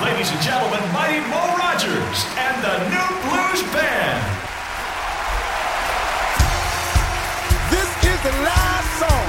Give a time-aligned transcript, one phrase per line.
[0.00, 4.22] Ladies and gentlemen, Mighty Mo Rogers and the New Blues Band.
[7.70, 9.26] This is the last song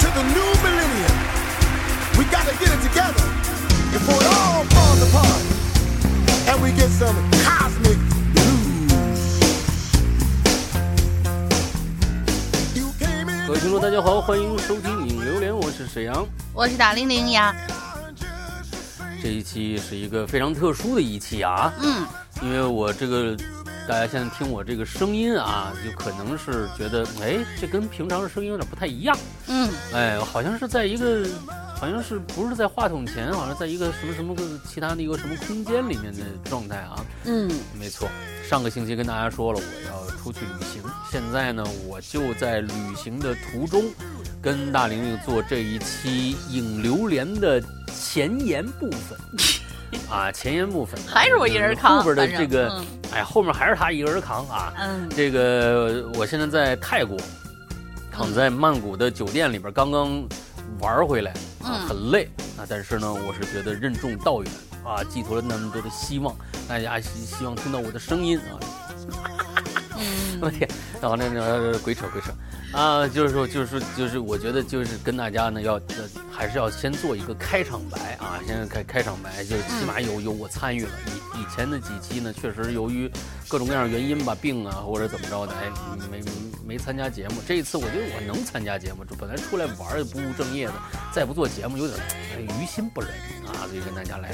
[0.00, 1.16] to the new millennium.
[2.18, 3.26] We gotta get it together
[3.92, 5.42] before it all falls apart.
[6.48, 7.98] And we get some cosmic
[8.32, 9.40] blues.
[12.74, 16.26] You came in 各位听众，大家好，欢迎收听《影榴莲》，我是沈阳。
[16.52, 17.54] 我是大玲玲呀，
[19.21, 22.05] 这一期是一个非常特殊的一期啊，嗯，
[22.41, 23.35] 因为我这个
[23.87, 31.27] 大家现在听我这个声音啊，就可能是觉得，哎，这跟平常的声音有点不太一样，嗯，哎，好像是在一个，
[31.75, 38.07] 好像是不是在话筒前，好像在一个什么什么个其他的一个什么空间里面的状态啊，嗯，没错，
[38.47, 40.81] 上个星期跟大家说了，我要出去旅行。
[41.11, 43.83] 现在呢，我就在旅行的途中，
[44.41, 49.17] 跟大玲玲做这一期影榴莲的前言部分。
[50.07, 54.71] 啊，前言部分还是我一人扛后边的这个，嗯哎，后面还是他一个人扛啊。
[54.77, 57.17] 嗯，这个我现在在泰国，
[58.11, 60.23] 躺在曼谷的酒店里边，刚刚
[60.79, 61.31] 玩回来
[61.63, 64.51] 啊，嗯很累啊，但是呢，我是觉得任重道远
[64.85, 66.35] 啊，寄托了那么多的希望，
[66.67, 68.53] 大家希希望听到我的声音啊。
[69.97, 70.69] 嗯我天，
[71.01, 72.31] 然后那那鬼扯鬼扯
[72.77, 80.91] 啊，就是说就是说就是我觉得就是跟大家呢要呃还是要先做一个开场白啊，先开开场白，就起码有有我参与了。
[81.07, 83.09] 以以前的几期呢，确实由于
[83.47, 85.71] 各种各样的原因吧，病啊或者怎么着的，哎
[86.11, 86.21] 没
[86.65, 87.35] 没参加节目。
[87.47, 90.73] 这一次我觉得我能参加节目，这本来出来玩也不务正业的，
[91.13, 91.99] 再不做节目有点
[92.35, 93.09] 哎于心不忍
[93.47, 94.29] 啊，所以跟大家来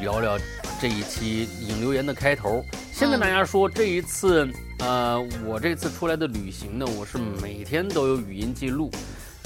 [0.00, 0.38] 聊聊
[0.80, 2.64] 这一期影留言的开头。
[2.92, 4.48] 先跟大家说，这一次，
[4.78, 8.90] 呃，我这次出来的旅行呢，我是每天都有语音记录，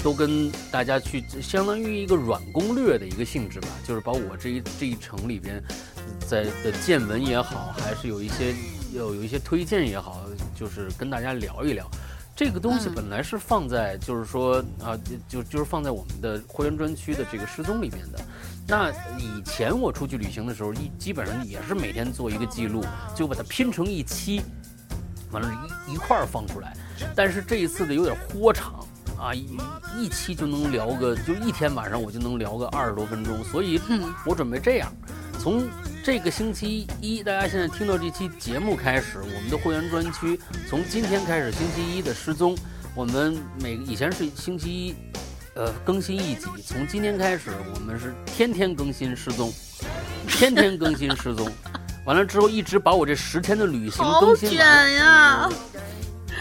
[0.03, 5.63] 都跟大家去，相当于一个软攻略的一个性质吧，就是把我这一这一程里边，
[6.27, 8.53] 在的见闻也好，还是有一些
[8.93, 10.25] 有有一些推荐也好，
[10.55, 11.89] 就是跟大家聊一聊。
[12.35, 14.95] 这个东西嗯本来是放在，就是说啊，
[15.27, 18.19] 就就是放在我们的会员专区的这个失踪里面的。
[18.69, 22.83] 那以前我出去旅行的时候，一基本上也是每天做一个记录，
[23.15, 24.41] 就把它拼成一期，
[25.31, 25.49] 完了
[25.87, 26.75] 一一块儿放出来。
[27.15, 28.85] 但是这一次的有点豁长
[29.17, 29.57] 啊，一
[29.97, 34.91] 一期就能聊个，就一天晚上我就能聊个二十多分钟，所以嗯我准备这样，
[35.39, 35.65] 从
[36.03, 42.53] 这个星期一，大家现在听到这期节目开始，我们的会员专区从今天开始，星期一的失踪，
[42.93, 44.95] 我们每以前是星期一，
[45.57, 49.51] 呃，更新一集，从今天开始，我们是天天更新失踪，
[50.27, 51.51] 天天更新失踪，
[52.05, 54.93] 完了之后一直把我这十天的旅行更新卷完。
[54.93, 55.49] 呀，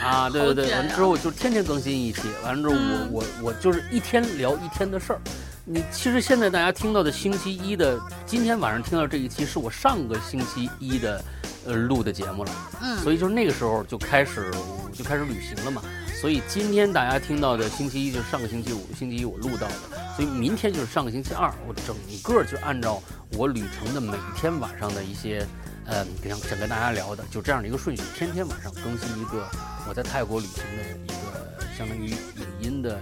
[0.04, 5.20] 啊，对对对，完了之后就天天更新一期，完了之后我、嗯我我就是一天聊一天的事儿。
[5.64, 11.24] 你其实现在大家听到的星期一的，今天晚上听到这一期是我上个星期一的，
[11.64, 12.52] 呃录的节目了，
[12.82, 14.52] 嗯，所以就是那个时候就开始
[14.92, 15.80] 就开始旅行了嘛。
[16.18, 19.74] 所以今天大家听到的星期一就是上个星期五，星期一我录到的，
[20.16, 25.46] 所以明天就是上个星期二，我整个就按照我旅程的每天晚上的一些，
[25.84, 29.46] 呃，想想跟大家聊的，就这样的一个顺序，天天晚上更新一个
[29.86, 32.16] 我在泰国旅行的一个相当于影
[32.60, 32.98] 音的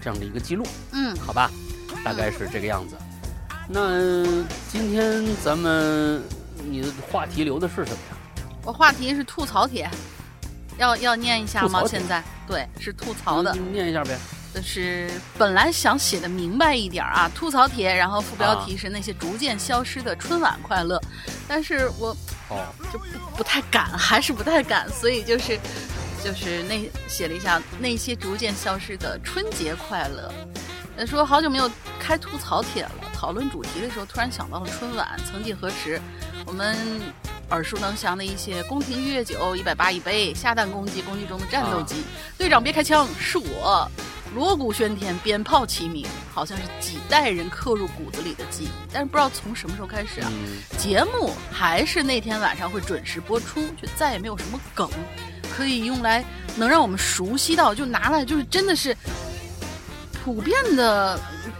[0.00, 1.50] 这样的一个记录，嗯，好吧，
[2.02, 2.96] 大概是这个样子。
[3.68, 4.24] 那
[4.72, 6.22] 今天咱们
[6.68, 8.42] 你的话题留的是什么呀？
[8.64, 9.88] 我话题是吐槽帖，
[10.78, 11.82] 要要念一下吗？
[11.86, 14.18] 现在对，是吐槽的，念一下呗。
[14.54, 21.00] 就是本来想写的明白一点儿啊，吐槽帖，然后副标啊题是那些逐渐消失的春晚快乐，
[21.48, 22.16] 但是我
[22.48, 23.04] 哦，就不
[23.38, 25.58] 不太敢，还是不太敢，所以就是
[26.22, 30.32] 就是那写了一下那些逐渐消失的春节快乐。
[30.96, 31.68] 呃，说好久没有
[31.98, 36.00] 开吐槽帖了，讨论主题的时候突然想到了春晚，曾几何时，
[36.46, 36.76] 我们
[37.50, 42.02] 耳熟能详的一些宫廷御酒一百八一杯，下蛋公鸡，公鸡中的战斗机，
[42.38, 43.90] 队长别开枪，是我。
[44.34, 48.68] 锣鼓喧天，鞭炮齐鸣，好像是几代人刻入骨子里的记忆。
[48.92, 54.90] 但是不知道从什么时候开始啊，嗯，节目还是那天晚上会准时播出，却再也没有什么梗
[55.56, 56.24] 可以用来
[56.56, 58.96] 能让我们熟悉到，就拿来就是真的是
[60.24, 61.16] 普遍的，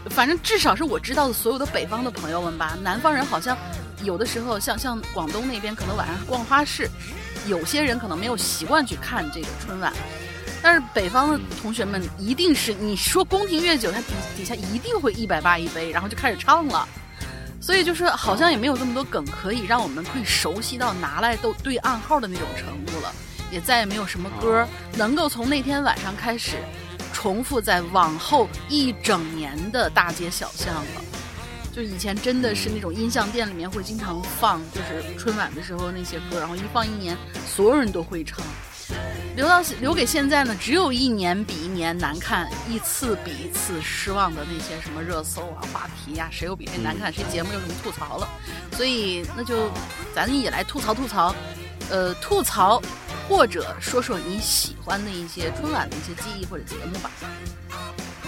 [0.09, 3.57] 反正至少是我知道的所有的北方的朋友们吧，南方人好像
[4.03, 6.89] 有的时候像像广东那边可能晚上是逛花市，
[7.47, 9.93] 有些人可能没有习惯去看这个春晚。
[10.61, 16.87] 但是北方的同学们一定是你说宫廷乐酒，它底底下一定会一百八一杯，然后就开始唱了。
[17.61, 23.11] 所以就是好像也没有这么多梗可以让我们可以熟悉到拿来都对暗号的那种程度了，
[23.51, 26.57] 也再也没有什么歌能够从那天晚上开始
[27.11, 31.01] 重复在往后一整年的大街小巷了。
[31.75, 38.39] 就以前真的是那种音像店里面会经常放，就是春晚的时候那些歌，然后一放一年，所有人都会唱。
[39.35, 48.29] 留到留给现在呢，只有一年比一年难看，一次比一次失望的那些什么热搜啊、话题呀、谁又比谁难看，谁节目有什么吐槽了，
[48.71, 49.69] 所以那就
[50.13, 51.35] 咱也来吐槽吐槽，
[51.89, 52.81] 呃，吐槽
[53.27, 57.11] 或者说说你喜欢的一些春晚的一些记忆或者节目吧。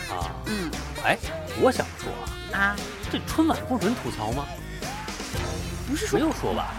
[0.09, 0.69] 啊，嗯
[1.05, 1.17] 哎，
[1.61, 2.75] 我想说啊，啊，
[3.11, 4.45] 这春晚不准吐槽吗？
[5.87, 6.73] 不是说没有说吧？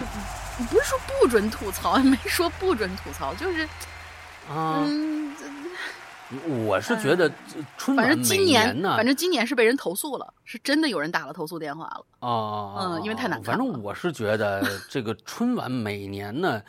[0.70, 3.62] 不是说不准吐槽， 没说不准吐槽，就是
[4.50, 5.32] 啊，嗯，
[6.66, 7.34] 我是觉得这
[7.76, 12.28] 春反晚反正今年呢，反正今年是被人投诉了，是真的有人打了投诉电话了。
[12.28, 16.60] 啊，嗯因为太难看反正我是觉得这个春晚每年呢，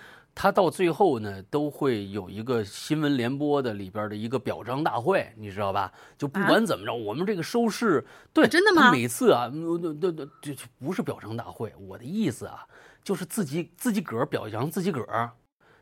[0.41, 5.91] 它到最后呢都会有一个新闻联播的里边的一个表彰大会，你知道吧？
[6.17, 12.65] 就不管怎么着，我们这个收视，对，真的吗每次啊，嗯对对对，就就不是表彰大会，我的意思啊，
[13.03, 15.29] 就是自己自己个儿表扬自己个儿。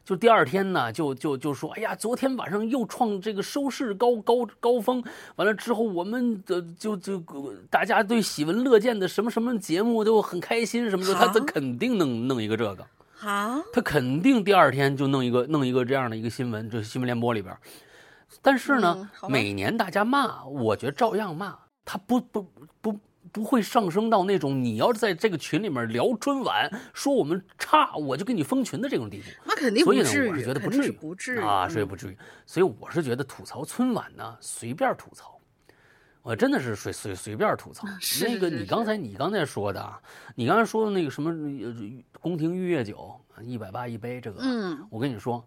[0.03, 5.03] 就第二天呢，就就就说，哎呀，昨天晚上又创这个收视高高高峰，
[5.35, 7.21] 完了之后，我们的就就
[7.69, 12.87] 大家对喜闻乐见的什么什么节目都很开心，什么的，他他肯定弄弄一个这个，
[13.21, 17.55] 啊，他肯定第二天就弄一个弄一个这样的一个新闻，这新闻联播里边。
[18.41, 22.99] 但是呢，嗯每年大家骂，我觉得照样骂，他不不不
[23.31, 29.23] 不会上升到那种你要是在这个群里面聊春晚，说我们差，我就给你封群的这种地步。
[29.45, 32.17] 那肯定所以呢，不至于，我是觉得不至于，不至于啊，所以嗯不至于。
[32.45, 35.36] 所以我是觉得吐槽春晚呢，随便吐槽，
[36.27, 37.87] 我真的是随随随便吐槽。
[38.01, 39.97] 是那个你刚才你刚才说的啊，
[40.35, 41.73] 你刚才说的那个什么呃
[42.19, 45.41] 宫廷御液酒一百八一杯，这个，嗯，我跟你说，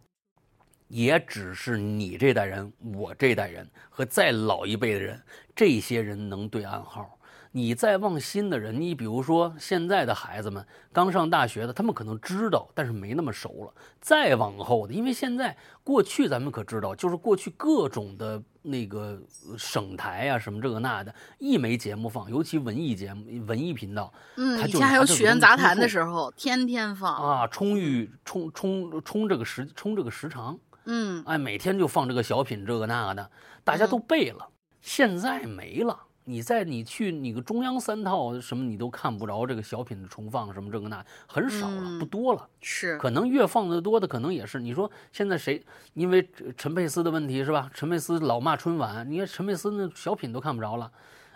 [0.88, 5.22] 也只是你这代人、我这代人和再老一辈的人，
[5.54, 7.14] 这些人能对暗号。
[7.52, 13.74] 你再往新的人，你比如说现在的孩子们刚上大学的，他们可能知道，但是没那么熟了。
[14.00, 15.54] 再往后的，因为现在
[15.84, 27.14] 过去咱们可知道，就是过去各种的那个呃省台啊什么这个那的，一没节目放，尤其文艺节目、文艺频道，嗯，他就以前还有拿这个曲苑杂谈的时候，天天放。
[27.14, 30.58] 啊，充裕充充充这个时充这个时长。
[30.84, 33.30] 嗯，哎，每天就放这个小品这个那个的，
[33.62, 34.48] 大家都背了。
[34.80, 35.98] 现在没了，
[36.30, 42.48] 你在你去你个中央三套什么，你都看不着这个小品的重放什么这个那，很少了，嗯不多了。
[42.60, 45.62] 是，可能越放的多的，可能也是你说现在谁，
[45.94, 47.70] 因为陈佩斯的问题是吧？
[47.74, 50.90] 陈佩斯老骂春晚，你看陈佩斯那小品都看不着了。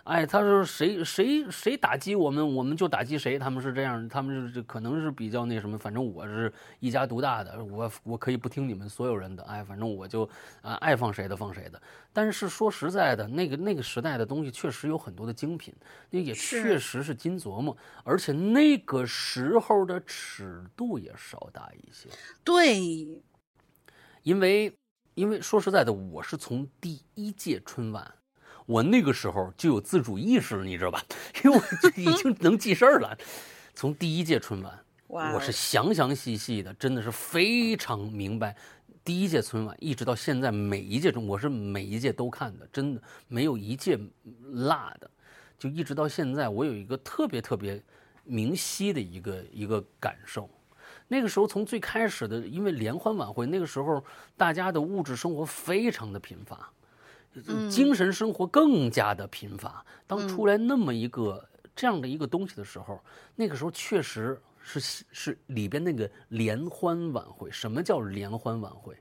[0.05, 3.39] 哎，他说谁谁谁打击我们，我们就打击谁。
[3.39, 5.79] 他们是这样，他们是可能是比较那什么。
[5.79, 9.43] 反正我是一家独大的，我我可以不听你们所有人的。
[9.45, 10.29] 哎，反正我就
[10.61, 11.81] 啊爱放谁的放谁的。
[12.13, 15.75] 但是说实在的，那个那个时代的东西确实有很多的精品，
[16.11, 17.75] 那也确实是金琢磨，
[18.05, 22.11] 而且那个时候的尺度也稍大一些。
[22.45, 22.79] 对，
[24.23, 24.71] 因为，
[25.15, 28.15] 因为说实在的，我是从第一届春晚，
[28.67, 31.03] 我那个时候就有自主意识了，你知道吧？
[31.45, 33.17] 因为我就已经能记事儿了。
[33.75, 38.57] 从第一届春晚，我是详详细细的，真的是非常明白。
[39.05, 43.99] 第一届春晚一直到现在，每一届中我是每一届都看的，真的没有一届
[44.53, 45.11] 落的。
[45.59, 47.83] 就一直到现在，我有一个特别特别
[48.25, 50.49] 明晰的一个一个感受。
[51.07, 54.03] 那个时候从最开始的，因为联欢晚会，那个时候
[54.39, 56.71] 大家的物质生活非常的贫乏，
[57.71, 59.85] 精神生活更加的贫乏。
[60.07, 63.01] 当出来那么一个、这样的一个东西的时候，
[63.35, 67.51] 那个时候确实是是里边那个联欢晚会。
[67.51, 68.97] 什么叫联欢晚会？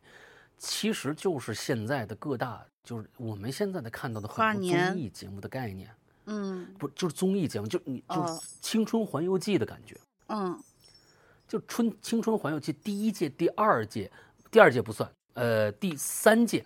[0.57, 5.89] 其实就是现在的各大，就是我们现在的看到的很多综艺节目的概念，
[6.25, 9.97] 嗯不就是综艺节目，就你就青春环游记的感觉。
[10.27, 10.57] 嗯
[11.45, 14.09] 就春青春环游记第一届、第二届，
[14.49, 16.65] 第二届不算，呃，第三届，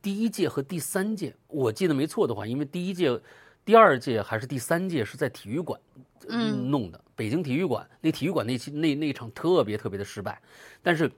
[0.00, 3.20] 第一届和第三届，我记得没错的话，因为第一届、
[3.64, 5.80] 第二届还是第三届是在体育馆，
[6.28, 7.88] 嗯弄的，北京体育馆。
[8.00, 10.40] 那体育馆那期那那场特别特别的失败，
[10.82, 11.10] 但是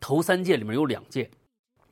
[0.00, 1.30] 头三届里面有两届，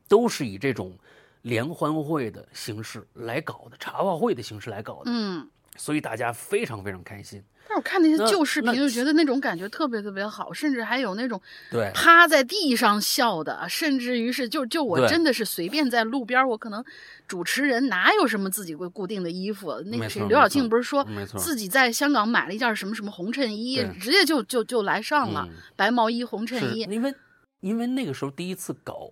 [0.09, 0.97] 都是以这种
[1.43, 5.49] 联欢会的形式来搞的，茶话会的形式来搞的，嗯。
[5.79, 7.43] 所以大家非常非常开心。
[7.71, 11.39] 但是我看那些旧视频，就觉得那种感觉特别特别好，甚至还有那种
[11.71, 16.83] 对，趴在地上笑的，甚至于是就就我真的是随便在路边，我可能
[17.27, 19.79] 主持人哪有什么自己会固定的衣服？
[19.87, 21.07] 那个谁，刘晓庆不是说
[21.37, 27.15] 自己在香港买了一件什么什么红衬衣，直接就就就来上了嗯白毛衣红衬衣，因为
[27.61, 29.11] 因为那个时候第一次搞，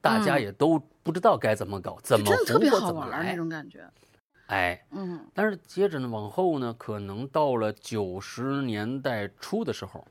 [0.00, 3.34] 大家嗯也都不知道该怎么搞，怎么真的特红别好玩儿那。
[3.34, 3.80] 种感觉。
[4.48, 10.06] 哎，嗯但是接着呢，往后呢，可能到了九十年代初的时候，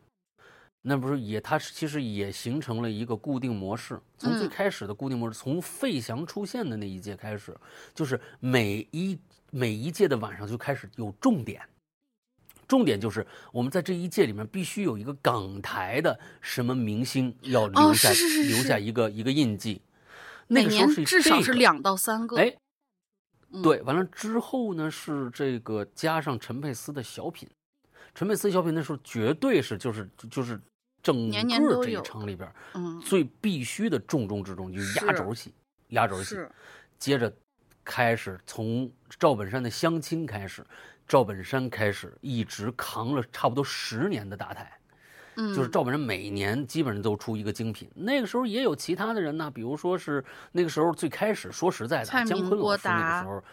[0.82, 4.00] 那不是也它其实也形成了一个固定模式。
[4.18, 7.56] 从最嗯开始的固定模式，从费翔出现的那一届开始，
[7.94, 9.18] 就是每一
[9.50, 11.62] 每一届的晚上就开始有重点。
[12.68, 19.82] 重点就是我们在这一届里面必须有一个港台的什么明星要留哦下、留下一个一个印记。
[20.48, 22.38] 那时候是至少是两到三个。
[22.38, 22.54] 哎，
[23.52, 23.62] 嗯。
[23.62, 27.50] 对，完了之后呢是这个加上陈佩斯的小品，
[28.14, 30.60] 陈佩斯小品那时候绝对是就是就是
[31.02, 35.54] 整个这一场里边嗯，最必须的重中之重，就是压轴戏，
[35.90, 36.36] 压轴戏。
[37.00, 37.32] 接着
[37.84, 40.66] 开始从赵本山的相亲开始，
[41.08, 44.77] 赵本山开始一直扛了差不多十年的大台。
[45.38, 47.90] 嗯，就是赵本山每年基本上都出一个精品。
[47.96, 53.44] 那个时候也有其他的人呢，比如说是那个时候最开始说实在的姜昆老师那个时候，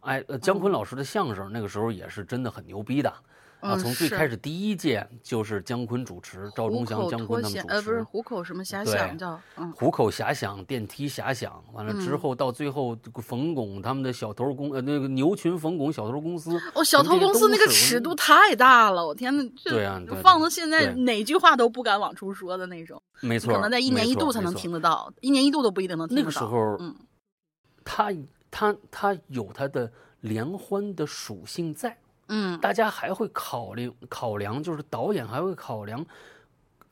[0.00, 3.12] 哎，呃，姜昆老师的相声那个时候也是真的很牛逼的。
[3.60, 8.02] 啊，嗯从最开始第一届就是姜昆主持，赵忠祥、姜昆他们主持呃，不是。
[8.02, 26.32] 虎口什么遐想叫嗯虎口遐想、电梯遐想，完了之嗯后到最后冯巩他们的小偷公呃那个牛群冯巩小偷公司，哦，小偷公司那个尺度太大了，我天呐，这放到现在哪句话都不敢往出说的那种，没错，可能在一年一度才能听得到，一年一度都不一定能听那得到。
[26.32, 26.94] 个时候，嗯，
[27.84, 28.12] 他
[28.50, 31.96] 他他有他的联欢的属性在，
[32.28, 36.04] 嗯大家还会考虑考量，就是导演还会考量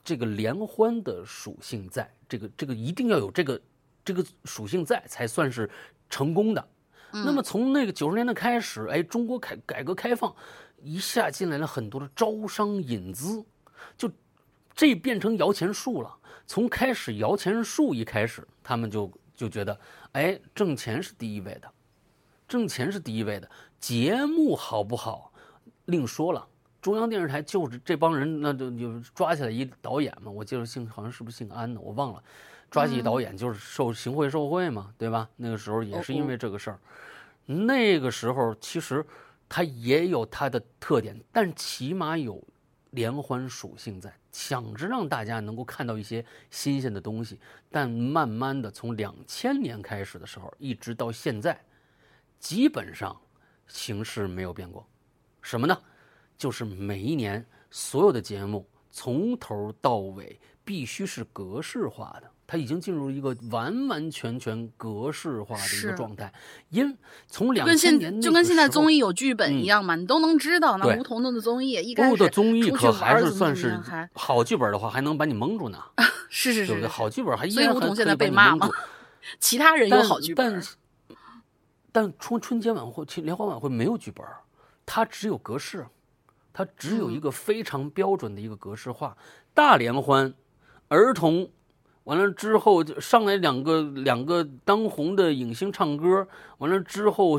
[0.03, 3.61] 这个联欢的属性在，这个这个一定要有这个
[4.05, 5.69] 这个属性在，才算是
[6.09, 6.69] 成功的。
[7.13, 10.35] 那么从那个九十年代开始，哎，中国改改革开放，
[10.83, 13.43] 一下进来了很多的招商引资，
[13.97, 14.11] 就
[14.75, 16.15] 这变成摇钱树了。
[16.47, 19.79] 从开始摇钱树一开始，他们就就觉得，
[20.13, 21.73] 哎，挣钱是第一位的，
[22.49, 23.51] 挣钱是第一位的，
[23.81, 25.33] 节目好不好
[25.87, 26.47] 另说了。
[26.81, 32.23] 中央电视台就是这帮人，那就就抓起来一导演嘛，我记得姓好像是不是姓安的，我忘了。
[32.71, 35.29] 抓起一导演就是受行贿受贿嘛，对吧？
[35.37, 36.79] 那个时候也是因为这个事儿。
[37.45, 39.05] 那个时候其实
[39.49, 42.43] 它也有它的特点，但起码有
[42.91, 47.39] 联欢属性在，想着让大家能够看到一些新鲜的东西。
[47.71, 51.61] 但慢慢的，从两千年开始的时候，一直到现在，
[52.39, 53.17] 基本上
[53.67, 54.87] 形式没有变过。
[55.43, 55.79] 什么呢？
[56.37, 66.33] 就是每一年所有的节目从头到尾必须是格式化的，它已经进入一个完完全全格式化的一个状态。
[66.71, 68.99] 因从两千年就跟现在综艺。
[68.99, 70.77] 有剧本一嗯样嘛，你都能知道。
[70.79, 73.81] 那吴彤彤的综艺一开始的综艺可还是算是
[74.15, 75.79] 好剧本的话，还能把你蒙住呢，
[76.29, 76.89] 是是是对不对？
[76.89, 78.69] 好剧本还依所以梧桐现在被骂嘛。
[79.41, 80.63] 其他人有好剧本但，
[81.97, 84.37] 但春春节晚会、其联欢晚会没有剧本儿，
[84.85, 85.87] 它只有格式，
[86.53, 89.17] 它只有一个非常标准的一个格式化。
[89.55, 90.35] 大联欢，
[90.89, 91.49] 儿童，
[92.05, 97.39] 完了之后就上来两个两个当红的影星唱歌，完了之后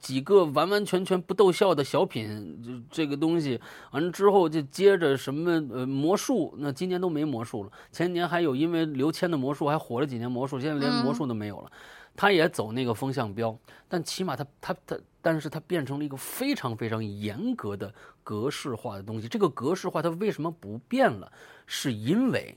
[0.00, 11.70] 几个完完全全不逗笑的小品，这这个东西，完了之后就接着什么呃魔术，那今年都没魔术了，前年还有因为刘谦的魔术还火了几年魔术，现在连魔术都没有了。
[12.16, 13.56] 他也走那个风向标，
[13.88, 17.94] 但起码他他他，但是他变成了一个非常非常严格的
[18.24, 19.28] 格式化的东西。
[19.28, 21.30] 这个格式化它为什么不变了？
[21.66, 22.56] 是因为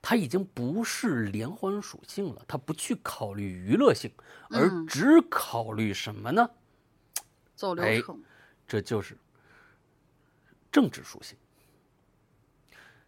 [0.00, 4.10] 它已经不是连环属性了，它不去考虑娱乐性，
[4.50, 6.48] 而嗯只考虑什么呢？
[7.54, 8.22] 走流哎程。
[8.68, 9.16] 这就是
[10.72, 11.36] 政治属性。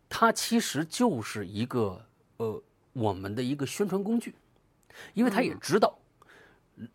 [0.08, 2.04] 它其实就是一个
[2.38, 4.34] 呃我们的一个宣传工具，
[5.14, 5.98] 因为他也知道，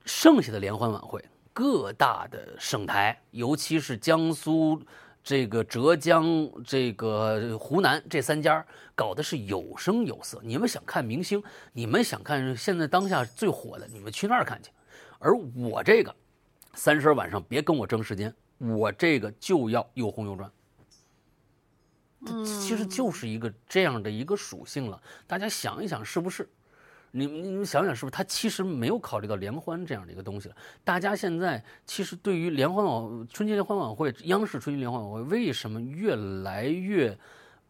[0.05, 4.81] 剩下的联欢晚会各大的省台，尤其是江苏、
[5.23, 10.41] 这个浙江、这个湖南这三家搞的是有声有色。
[10.43, 14.71] 你们想看明星，你们想看现在当下最火的，你们去那儿看去。
[15.19, 16.13] 而我这个
[16.73, 20.51] 三十晚上别跟我争时间，我这个就要又红又赚。
[22.25, 25.01] 它其实就是一个这样的一个属性了。
[25.27, 26.49] 大家想一想，是不是？
[27.15, 28.11] 你你们想想，是不是？
[28.11, 30.55] 他其实没有考虑到联欢这样的一个东西了。
[30.83, 37.15] 大家现在其实对于联欢晚春节联欢晚会、央视春节联欢晚会为什么越来越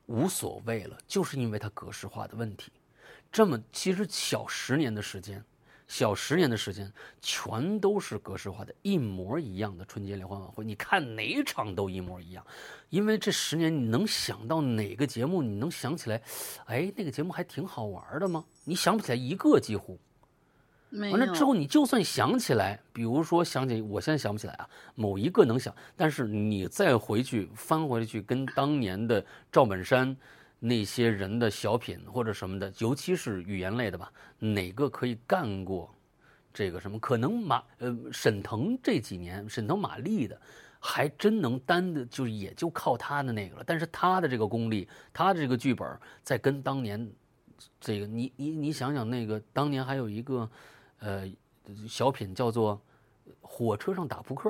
[0.06, 0.98] 无所谓了？
[1.06, 2.72] 就是因为它格式化的问题。
[3.30, 5.44] 这么其实小十年的时间，
[5.88, 12.46] 小十年的时间，全都是格式化的，一模一样的春节联欢晚会，你看哪场都一模一样。
[12.90, 15.42] 因为这十年，你能想到哪个节目？
[15.42, 16.22] 你能想起来，
[16.66, 18.46] 哎，那个节目还挺好玩的吗？
[18.64, 20.00] 你想不起来一个，几乎。
[20.90, 30.16] 没完了之后，你就算想起来，比如说想起，我现在想不起来啊，某一个能想，但是你再回去翻回去，跟当年的赵本山
[30.66, 35.94] 那些人的小品或者什么的，尤其是语言类的吧，哪个可以干过
[36.54, 36.98] 这个什么？
[37.00, 40.40] 可能马呃沈腾这几年，沈腾马丽的。
[40.86, 43.64] 还真能担的，就也就靠他的那个了。
[43.66, 47.10] 但是他的这个功力，他的这个剧本，在跟当年
[47.80, 50.50] 这个你你你想想，那个当年还有一个
[51.00, 51.26] 呃
[51.88, 52.76] 小品叫做
[53.40, 54.50] 《火车上打扑克》，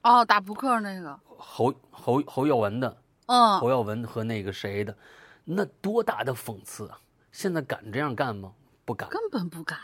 [0.00, 2.96] 哦，打扑克那个，侯侯侯耀文的，
[3.28, 4.96] 嗯，侯耀文和那个谁的，
[5.44, 7.00] 那多大的讽刺啊！
[7.30, 8.52] 现在敢这样干吗？
[8.84, 9.78] 不敢根本不敢。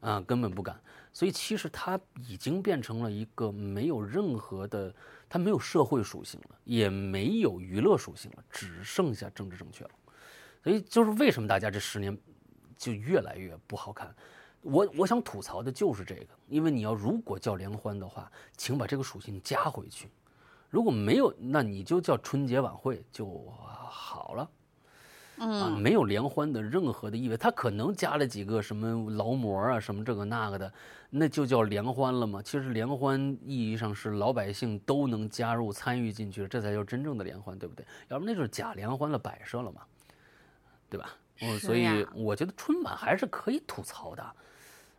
[0.00, 0.80] 啊，根本不敢。
[1.12, 4.94] 所以其实他已经变成了一个没有任何的，
[5.28, 9.90] 他没有社会属性了，也没有娱乐属性了，只剩下政治正确了。
[10.62, 12.16] 所以就是为什么大家这十年
[12.76, 14.14] 就越来越不好看。
[14.62, 20.08] 我我想吐槽的就是这个，因为你要如果叫联欢的话，请把这个属性加回去；
[20.70, 23.26] 如果没有，那你就叫春节晚会就
[23.88, 24.42] 好了。
[25.38, 30.72] 啊，嗯，没有联欢的任何的意味，他可能加了几个什么劳模啊，什么这个那个的，
[31.10, 32.40] 那就叫联欢了吗？
[32.42, 37.84] 其实联欢意义上是老百姓都能加入参与进去，这才叫真正的联欢，对不对？
[38.08, 39.82] 要不那就是假联欢了，摆设了嘛，
[40.88, 41.10] 对吧？
[41.42, 44.24] 我是所以我觉得春晚还是可以吐槽的，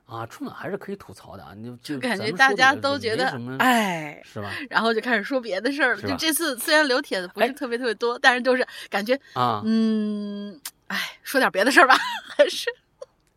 [0.07, 4.49] 啊，春晚还是可以吐槽的啊，你就就感觉大家都觉得哎，是吧？
[4.69, 6.01] 然后就开始说别的事儿了。
[6.01, 11.97] 就这次虽然留帖子不是哎特别特别多，但是就是感觉，啊，嗯，哎，说点别的事儿吧，
[12.37, 12.69] 还是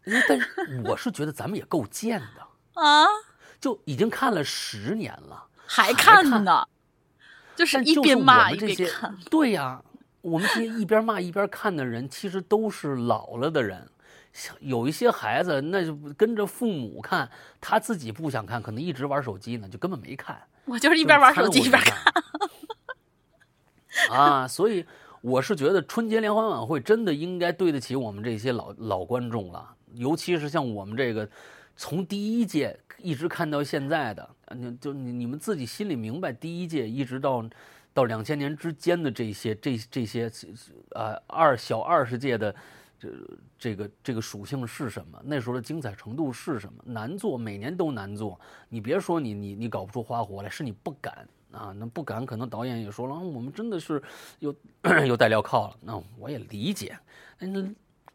[0.04, 0.46] 嗯但是
[0.84, 2.46] 我是觉得咱们也够贱的，
[2.80, 3.04] 啊，
[3.60, 5.44] 就已经看了十年了。
[5.66, 6.66] 还还看看呢，
[7.56, 9.82] 就是一边骂一边看。，对呀，
[10.20, 13.88] 我们这些一边骂一边看的人，其实都是老了的人。
[14.32, 17.28] 像有一些孩子，那就跟着父母看，
[17.60, 20.40] 他自己不想看，可能一直玩手机呢，就根本没看。
[20.66, 22.12] 我就是一边玩手机一边掺看。
[24.16, 24.86] 啊，所以
[25.20, 31.28] 我是觉得春节联欢晚会真的应该对得起我们这些老老观众了，尤其是像我们这个
[31.76, 37.44] 从第一届一直看到现在的，啊你就你你们自己心里明白，第一届一直到
[37.92, 40.30] 到两千年之间的这些这这些
[40.90, 42.54] 呃二小二十届的。
[43.00, 43.08] 这
[43.58, 45.18] 这个这个属性是什么？
[45.24, 46.84] 那时候的精彩程度是什么？
[46.84, 48.38] 难做，每年都难做。
[48.68, 51.74] 你别说你你你搞不出花活来，是你不敢啊。
[51.76, 54.02] 那不敢，可能导演也说了，我们真的是
[54.40, 54.54] 又
[55.06, 55.76] 又 带镣铐了。
[55.80, 56.96] 那我也理解。
[57.38, 57.62] 那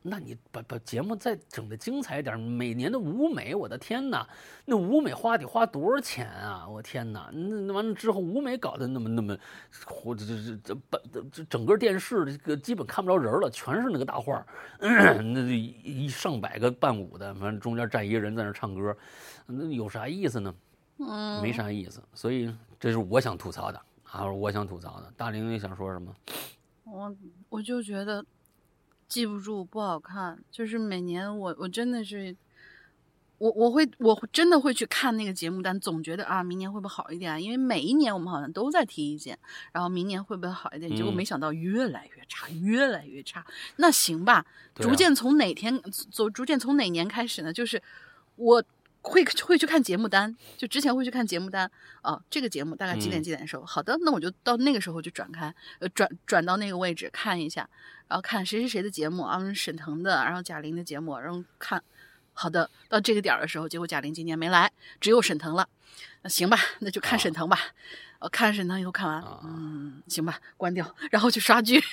[0.07, 4.27] 那你把把节目再整的精彩一点，每年的舞美，我的天哪，
[4.63, 6.67] 那舞美花得花多少钱啊？
[6.69, 9.35] 我天哪，那那完了之后，舞美搞得那么那么，
[10.15, 10.99] 这这这把
[11.31, 14.45] 这整个电视这个基本看不着人了，全是那个大画儿，
[15.23, 18.95] 那就一一上百个伴舞的，反正中间站一个人在那唱歌，
[19.47, 20.53] 那有啥意思呢？
[20.99, 21.99] 嗯，没啥意思。
[22.13, 25.11] 所以这是我想吐槽的啊，我想吐槽的。
[25.17, 26.13] 大玲，你想说什么？
[26.83, 27.15] 我
[27.49, 28.23] 我就觉得
[29.07, 32.35] 记不住不好看，就是每年我我真的是，
[33.37, 37.39] 我我会我真的会去看那个节目单，总觉得啊明年会不会好一点啊？
[37.39, 39.37] 因为每一年我们好像都在提意见，
[39.71, 40.95] 然后明年会不会好一点？
[40.95, 43.45] 结果嗯没想到越来越差，越来越差。
[43.77, 47.53] 那行吧，啊逐渐从哪天走，逐渐从哪年开始呢？
[47.53, 47.81] 就是
[48.35, 48.63] 我。
[49.05, 51.69] 会会去看节目单，就之前会去看节目单
[52.01, 53.23] 啊，这个节目大概几点嗯。
[53.23, 57.69] 几点的时候，好的，那我就到那个时候就转开，呃，转转到那个位置看一下，
[58.07, 61.81] 然后看谁谁谁的节目啊，沈腾的，然后贾玲的节目，然后看，
[62.33, 65.69] 好的，到这个点儿的时候，结果贾玲今年没来，只有沈腾了，
[66.23, 67.59] 那行吧，那就看沈腾吧，
[68.19, 69.39] 呃，看沈腾以后看完，啊。
[69.43, 71.83] 嗯，行吧，关掉，然后去刷剧。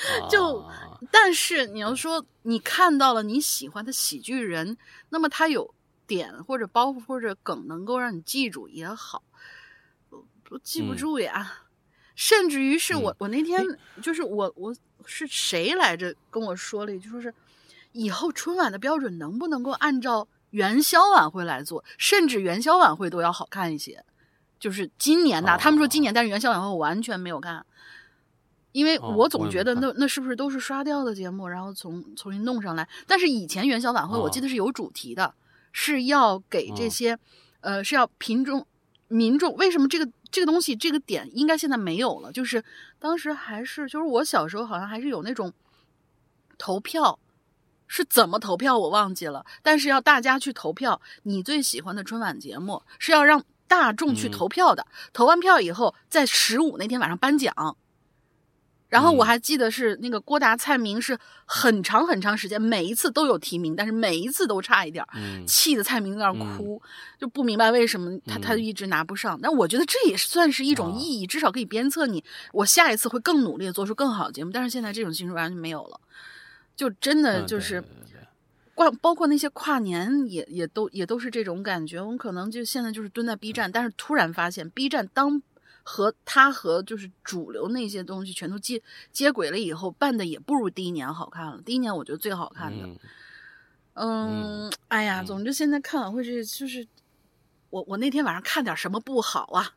[0.30, 4.76] 就啊但是你要说你看到了你喜欢的喜剧人，
[5.08, 5.74] 那么他有
[6.06, 9.22] 点或者包袱或者梗能够让你记住也好，
[10.10, 11.64] 我我记不嗯住呀。
[12.14, 13.64] 甚至于是我嗯我那天
[14.02, 14.74] 就是我我
[15.06, 17.32] 是谁来着跟我说了一句，说是
[17.92, 24.04] 以后春晚的标准能不能够按照元宵晚会来做，甚至元宵晚会都要好看一些。
[24.58, 27.64] 就是今年呐，他们说今年，但是元宵晚会我完全没有看。
[28.72, 32.88] 因为哦我总觉得那那是不是都是刷掉的节目，然后重重新弄上来？
[33.06, 35.34] 但是以前元宵晚会我记得是有主题的，
[35.72, 37.18] 是要给这哦些，
[37.60, 38.64] 呃，是要民众
[39.08, 42.30] 民众为什么这个这个东西这个点应该现在没有了？
[42.30, 42.62] 就是
[43.00, 45.52] 当时还是就是我小时候好像还是有那种
[46.56, 47.18] 投票，
[47.88, 57.76] 是怎么投票我忘记了，但是要大家去投票，你最喜欢的春晚节目是要让大众去嗯投票的，投完票以后在十五那天晚上颁奖。
[58.90, 65.02] 然后我还记得是那个郭达蔡明是很长很长时间，每一次都有提名，但是每一次都差一点
[65.46, 66.82] 气得蔡明在那儿哭，
[67.18, 69.38] 就不明白为什么他他就一直拿不上。
[69.40, 72.22] 但我觉得这也算是一种啊意义，至少可以鞭策你，
[72.52, 74.50] 我下一次会更努力做出更好的节目。
[74.50, 76.00] 但是现在这种形式完全没有了，
[76.74, 78.20] 就真的嗯就是对对对对
[78.74, 82.00] 跨包括那些跨年也也都也都是这种感觉。
[82.00, 85.40] 我们可能就现在就是蹲在 B 站，但是突然发现 B 站当
[85.90, 91.60] 和他和就是主流那些东西全都接接轨了以后，办的也不如第一年好看了。
[91.62, 92.98] 第一年我觉得最好看的，嗯
[93.94, 96.86] 嗯，哎呀，嗯总之现在看晚会这就是
[97.70, 99.74] 我我那天晚上看点什么不好啊，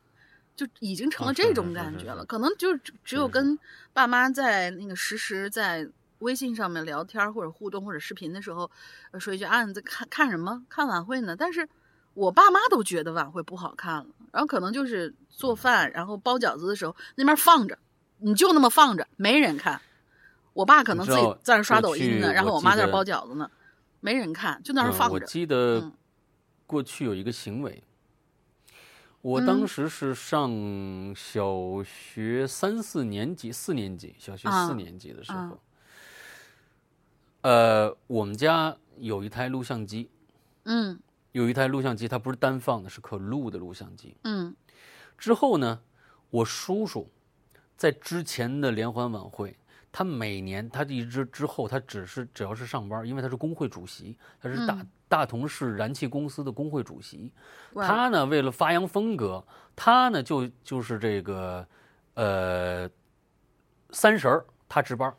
[0.54, 2.24] 就已经成了这种感觉了。
[2.24, 3.58] 可能就只只有跟
[3.92, 5.88] 爸妈在那个实时在
[6.20, 8.70] 微信上面聊天或者互动或者视频的时候，
[9.10, 10.64] 呃说一句啊你在看看什么？
[10.68, 11.34] 看晚会呢？
[11.36, 11.68] 但是
[12.14, 17.78] 我爸妈都觉得晚会不好看了，然后可能就是做饭然后包饺子的时候那边放着，
[18.18, 19.80] 你就那么放着，没人看。
[20.52, 23.50] 我爸可能自己在那刷抖音呢，然后我妈在那包饺子呢，
[23.98, 25.26] 没人看，就在那儿嗯我放着。
[25.26, 25.92] 记得嗯。
[26.66, 27.82] 过去有一个行为，
[29.20, 29.46] 我嗯。
[29.46, 35.50] 当时是上小学三四年级，四年级，小学啊四年级的时啊。
[35.50, 35.60] 候，
[37.42, 40.08] 呃，我们家有一台录像机，
[40.64, 41.00] 嗯
[41.34, 44.16] 有一台录像机，它不是单放的，是可录的录像机。
[44.22, 44.54] 嗯
[45.18, 45.80] 之后呢，
[46.30, 47.10] 我叔叔
[47.76, 49.56] 在之前的联欢晚会，
[49.90, 57.32] 他每年他一直之后，他只是只要是上班，因为他是工会主席，他是大、嗯大同市燃气公司的工会主席。
[57.74, 59.44] 他呢，为了发扬风格，
[59.74, 61.66] 他呢就就是这个
[62.14, 62.88] 呃
[63.90, 65.14] 三十儿他值班儿，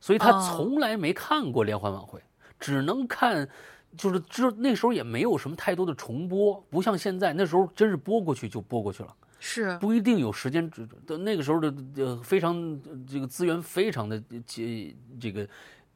[0.00, 2.20] 所以他哦从来没看过联欢晚会，
[2.58, 3.48] 只能看。
[3.96, 9.14] 就是知那时候也没有什么太多的重播，不像现在，那时候真是播过去就播过去了。
[9.40, 10.68] 是不一定有时间。
[11.06, 15.48] 的那个时候的呃非常呃这个资源非常的这这个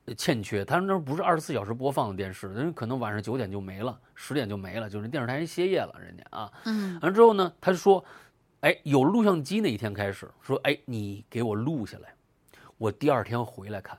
[0.05, 6.53] 呃欠缺，他那时候不是二十四小时播放的电视，人家可能晚上九点就没了，十点就没了，就是电视台人歇业了，人家啊。
[6.67, 8.05] 嗯完了之后呢，他就说，
[8.61, 12.15] 哎，有录像机那一天开始说，哎，你给我录下来，
[12.79, 13.99] 我第二天回来看。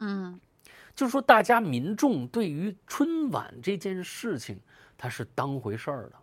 [0.00, 0.38] 嗯
[0.94, 4.60] 就是说，大家民众对于春晚这件事情，
[4.96, 6.16] 他是当回事儿的。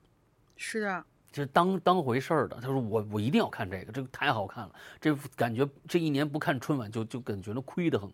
[0.56, 2.56] 是的，这当当回事儿的。
[2.62, 8.10] 他说我我一定要看这个，这个太好看了，这感觉这一年不看春晚就就感觉到亏得很，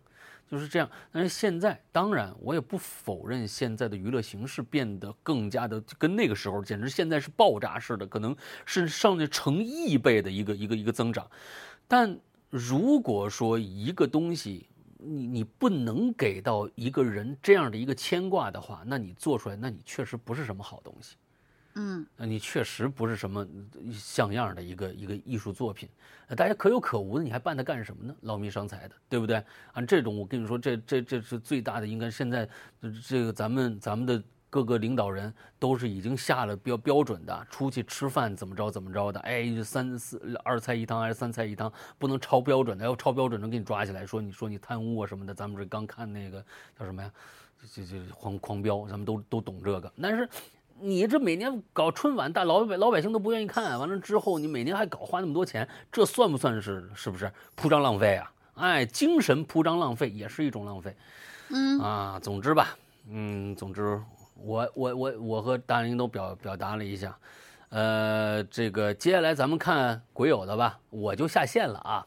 [0.50, 0.90] 就是这样。
[1.12, 11.30] 但是现在当然我也不否认现在的娱乐形式变得更加的跟那个时候简直现在是爆炸式的，可能是上去成亿倍的一个一个一个增长。
[11.86, 12.18] 但
[12.50, 14.66] 如果说一个东西，
[14.98, 21.16] 你你不能给到一个人这样的一个牵挂的话，那你做出来，那你确实不是什么好东西。
[21.80, 23.46] 嗯那你确实不是什么
[23.92, 25.88] 像样的一个一个艺术作品，
[26.26, 28.12] 呃大家可有可无的，你还办它干什么呢？
[28.22, 29.36] 劳民伤财的，对不对？
[29.72, 32.48] 啊，这种我跟你说，这这这是最大的，应该现在
[32.80, 45.34] 呃这个咱们咱们的各个领导人都是已经下了标标准的，出去吃饭怎么着怎么着的，哎，三四二菜一汤还是三菜一汤，不能超标准的，要超标准能给你抓起来，说你说你贪污啊什么的。
[45.34, 46.44] 咱们这刚看那个
[46.78, 47.10] 叫什么呀？
[47.74, 50.28] 这这狂狂飙，咱们都都懂这个，但是。
[50.80, 58.32] 你这每年搞春晚，大老百老百姓都不愿意看，完了之后你每年还搞花那么多钱，这算不算是是不是铺张浪费啊？
[58.54, 60.94] 哎，精神铺张浪费也是一种浪费
[61.50, 62.20] 嗯啊。
[62.22, 64.00] 总之吧，嗯，总之
[64.40, 67.16] 我我我我和大林都表表达了一下，
[67.70, 72.06] 呃，这个接下来咱们看鬼友的吧，我就下线了啊，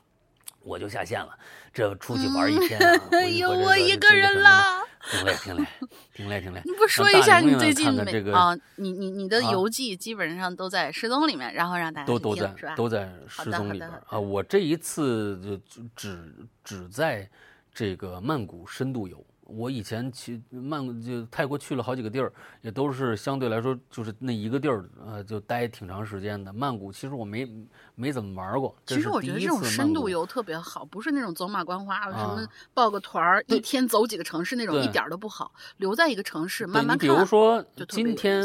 [0.64, 1.38] 我就下线了，
[1.74, 4.82] 这出去玩一天、啊，回去有回这我一个人这什么了。
[5.04, 5.66] 挺累，挺累，
[6.14, 6.62] 挺累，挺累。
[6.66, 12.76] 你不说一下你最近每看看这个啊，你你你的啊游记基本上都在失踪里面，然后让大家去都都在？
[12.76, 14.20] 都在失踪里边啊！
[14.20, 17.28] 我这一次就就只只在
[17.74, 19.26] 这个曼谷深度游。
[19.54, 26.52] 我以前去曼就泰国去了好几个地儿，也都是相对来说就是那一个地儿，呃，就待挺长时间的。
[26.54, 27.48] 曼谷其实我没
[27.96, 35.54] 没怎么玩过，其实我觉得这种深度游特别好，不是那种走马观花的，什么啊报个团儿一天走几个城市那种，一点儿都不好。
[35.78, 38.44] 留在一个城市慢慢看，你比如说今天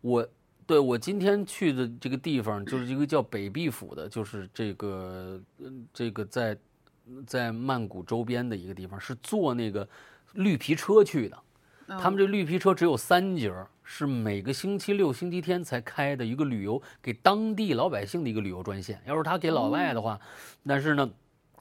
[0.00, 0.28] 我
[0.66, 6.58] 对我今天去的这个地方，就是一个叫北壁府的，就是这个嗯这个在
[7.26, 9.88] 在曼谷周边的一个地方，是坐那个
[10.34, 11.38] 绿皮车去的。
[11.86, 11.98] 嗯。
[11.98, 19.00] 他们这绿皮车只有三节儿，是每个星期六、星期天才开的一个旅游给当地老百姓的一个旅游专线。
[19.06, 20.20] 要是他给老外的话，
[20.66, 21.10] 但是呢，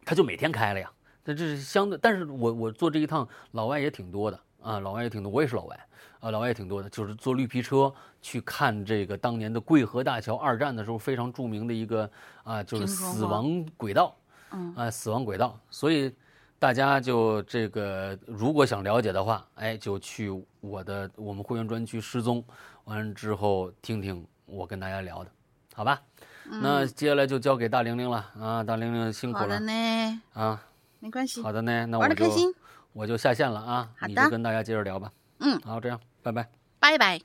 [0.04, 0.92] 他就每天开了呀。
[1.24, 4.40] 那这是相对，但是我我坐这一趟，老外也挺多的。
[4.62, 5.88] 啊，老外也挺多，我也是老外。
[6.20, 12.10] 啊，老外也挺多的，就是坐绿皮车去看这个当年的桂河大桥二战的时候非常著名的一个
[12.44, 14.16] 啊，就是死亡轨道。
[14.52, 14.74] 嗯。
[14.76, 16.14] 啊、死亡轨道，所以
[16.60, 22.44] 大家就这个如果想了解的话，哎，就去我的我们会员专区失踪，
[22.86, 25.32] 完了之后听听我跟大家聊的，
[25.74, 26.02] 好吧？
[26.50, 30.64] 那接下来就交给大玲玲了啊，大玲玲辛苦了好的了呢，啊，
[31.00, 31.52] 没关系好。
[31.52, 32.52] 的呢，那我就玩的开心，
[32.94, 35.12] 我就下线了啊，好的你就跟大家接着聊吧。
[35.40, 36.50] 嗯，好，这样，拜拜。
[36.80, 37.20] 拜拜。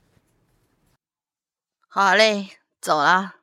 [1.88, 2.49] 好嘞，
[2.81, 3.37] 走了。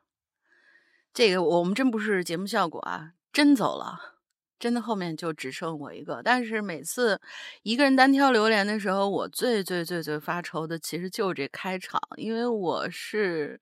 [1.14, 4.19] 这个我们真不是节目效果啊，真走了，
[4.60, 6.22] 真的后面就只剩我一个。
[6.24, 7.20] 但是每次
[7.64, 13.60] 一个人单挑榴莲的时候，我最最最最发愁的其实就是这开场，因为我是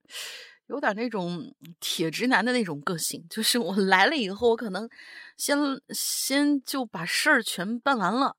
[0.68, 4.90] 有点那种铁直男的那种个性，就是我来了以后，我可能
[5.38, 5.58] 先
[5.90, 8.36] 先就把事儿全办完了。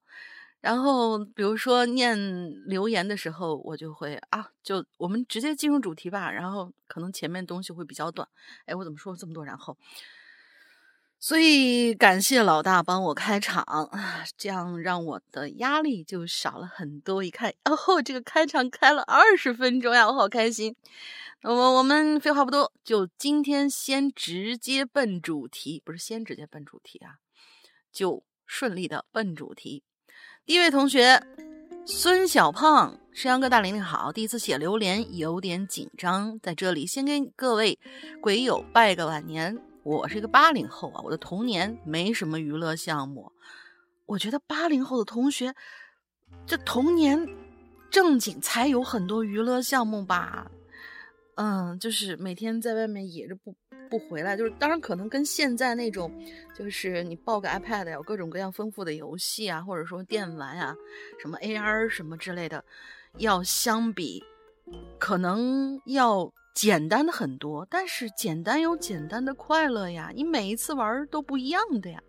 [0.61, 2.19] 然后，比如说念
[2.67, 6.33] 留言的时候，我就会啊，就我们直接进入主题吧。
[6.33, 8.29] 然后可能前面东西会比较短。
[8.67, 9.79] 哎，我怎么说了这么多然后？
[11.21, 17.25] 所以感谢老大帮我开场，啊这样让我的压力就少了很多。
[17.25, 20.77] 一看，哦，这个开场开了二十分钟呀，我好开心。
[21.43, 27.19] 那么我们废话不多，就今天先直接奔主题，不是先直接奔主题啊，
[27.93, 29.83] 就顺利的奔主题。
[30.47, 31.21] 第一位同学
[31.85, 37.77] 孙小胖，山羊哥大玲玲好，第一次写榴莲有点紧张，在这里先跟各位
[38.21, 39.68] 鬼友拜个晚年。
[39.97, 43.33] 我是一个八零后啊，我的童年没什么娱乐项目。
[44.05, 45.55] 我觉得八零后的同学，
[46.47, 47.27] 这童年
[47.91, 50.51] 正经才有很多娱乐项目吧？
[51.37, 53.55] 嗯，就是每天在外面野着不
[53.89, 56.13] 不回来，就是当然可能跟现在那种，
[56.55, 60.77] 就是你抱个 iPad 有各种各样丰富的游戏啊，或者说电玩呀、
[61.19, 62.63] 什么 AR 什么之类的，
[63.17, 64.23] 要相比，
[64.99, 67.67] 可能要简单的很多。
[67.71, 72.01] 但是简单有简单的快乐呀，你每一次玩都不一样的呀。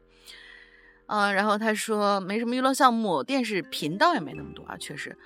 [1.06, 5.18] 啊，然后他说没什么娱乐项目，电视频道也没那么多啊，确实，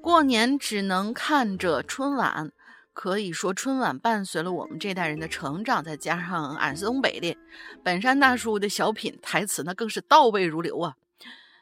[0.00, 2.52] 过年只能看着春晚。
[2.92, 7.36] 可以说，春晚伴随了我们这代人的成长，再加上俺是东北的，
[7.84, 10.94] 本山大叔的小品台词那更是倒背如流啊！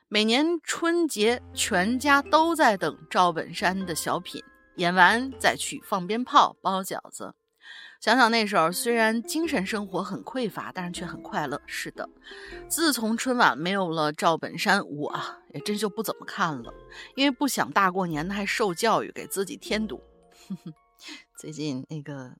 [0.07, 4.45] 每年春节，全家都在等赵本山的小品
[4.77, 7.35] 演完，再去放鞭炮、包饺子。
[8.01, 11.59] 想想那时候，虽然精神生活很匮乏，但是却很快乐。
[11.65, 12.07] 是的，
[12.69, 15.19] 自从春晚没有了赵本山，我
[15.55, 16.75] 也真就不怎么看了，
[17.15, 20.03] 因为不想大过年的还受教育，给自己添堵。
[21.39, 22.33] 最近那个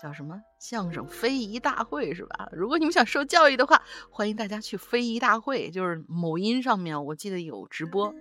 [0.00, 2.48] 叫什么相声非遗大会是吧？
[2.52, 8.14] 如果你们想受教育的话，欢迎大家去非遗大会，就是某音上面我记得有直播，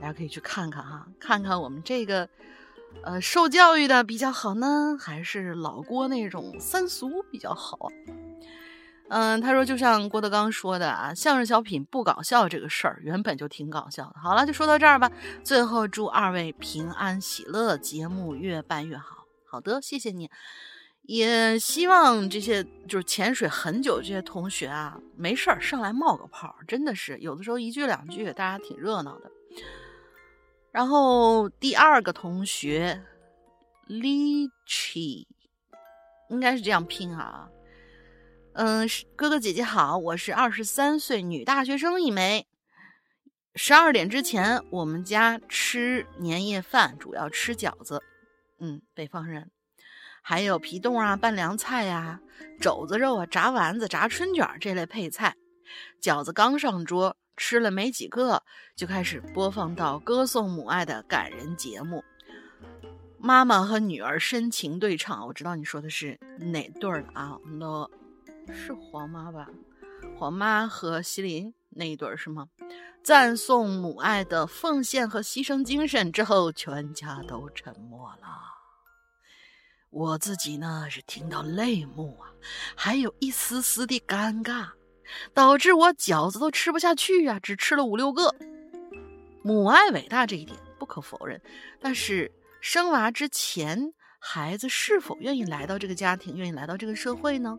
[0.00, 2.28] 大家可以去看看哈，看看我们这个
[3.02, 7.88] 呃受教育的比较好呢，还是老郭那种三俗比较好啊？
[9.08, 14.20] 嗯，他说就像郭德纲说的啊，相声小品不搞笑这个事儿原本就挺搞笑的。
[14.20, 15.10] 好了，就说到这儿吧。
[15.42, 19.26] 最后祝二位平安喜乐，节目越办越好。
[19.44, 20.30] 好的，谢谢你。
[21.02, 29.28] 也希望这些就是潜水很久这些同学啊，没事儿上来冒个泡，真的是有的时候一句两句，大家挺热闹的。
[30.72, 33.02] 然后第二个同学
[33.88, 35.26] Lichi，
[36.28, 37.48] 应该是这样拼啊。
[38.52, 42.46] 嗯，哥哥姐姐好，我是二十三岁女大学生一枚。
[43.56, 48.02] 十二点之前，我们家吃年夜饭，主要吃饺子。
[48.60, 49.50] 嗯，北方人，
[50.22, 52.20] 还有皮冻啊、拌凉菜呀、
[52.60, 55.34] 肘子肉啊、炸丸子、炸春卷这类配菜。
[56.00, 58.42] 饺子刚上桌，吃了没几个，
[58.76, 62.04] 就开始播放到歌颂母爱的感人节目。
[63.18, 67.38] 妈妈和女儿深情对唱，我知道你说的是哪对儿啊？
[67.58, 67.88] 那
[68.52, 69.48] 是黄妈吧？
[70.18, 72.46] 黄妈和麒麟那一对儿是吗？
[73.02, 78.28] 赞颂母爱的奉献和牺牲精神之后，全家都沉默了。
[79.88, 82.28] 我自己呢是听到泪目啊，
[82.76, 84.68] 还有一丝丝的尴尬，
[85.34, 88.34] 导致我饺子都吃不下去啊，只吃了五六个。
[89.42, 91.40] 母爱伟大这一点不可否认，
[91.80, 97.58] 但是生娃之前，孩子是否愿意来到这个家庭，愿意来到这个社会呢？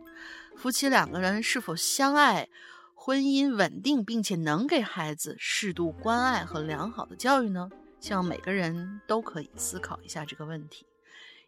[0.55, 2.47] 夫妻两个人是否相爱？
[2.93, 7.67] 婚姻稳定，并且能给孩子适度关爱和良好的教育呢？
[7.99, 10.85] 希望每个人都可以思考一下这个问题。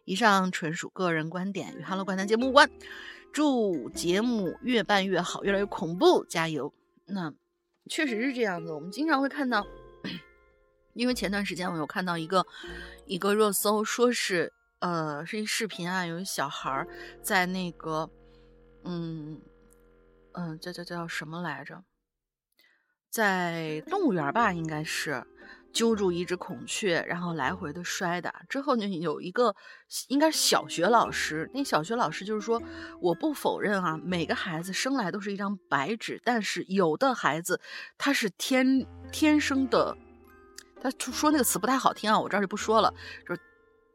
[0.04, 2.68] 以上纯属个人观点，与《Hello 怪谈》节目无关。
[3.34, 6.72] 祝节目越办越好，越来越恐怖，加油！
[7.06, 7.34] 那
[7.90, 9.66] 确实是这样子，我们经常会看到，
[10.94, 12.46] 因为前段时间我有看到一个
[13.06, 16.86] 一个热搜，说是呃是一视频啊，有一小孩
[17.20, 18.08] 在那个
[18.84, 19.42] 嗯。
[20.36, 21.84] 嗯，叫叫叫什么来着？
[23.08, 25.24] 在动物园吧，应该是
[25.74, 28.42] 揪住一只孔雀，然后来回的摔打。
[28.48, 29.54] 之后呢，有一个
[30.08, 32.62] 应该是小学老师，那小学老师就是说，
[33.00, 37.60] 我不否认啊，每个孩子生来都是一张白纸，但是有的孩子
[37.98, 39.94] 他是天天生的，
[40.80, 42.94] 他说那个词不太好听啊，我这儿就不说了，
[43.28, 43.40] 就是。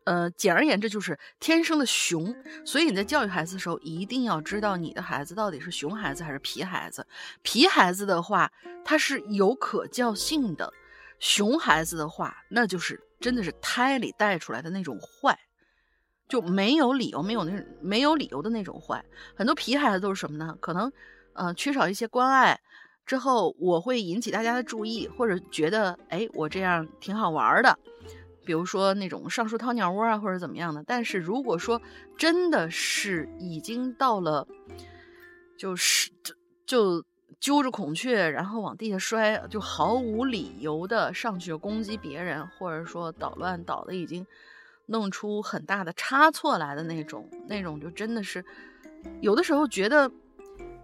[0.05, 7.05] 呃，简而言之就是天生的熊，所以你在教育孩子的时候，一定要知道你的孩子到底是熊孩子还是皮孩子。
[7.43, 8.51] 皮孩子的话，
[8.83, 10.73] 他是有可教性的；
[11.19, 15.37] 熊孩子的话，那就是真的是胎里带出来的那种坏，
[16.27, 19.03] 就没有理由、没有那没有理由的那种坏。
[19.35, 20.57] 很多皮孩子都是什么呢？
[20.59, 20.91] 可能
[21.33, 22.59] 呃缺少一些关爱
[23.05, 27.77] 之后，我会引起大家的注意，或者觉得哎我这样挺好玩的。
[28.45, 30.83] 比如说那种上树掏鸟窝啊，或者怎么样的。
[30.87, 31.79] 但是如果说
[32.17, 34.47] 真的是已经到了，
[35.57, 36.33] 就是就
[36.65, 37.05] 就
[37.39, 44.25] 揪着孔雀，然后往地下摔，就毫无理由的上去攻击别人，或者说捣乱捣的已经
[44.87, 48.43] 弄出很大的差错来的那种，那种就真的是
[49.21, 50.11] 有的时候觉得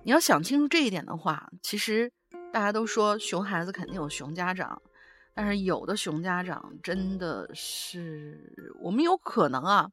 [0.03, 2.11] 你要想清楚这一点的话，其实
[2.53, 4.81] 大家都说熊孩子肯定有熊家长。
[5.37, 9.91] 但是有的熊家长真的是，我们有可能啊，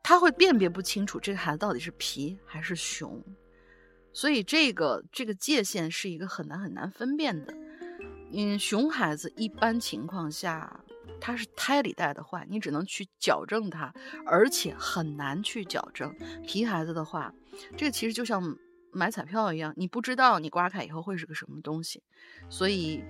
[0.00, 3.20] 他会辨别不清楚这个孩子到底是皮还是熊，
[4.12, 7.54] 所以这个这个界限是一个很难很难分辨的。
[8.32, 10.80] 嗯，熊孩子一般情况下
[11.20, 13.92] 他是胎里带的坏，你只能去矫正他，
[14.26, 16.14] 而且很难去矫正。
[16.46, 17.34] 皮孩子的话，
[17.76, 18.56] 这个其实就像。
[18.92, 22.02] 买彩票一样，你不知道你刮开以后会是个什么东西，
[22.48, 23.04] 所以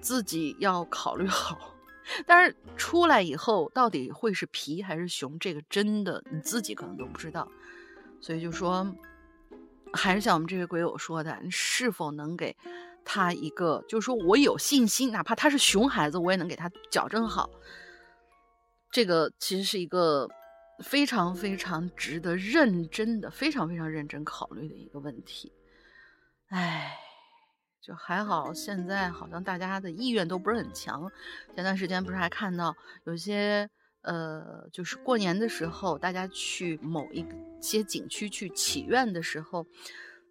[0.00, 1.74] 自己要考虑 好。
[2.24, 7.50] 但是出来以后到底会是皮还是熊，这个真的你自己可能都不知道。
[8.20, 8.86] 所以就说，
[9.94, 12.56] 还是像我们这位鬼友说的，你是否能给
[13.04, 17.48] 他一个，就是说我有信心，哪怕他是熊孩子，我也能给他矫正好。
[18.90, 20.28] 这个其实是一个。
[20.80, 25.52] 非常非常值得认真的、非常非常认真考虑的一个问题。
[26.48, 26.96] 哎，
[27.80, 31.08] 就还好，现在好像大家的意愿都不是很强。
[31.54, 33.70] 前段时间不是还看到有些
[34.04, 37.26] 呃，就是过年的时候，大家去某一
[37.60, 39.66] 些景区去祈愿的时候，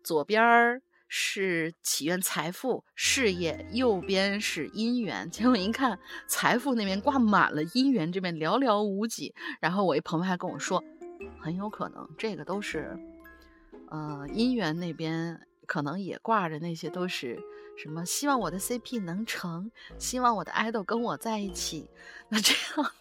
[0.04, 0.82] 左边儿。
[1.16, 5.30] 是祈愿财富、事业，右边是姻缘。
[5.30, 9.32] 结果一看，财富那边挂满了，姻缘这边寥寥无几。
[9.60, 10.84] 然后我一朋友还跟我说，
[11.40, 12.98] 很有可能这个都是，
[13.92, 17.40] 呃，姻缘那边可能也挂着那些都是
[17.78, 21.88] 什么，希望我的 CP 能成，希望我的 idol 跟我在一起。
[22.28, 22.92] 那这样，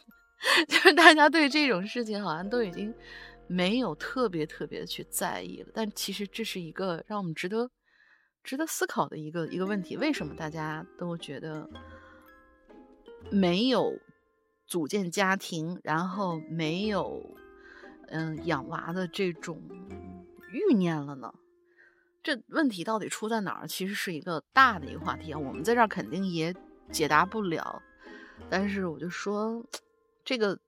[0.68, 2.94] 就是大家对这种事情好像都已经
[3.46, 5.68] 没有特别特别去在意了。
[5.74, 7.70] 但其实这是一个让我们值得。
[8.44, 11.70] 值得思考的一个一个问题：为什么大家都觉得
[13.30, 13.96] 没有
[14.66, 17.24] 组建家庭，然后没有
[18.08, 19.62] 嗯养娃的这种
[20.50, 21.32] 欲念了呢？
[22.20, 23.68] 这问题到底出在哪儿？
[23.68, 25.38] 其实是一个大的一个话题啊。
[25.38, 26.52] 我们在这儿肯定也
[26.90, 27.80] 解答不了，
[28.50, 29.64] 但是我就说，
[30.24, 30.58] 这个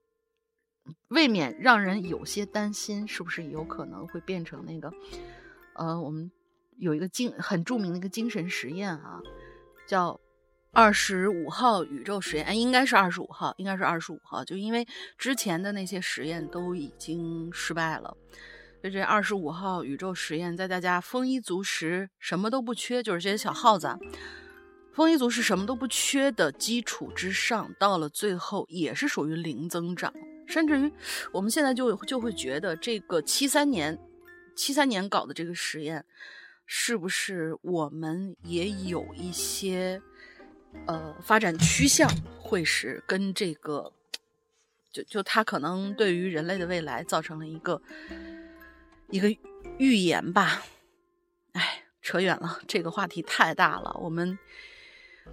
[1.09, 4.93] 未免让人有些担心，是不是有可能会变成那个
[5.75, 6.31] 呃我们。
[6.77, 9.23] 有一个精很著名的一个精神实验啊，
[9.87, 10.21] 叫
[10.73, 14.85] 二十五号宇宙实验，应该是二十五号，应该是二十五号，就因为
[15.17, 18.17] 之前的那些实验都已经失败了，
[18.83, 23.97] 就这二十五号宇宙实验，在大家丰衣足食、什么都不缺，就是这些小耗子，
[24.95, 30.13] 丰衣足食、什么都不缺的基础之上，到了最后也是属于零增长，
[30.47, 30.93] 甚至于
[31.33, 33.99] 我们现在就就会觉得这个七三年，
[34.55, 36.05] 七三年搞的这个实验。
[36.67, 40.01] 是不是我们也有一些
[40.87, 43.93] 呃发展趋向，会是跟这个，
[44.91, 47.83] 就就它可能对于人类的未来造成了一个
[49.11, 49.29] 一个
[49.77, 50.63] 预言吧？
[51.53, 54.39] 哎，扯远了，这个话题太大了，我们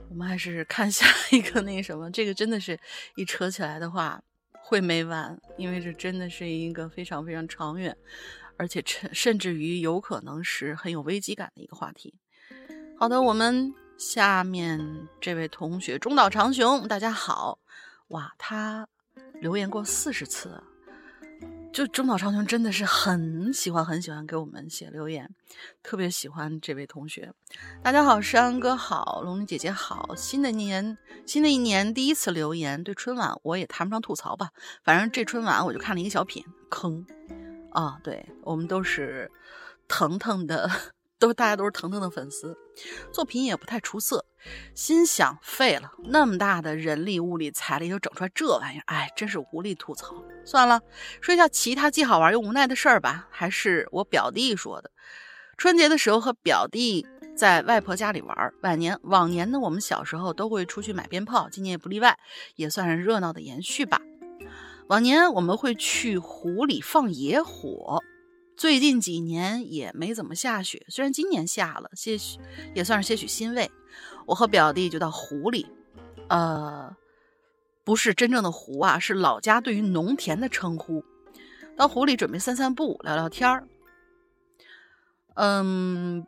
[0.10, 2.80] 我们还是看下一个那什么，这个真的是
[3.16, 4.22] 一扯起来的话
[4.52, 7.96] 会没完，因为这真的是一个非常非常长远。
[8.58, 12.14] 而且甚甚至于有可能是很有危机感的一个话题。
[12.96, 17.58] 好的，我们下面这位同学中岛长雄，大家好，
[18.10, 18.88] 哇，他
[19.34, 20.62] 留言过四十次，
[21.74, 25.34] 就中岛长雄真的是很喜欢很喜欢给我们写留言，
[25.82, 27.34] 特别喜欢这位同学。
[27.82, 34.50] 大家好，山哥好，龙女姐姐好，新的一年新的一年第一次留言，对春晚我也谈不上吐槽吧，
[34.84, 37.06] 反正这春晚我就看了一个小品，坑。
[37.72, 39.32] 啊，对我们都是
[39.88, 40.70] 腾腾的
[41.18, 42.58] 都大家都是腾腾的粉丝，
[43.14, 44.26] 作品也不太出色。
[44.74, 50.16] 心想废了，那么大的人力物力财力就整出来这玩意儿，哎，真是无力吐槽。
[50.46, 50.82] 算了，
[51.22, 53.28] 说一下其他既好玩又无奈的事儿吧。
[53.30, 54.92] 还是我表弟说的，
[55.58, 58.54] 春节的时候和表弟在外婆家里玩。
[58.62, 62.18] 晚年往年呢，我们小时候都会出去买鞭炮，今年也不例外，
[62.56, 64.02] 也算是热闹的延续吧。
[64.88, 68.04] 往年我们会去湖里放野火。
[68.58, 72.38] 最近几年也没怎么下雪，虽然今年下了些许，
[72.76, 73.72] 也算是些许欣慰。
[74.26, 75.68] 我和表弟就到湖里，
[76.30, 76.96] 呃，
[77.84, 81.04] 不是真正的湖啊，是老家对于农田的称呼。
[81.78, 83.68] 到湖里准备散散步、聊聊天儿。
[85.36, 86.26] 嗯，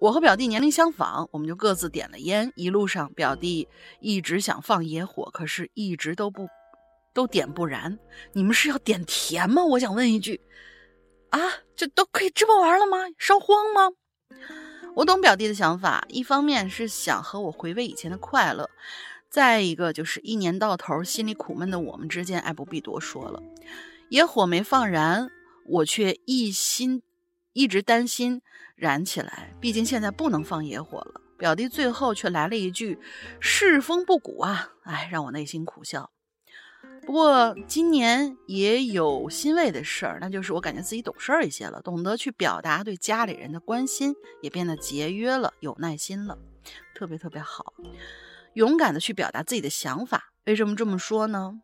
[0.00, 2.52] 我和表弟年龄相仿，我们就各自点了烟。
[2.54, 3.68] 一路上，表弟
[4.00, 6.48] 一直想放野火，可是一直都不
[7.12, 7.98] 都点不燃。
[8.32, 9.64] 你们是要点甜吗？
[9.64, 10.40] 我想问一句。
[11.30, 11.40] 啊，
[11.74, 12.98] 这都可以这么玩了吗？
[13.18, 13.90] 烧荒吗？
[14.96, 18.70] 我懂表弟的想法，一方面是想和我回味以前的快乐，
[19.28, 23.42] 再一个就是一年到头心里苦闷的我们之间，哎，不必多说了。
[24.08, 25.28] 野火没放燃，
[25.66, 27.02] 我却一心
[27.52, 28.40] 一直担心
[28.74, 31.20] 燃起来，毕竟现在不能放野火了。
[31.36, 32.98] 表弟最后却来了一句
[33.38, 36.10] “世风不古啊”，哎，让我内心苦笑。
[37.06, 46.36] 不过今年也有欣慰的事儿，那就是我感觉自己懂事儿一些了，懂得去表达对家里人的关心，也变得节约了，有耐心了，
[46.96, 47.72] 特别特别好，
[48.54, 50.32] 勇敢的去表达自己的想法。
[50.46, 51.60] 为什么这么说呢？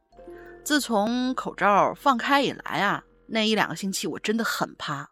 [0.63, 5.11] 自从口罩放开以来啊，那一两个星期我真的很怕。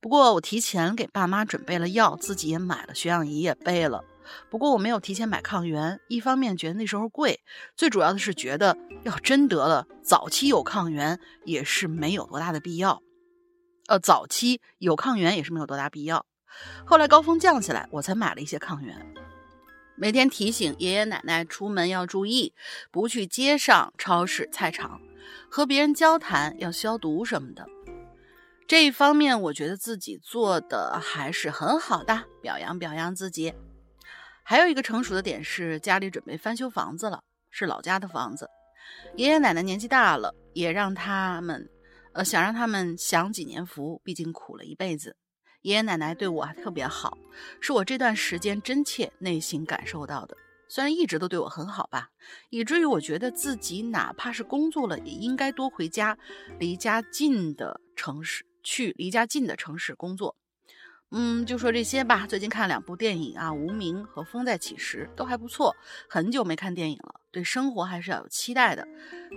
[0.00, 4.02] 不过我提前给爸妈准备了药，自己也买了血氧仪也备了。
[4.50, 7.40] 不过我没有提前买抗原，一方面觉得那时候贵，
[7.76, 13.02] 最主要的是觉得要真得了，早期有抗原也是没有多大的必要。
[13.88, 16.26] 呃，早期有抗原也是没有多大必要。
[16.84, 19.14] 后来高峰降下来，我才买了一些抗原。
[19.94, 22.52] 每天提醒爷爷奶奶出门要注意，
[22.90, 25.00] 不去街上、超市、菜场，
[25.50, 27.66] 和别人交谈要消毒什么的。
[28.66, 33.54] 这一方面，我觉得自己做的还是很好的，表扬表扬自己。
[34.48, 37.20] 还有一个成熟的点是，家里准备翻修房子了，
[37.50, 38.48] 是老家的房子。
[39.16, 41.68] 爷爷奶奶年纪大了，也让他们，
[42.12, 45.16] 呃，想让他们享几年福，毕竟苦了一辈子。
[45.62, 47.18] 爷爷奶奶对我还特别好，
[47.60, 50.36] 是我这段时间真切内心感受到的。
[50.68, 52.08] 虽然一直都对我很好吧，
[52.50, 56.16] 以至于我觉得自己哪怕是工作了，也应该多回家，
[56.60, 60.36] 离家近的城市去，离家近的城市工作。
[61.12, 62.26] 嗯，就说这些吧。
[62.26, 65.74] 最近看了两部电影啊，《无名》和《风再起时》都还不错。
[66.08, 68.86] 很久没看电影了，对生活还是要有期待的，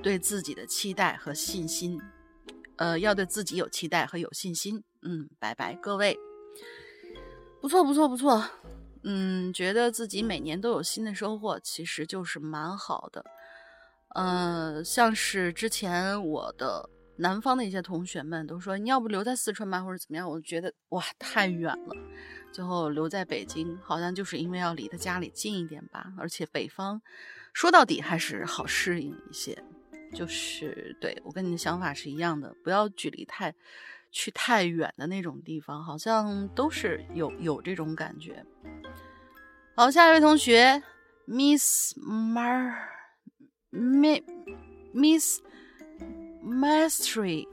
[0.01, 2.01] 对自己的期待和信心，
[2.77, 4.83] 呃，要对自己有期待和有信心。
[5.03, 6.17] 嗯，拜拜，各位。
[7.61, 8.43] 不错，不错，不错。
[9.03, 13.23] 嗯，觉得自己每年都有新的收获，其实就是蛮好的。
[14.15, 16.89] 呃，像是之前我的。
[17.19, 20.29] 南方的一些同学们都说，你要不留在四川吧，或者怎么样？
[20.29, 21.93] 我觉得哇，太远了。
[22.51, 26.13] 最后留在北京，好像就是因为要离他家里近一点吧。
[26.17, 27.01] 而且北方，
[27.53, 29.61] 说到底还是好适应一些。
[30.13, 33.53] 就是对我跟你的想法是一样的，不要距离太
[34.11, 38.45] 去太远的那种地方，好像都是有有这种感觉。
[39.75, 40.81] 好，下一位同学
[41.27, 42.79] ，Miss Mar，Miss。
[46.49, 47.47] Mastery，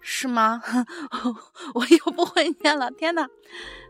[0.00, 0.62] 是吗？
[1.74, 3.28] 我又不会念了，天哪！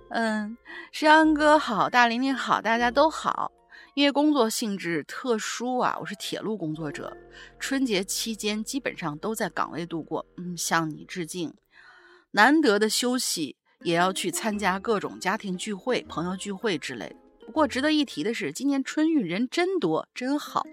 [0.08, 0.56] 嗯，
[0.92, 3.52] 石阳哥好，大玲玲好，大家都好。
[3.94, 7.16] 因为工作性质特殊啊，我是铁路工作者，
[7.58, 10.24] 春节期间基本上都在岗位度过。
[10.36, 11.52] 嗯，向你致敬。
[12.30, 17.16] 难得的休息也要去参加各种家庭聚会、朋友聚会之类的。
[17.46, 20.64] 不过值得一提的是，今年春运人真多，真好。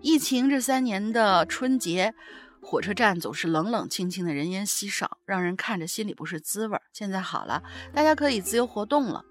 [0.00, 2.14] 疫情这三年的春节。
[2.64, 6.82] 火车站总是冷冷清清的，人烟稀少，让人看着心里不是滋味儿。
[6.92, 7.62] 现在好了，
[7.92, 9.24] 大家可以自由活动了。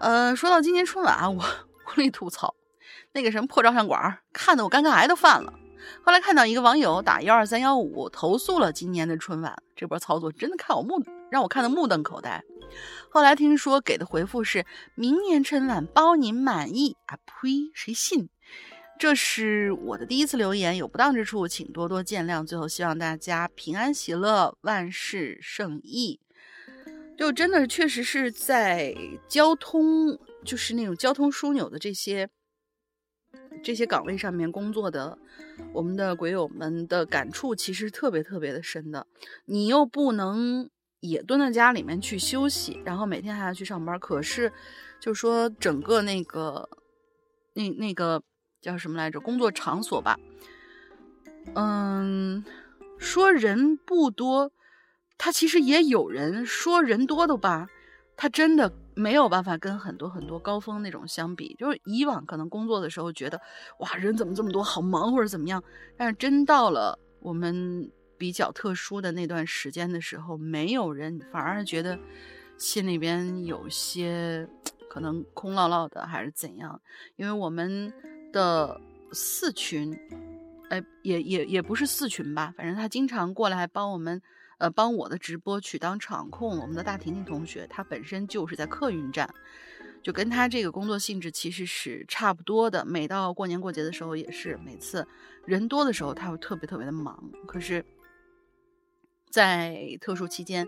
[0.00, 1.44] 呃，说到今年春晚啊，我
[1.86, 2.54] 无力吐槽
[3.12, 5.52] 那个什么破照相馆，看得我尴尬癌都犯了。
[6.02, 12.42] 后来看到一个网友打幺二三幺五投诉了今年的春晚，这波操作真的看我目让我看得目瞪口呆。
[13.10, 14.64] 后来听说给的回复是
[14.94, 17.16] 明年春晚包您满意啊！
[17.26, 18.28] 呸，谁信？
[19.00, 22.44] 这是我的第一次留言，有不当之处，请多多见谅。
[22.44, 26.20] 最后希望大家平安喜乐，万事胜意。
[27.16, 28.94] 就真的确实是在
[29.26, 32.28] 交通，就是那种交通枢纽的这些
[33.62, 35.16] 这些岗位上面工作的，
[35.72, 39.06] 我们的鬼友们的感触其实特别特别的深的。
[39.46, 40.68] 你又不能
[41.00, 43.98] 也蹲在家里面去休息，然后每天还要去上班。
[43.98, 44.52] 可是，
[45.00, 46.68] 就说整个那个
[47.54, 48.22] 那那个
[48.60, 49.20] 叫什么来着？
[49.20, 50.18] 工作场所吧，
[51.54, 52.44] 嗯，
[52.98, 54.52] 说人不多，
[55.18, 57.68] 他其实也有人；说人多的吧，
[58.16, 61.54] 他真的没有办法跟很多很多高峰那种相比。
[61.58, 63.40] 就是以往可能工作的时候觉得，
[63.78, 65.62] 哇，人怎么这么多，好忙或者怎么样，
[65.96, 67.90] 但是真到了我们。
[68.20, 71.98] 比较特殊的那段时间的时候，没有人，反而觉得
[72.58, 74.46] 心里边有些
[74.90, 76.78] 可能空落落的，还是怎样？
[77.16, 77.90] 因为我们
[78.32, 78.80] 的
[79.12, 79.98] 四群，
[80.68, 84.20] 哎，也也也不是四群吧，反正他经常过来帮我们，
[84.58, 86.58] 呃，帮我的直播去当场控。
[86.58, 89.28] 我们的大婷婷同学，她本身就是在客运站，
[90.02, 92.84] 就跟他这个工作性质其实是差不多的。
[92.84, 95.06] 每到过年过节的时候，也是每次
[95.44, 97.30] 人多的时候，他会特别特别的忙。
[97.46, 97.84] 可是。
[99.32, 100.66] 在特殊期间，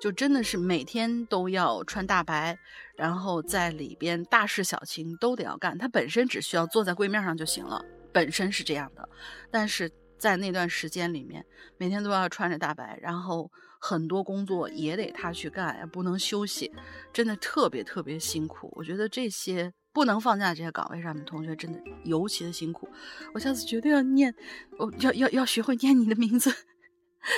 [0.00, 2.58] 就真的是每天都要穿大白，
[2.96, 5.76] 然后在里边大事小情都得要干。
[5.76, 9.08] 他本身只需要坐在柜面上就行了，本身是这样的。
[9.50, 11.44] 但是在那段时间里面，
[11.78, 16.70] 每天都要穿着大白，然后很多工作也得他去干，不能休息，
[17.12, 18.72] 真的特别特别辛苦。
[18.76, 22.88] 我觉得这些不能放假这些岗位上面同学真的尤其的辛苦。
[23.32, 24.34] 我下次绝对要念，
[24.78, 26.54] 我要要要学会念你的名字。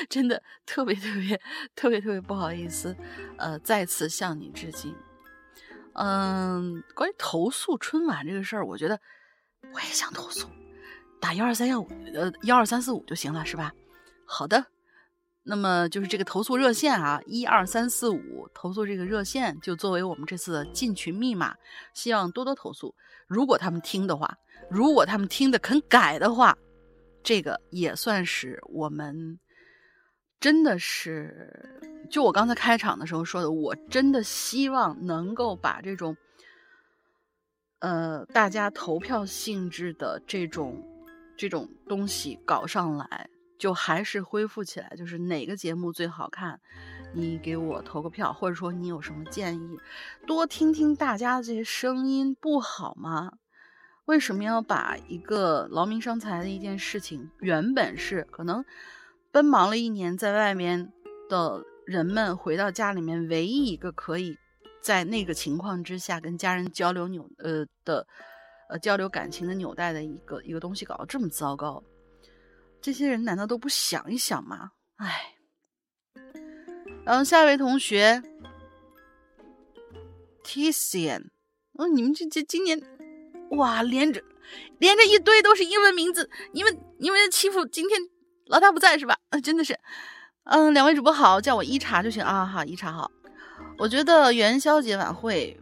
[0.08, 1.40] 真的特别特别
[1.74, 2.96] 特别特别不好意思，
[3.36, 4.94] 呃，再次向你致敬。
[5.94, 9.00] 嗯，关于投诉春晚这个事儿，我觉得
[9.74, 10.48] 我也想投诉，
[11.20, 13.72] 打幺二三幺五呃幺二三四五就行了，是吧？
[14.24, 14.66] 好的，
[15.42, 21.56] 那么就是这个投诉热线啊，一二三四五投诉这个热线就作为我们这次的进群密码，
[21.94, 22.94] 希望多多投诉。
[23.26, 24.38] 如果他们听的话，
[24.70, 26.56] 如果他们听的肯改的话，
[27.24, 29.40] 这个也算是我们。
[30.40, 36.16] 真的是，就我刚才开场的时候说的，我真的希望能够把这种，
[37.80, 40.80] 呃，大家投票性质的这种
[41.36, 43.28] 这种东西搞上来，
[43.58, 46.60] 就还是恢复起来，就是哪个节目最好看，
[47.12, 49.76] 你给我投个票，或者说你有什么建议，
[50.24, 53.32] 多听听大家的这些声音，不好吗？
[54.04, 58.64] 为什么要把一个劳民伤财的一件事情，原本是可能。
[59.30, 60.90] 奔忙了一年，在外面
[61.28, 64.34] 的人们回到家里面，唯一一个可以
[64.82, 68.06] 在那个情况之下跟家人交流纽呃的
[68.70, 71.82] 呃交流感情的纽带的一个一个东西，搞得这么糟糕，
[72.80, 74.70] 这些人难道都不想一想吗？
[74.96, 75.34] 唉。
[77.04, 78.22] 然后下一位同学
[80.44, 81.28] ，Tian，
[81.78, 82.80] 嗯，你们这这今年
[83.52, 84.22] 哇，连着
[84.78, 88.00] 连着一堆都是英文名字，你们你们欺负今天。
[88.48, 89.16] 老大不在是吧？
[89.30, 89.78] 啊，真的是，
[90.44, 92.44] 嗯，两位主播好，叫我一茶就行啊。
[92.44, 93.10] 好，一茶好。
[93.78, 95.58] 我觉得元宵节晚会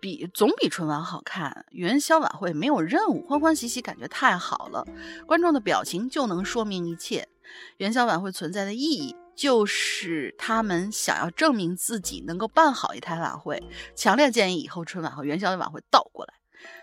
[0.00, 1.66] 比总比春晚好看。
[1.70, 4.86] 元宵晚会没有任务，欢欢喜喜，感觉太好了。
[5.26, 7.28] 观众的表情就能说明一切。
[7.76, 13.62] 元宵晚会存在的意义就是他们想要证明自己能够办好一台晚会。
[13.94, 16.34] 强烈建议以后春晚和元宵的晚会倒过来。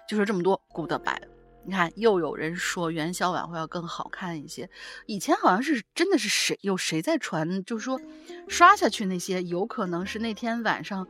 [0.07, 1.36] 就说这么多，Goodbye。
[1.67, 4.69] 你看，又有人说元宵晚会要更好看一些。
[5.05, 7.99] 以前好像是真的是谁有谁在传，就是说
[8.47, 11.05] 刷下去那些，有可能是那天晚上，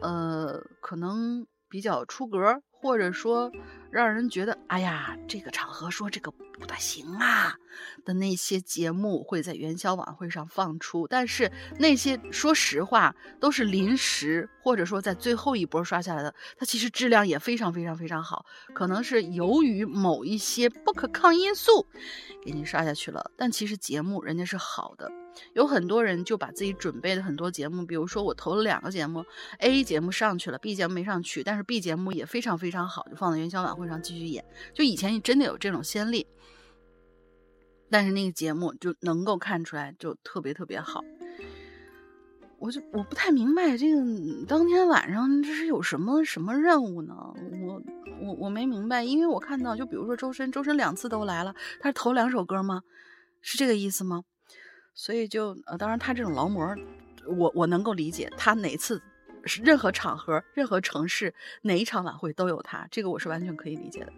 [0.00, 3.50] 呃，可能比较出格，或者说
[3.90, 7.56] 让人觉得，哎呀，这个场合说这个不太行啊
[8.04, 11.06] 的那些节目会在元宵晚会上放出。
[11.08, 18.44] 但是那些说实话都是临时，或者说在最后一波刷下来的，它其实质量也非常非常非常好。
[18.74, 21.86] 可能是由于某一些不可抗因素
[22.44, 25.10] 给你刷下去了，但其实节目人家是好的。
[25.52, 29.22] 有很多人就把自己准备的很多节目，比如说我投了两个节目
[29.58, 34.42] ，A 节目上去了，B 节目没上去，但是 B 节目也非常非常好，就放在元宵晚会上继续演。
[34.72, 36.26] 就以前你真的有这种先例，
[37.90, 41.04] 但是那个节目就能够看出来就特别特别好。
[42.58, 44.00] 我就我不太明白这个
[44.46, 47.14] 当天晚上这是有什么什么任务呢？
[47.62, 47.82] 我
[48.20, 52.82] 我我没明白，因为我看到就比如说周深，周深两次都来了，他是投两首歌吗？
[53.42, 54.24] 是这个意思吗？
[54.94, 56.74] 所以就呃，当然他这种劳模，
[57.26, 59.02] 我我能够理解，他哪次
[59.44, 64.12] 是任何场合、任何城市哪一场晚会都有他，这个我是完全可以理解的。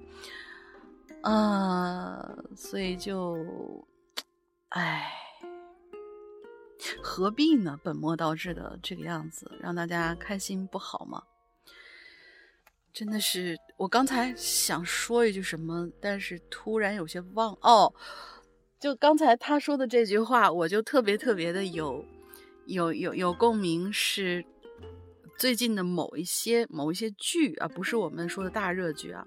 [1.22, 3.86] 呃，所以就，
[4.70, 5.12] 唉，
[7.02, 7.78] 何必呢？
[7.82, 11.24] 本末倒置的这个样子，让大家开心不好吗？
[12.92, 17.92] 真的是，我刚才想说一句什么，但是突然有些忘哦。
[18.80, 22.04] 就刚才他说的这句话，我就特别特别的有，
[22.66, 24.44] 有有有共鸣是
[25.36, 29.26] 最近的某一些某一些剧啊，不是我们说的大热剧啊，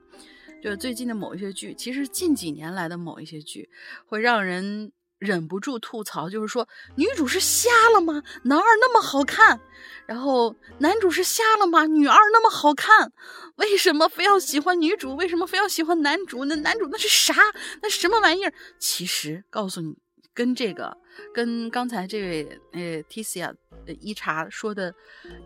[0.61, 3.69] 就是最近的某一些剧，其实近几年来的某一些剧
[4.05, 8.23] 会让人忍不住吐槽，就是说女主是瞎了吗？
[8.43, 9.59] 男二那么好看，
[10.05, 11.85] 然后男主是瞎了吗？
[11.85, 13.11] 女二那么好看，
[13.55, 15.15] 为什么非要喜欢女主？
[15.15, 16.45] 为什么非要喜欢男主？
[16.45, 17.33] 那男主那是啥？
[17.81, 18.53] 那什么玩意儿？
[18.79, 19.97] 其实告诉你。
[20.33, 20.97] 跟这个，
[21.33, 23.51] 跟刚才这位呃 T C 啊
[23.99, 24.95] 一查说的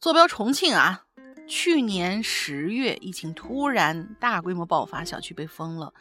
[0.00, 1.04] 坐标重庆啊，
[1.46, 5.94] 去年十月疫情突然大规模爆发，小区被封了。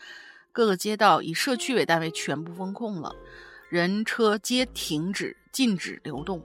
[0.51, 3.15] 各个街道以社区为单位全部封控了，
[3.69, 6.43] 人车皆停止，禁止流动。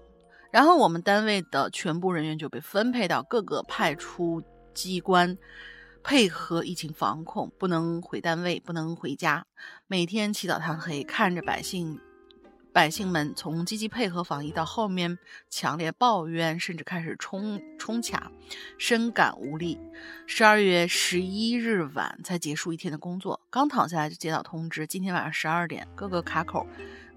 [0.50, 4.42] 然后我们单位的全部人员就被分配到各个派出
[4.78, 5.36] 机关，
[6.04, 9.44] 配合疫情防控，不能回单位，不能回家，
[9.88, 12.00] 每天起早贪黑，看着百姓。
[12.70, 15.18] 百姓们从积极配合防疫到后面
[15.50, 18.30] 强烈抱怨，甚至开始冲冲卡，
[18.78, 19.80] 深感无力。
[20.26, 26.64] 十二月十一日晚才结束一天的工作，刚躺下来就接到通知，今天晚上十二点各个卡口。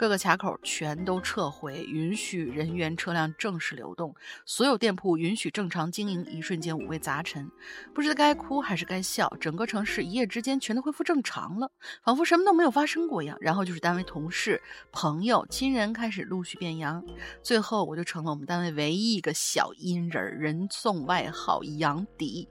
[0.02, 4.16] 各个卡口全都撤回，允许人员车辆正式流动，
[4.48, 6.26] 所有店铺允许正常经营。
[6.26, 7.52] 一瞬间五味杂陈，
[7.94, 9.32] 不知道该哭还是该笑。
[9.40, 11.72] 整个城市一夜之间全都恢复正常了，
[12.04, 13.38] 仿佛什么都没有发生过一样。
[13.42, 14.60] 然后就是单位同事、
[14.92, 17.06] 朋友、亲人开始陆续变阳，
[17.44, 22.50] 最后我就成了我们单位唯一一个小阴人，人送外号“杨迪”。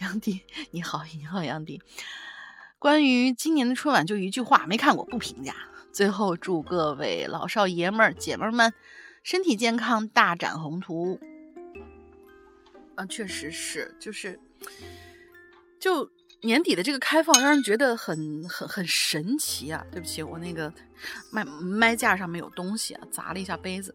[0.00, 1.82] 杨迪，你好，你好，杨迪。
[2.78, 5.54] 关于今年的春晚，就一句话，没看过，不评价。
[5.92, 8.72] 最后祝各位老少爷们儿、姐们儿们
[9.22, 11.20] 身体健康，大展宏图。
[12.94, 14.38] 啊，确实是，就是，
[15.78, 16.10] 就
[16.42, 19.84] 年底的这个开放，让人觉得很很很神奇啊！
[19.90, 20.72] 对不起，我那个
[21.30, 23.94] 麦麦架上面有东西啊，砸了一下杯子。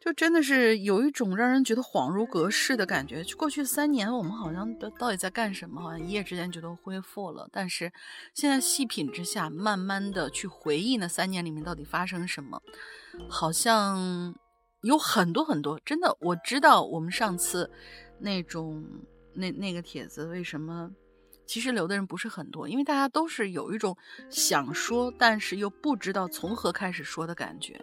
[0.00, 3.22] 就真的是有一种让人觉得恍如隔世的感觉。
[3.36, 5.78] 过去三年，我们好像都到底在干什么？
[5.78, 7.46] 好像一夜之间就都恢复了。
[7.52, 7.92] 但是
[8.34, 12.62] 现在细品之下，慢慢的去回忆那三年里面到底发生什么，
[13.28, 14.34] 好像
[14.80, 15.78] 有很多很多。
[15.84, 17.70] 真的，我知道我们上次
[18.18, 18.82] 那种
[19.34, 20.90] 那那个帖子为什么
[21.46, 23.94] 其实留的人不是很多，因为大家都是有一种
[24.30, 27.78] 想说，但是又不知道从何开始说的感觉。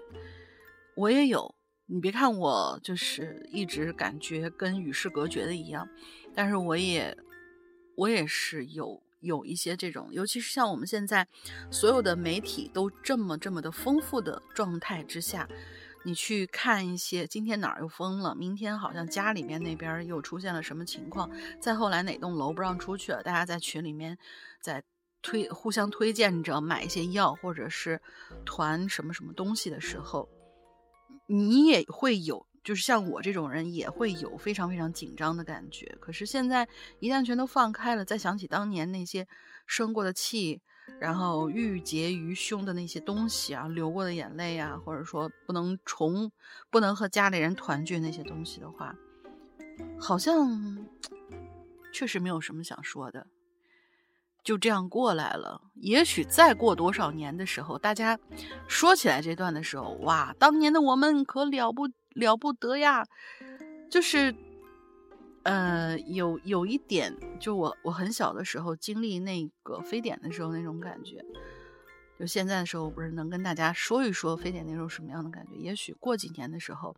[0.95, 1.53] 我也有。
[1.89, 5.87] 你别看我就是一直感觉跟与世隔绝的一样，
[6.35, 7.17] 但是我也
[7.95, 11.25] 我也是有有一些这种，尤其是像我们现在
[11.71, 15.47] 所有的媒体都这么这么的丰富的状态之下，
[16.03, 21.31] 你去看一些今天哪儿又封了，明天好像家里面那边又出现了什么情况，
[21.61, 24.17] 再后来哪栋楼不让出去了，大家在群里面
[24.61, 24.83] 在
[25.21, 28.01] 推互相推荐着买一些药或者是
[28.45, 30.27] 团什么什么东西的时候。
[31.27, 35.85] 你也会有，就是像我这种人也会有非常非常紧张的感觉。
[35.99, 36.67] 可是现在
[36.99, 39.27] 一旦全都放开了，再想起当年那些
[39.65, 40.61] 生过的气，
[40.99, 46.31] 然后郁结于胸的那些东西啊，流过的眼泪啊，或者说不能重、
[46.69, 48.95] 不能和家里人团聚那些东西的话，
[49.99, 50.87] 好像
[51.93, 53.27] 确实没有什么想说的。
[54.47, 55.61] 就这样过来了。
[55.73, 58.17] 也许再过多少年的时候，大家
[58.65, 63.05] 说起来这段的时候，哇，当年的我们可了不了不得呀！
[63.91, 64.33] 就是，
[65.43, 71.21] 呃，有有一点，就我我很小的时候经历那个非典的时候那种感觉。
[72.17, 75.57] 就现在的时候，不是能跟大家说一说非典那时候什么样的感觉？
[75.57, 76.95] 也许过几年的时候，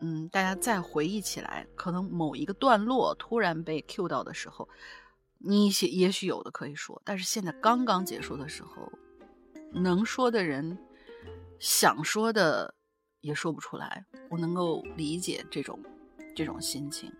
[0.00, 4.68] 嗯，大家再回忆起来，可能某一个段落突然被 Q 到的时候，
[5.46, 8.90] 你些也许有的可以说，但是现在刚刚结束的时候，
[9.72, 10.78] 能说的人
[11.58, 12.74] 想说的
[13.20, 14.06] 也说不出来。
[14.30, 15.78] 我能够理解这种
[16.34, 17.12] 这种心情。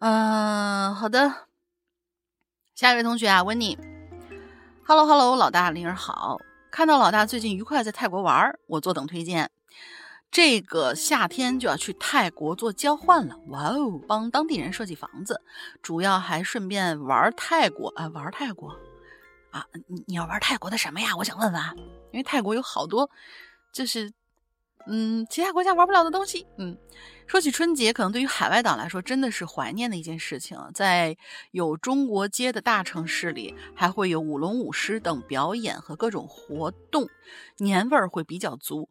[0.00, 1.46] 嗯，好的，
[2.74, 3.78] 下一位同学啊，温妮。
[4.84, 6.38] Hello Hello，老大灵儿好，
[6.70, 9.50] 看到老大最近愉快在泰国玩，我坐等推荐。
[10.30, 15.40] 这个夏天就要去泰国做交换了，哇哦，帮当地人设计房子，
[15.82, 18.76] 主要还顺便玩泰国啊，玩泰国
[19.50, 21.16] 啊，你你要玩泰国的什么呀？
[21.16, 21.62] 我想问问，
[22.12, 23.10] 因为泰国有好多，
[23.72, 24.12] 就是。
[24.86, 26.46] 嗯，其他国家玩不了的东西。
[26.56, 26.76] 嗯，
[27.26, 30.58] 说起春节，可能对于海外党来说，真的是怀念的一件事情。
[30.74, 31.14] 在
[31.50, 37.06] 有中国街的大城市里，还会有舞龙舞狮等表演和各种活动，
[37.58, 38.88] 年味儿会比较足。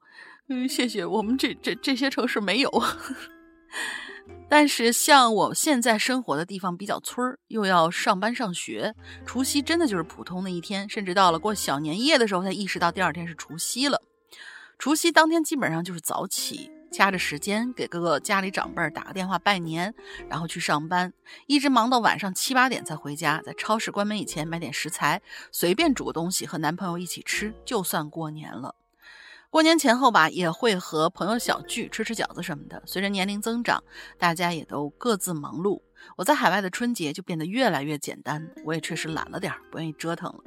[0.52, 2.84] 嗯，谢谢，我们这这这些城市没有。
[4.50, 8.96] 但是像我现在生活的地方比较村儿，又要上班上学，
[9.28, 14.02] 除夕真的就是普通的一天，甚至到了过小年夜的时候，才意识到第二天是除夕了。
[14.80, 19.94] 除夕当天基本上就是早起，掐着时间给各个家里长辈打个电话拜年，
[20.28, 21.14] 然后去上班，
[21.46, 25.22] 一直忙到晚上七八点才回家，在超市关门以前买点食材，
[25.52, 28.74] 随便煮个东西和男朋友一起吃，就算过年了。
[29.52, 32.84] 过年前后吧，也会和朋友小聚，吃吃饺子什么的。
[32.86, 33.84] 随着年龄增长，
[34.20, 35.82] 大家也都各自忙碌。
[36.16, 40.44] 我在海外的春节就变得越来越简单，我也确实懒了点儿，不愿意折腾了。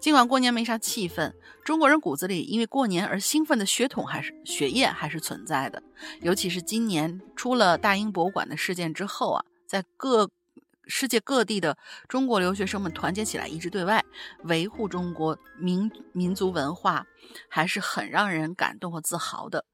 [0.00, 1.32] 尽管过年没啥气氛，
[1.64, 5.80] 中国人骨子里因为过年而兴奋的血统还是血液还是存在的。
[6.20, 10.28] 尤其是今年出了大英博物馆的事件之后啊，在各。
[10.86, 11.76] 世界各地的
[12.08, 14.04] 中国留学生们团结起来，一致对外，
[14.44, 17.06] 维护中国民民族文化，
[17.48, 19.64] 还是很让人感动和自豪的。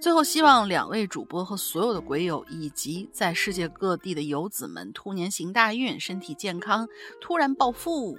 [0.00, 6.88] 最后，希望两位主播和所有的鬼友，以及在世界各地的游子们，兔年行大运，身体健康，
[7.20, 8.18] 突然暴富。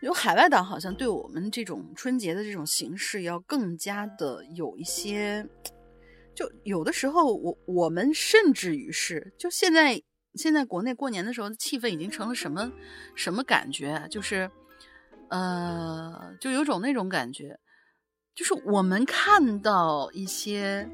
[0.00, 5.46] 有海外党好像对我们这种春节的这种形式要更加的有一些，
[6.34, 10.02] 就有的时候，我我们甚至于是就现在。
[10.38, 12.72] 现在国内过年的时候的气氛已经成了什么
[13.14, 14.06] 什么感觉？
[14.08, 14.50] 就是，
[15.28, 17.58] 呃，就有种那种感觉，
[18.34, 20.88] 就是我们看到一些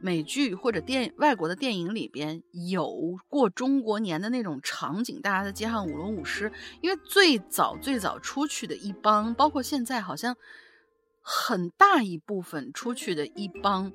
[0.00, 6.52] 美剧或者电外国的电影里边有过中国年的那种场景，大家在街上舞龙舞狮。
[6.80, 10.36] 因为最早最早出去的一帮，包括现在好像
[11.20, 13.92] 很大一部分出去的一帮。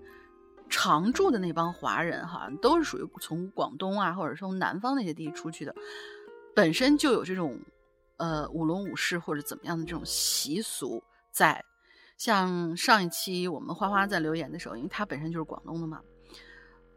[0.73, 5.75] 常住的那帮华人，哈都是属于从广东啊，或者从南方那些地出去的，
[6.55, 7.59] 本身就有这种，
[8.17, 11.63] 呃，舞龙舞狮或者怎么样的这种习俗在。
[12.17, 16.01] 像上一期我们花花在留言的时候，因为他本身就是广东的嘛，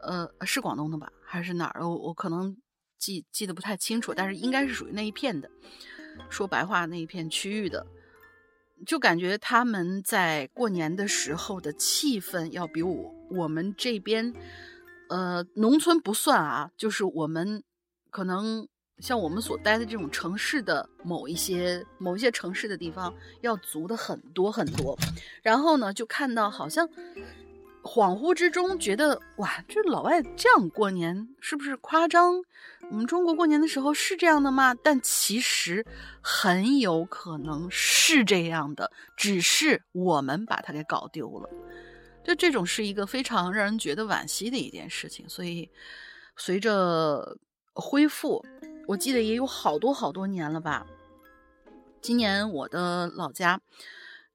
[0.01, 1.87] 呃，是广东的吧，还是哪儿？
[1.87, 2.57] 我我可能
[2.97, 5.47] 记记得不太清楚，但是应该是属于那一片的，
[6.29, 7.85] 说白话那一片区域的。
[8.85, 14.33] 就感觉他们在过年的时候的气氛要比我我们这边，
[15.09, 17.63] 呃，农村不算啊，就是我们
[18.09, 18.67] 可能
[18.99, 24.97] 像我们所待的这种城市的某一些某一些城市的地方要足的很多很多。
[25.41, 26.89] 然后呢，就看到好像。
[27.83, 32.33] 恍惚之中觉得，哇，这老外这样过年是不是夸张？
[32.91, 34.75] 我们中国过年的时候是这样的吗？
[34.83, 35.85] 但其实
[36.19, 41.49] 很有可能是这样的，只是我们把它给搞丢了。
[42.27, 45.27] 就这种是一个非常让人觉得惋惜的一件事情。
[45.27, 45.71] 所以，
[46.35, 47.37] 随着
[47.73, 48.45] 恢复，
[48.85, 50.85] 我记得也有好多好多年了吧。
[52.01, 53.61] 今年我的老家，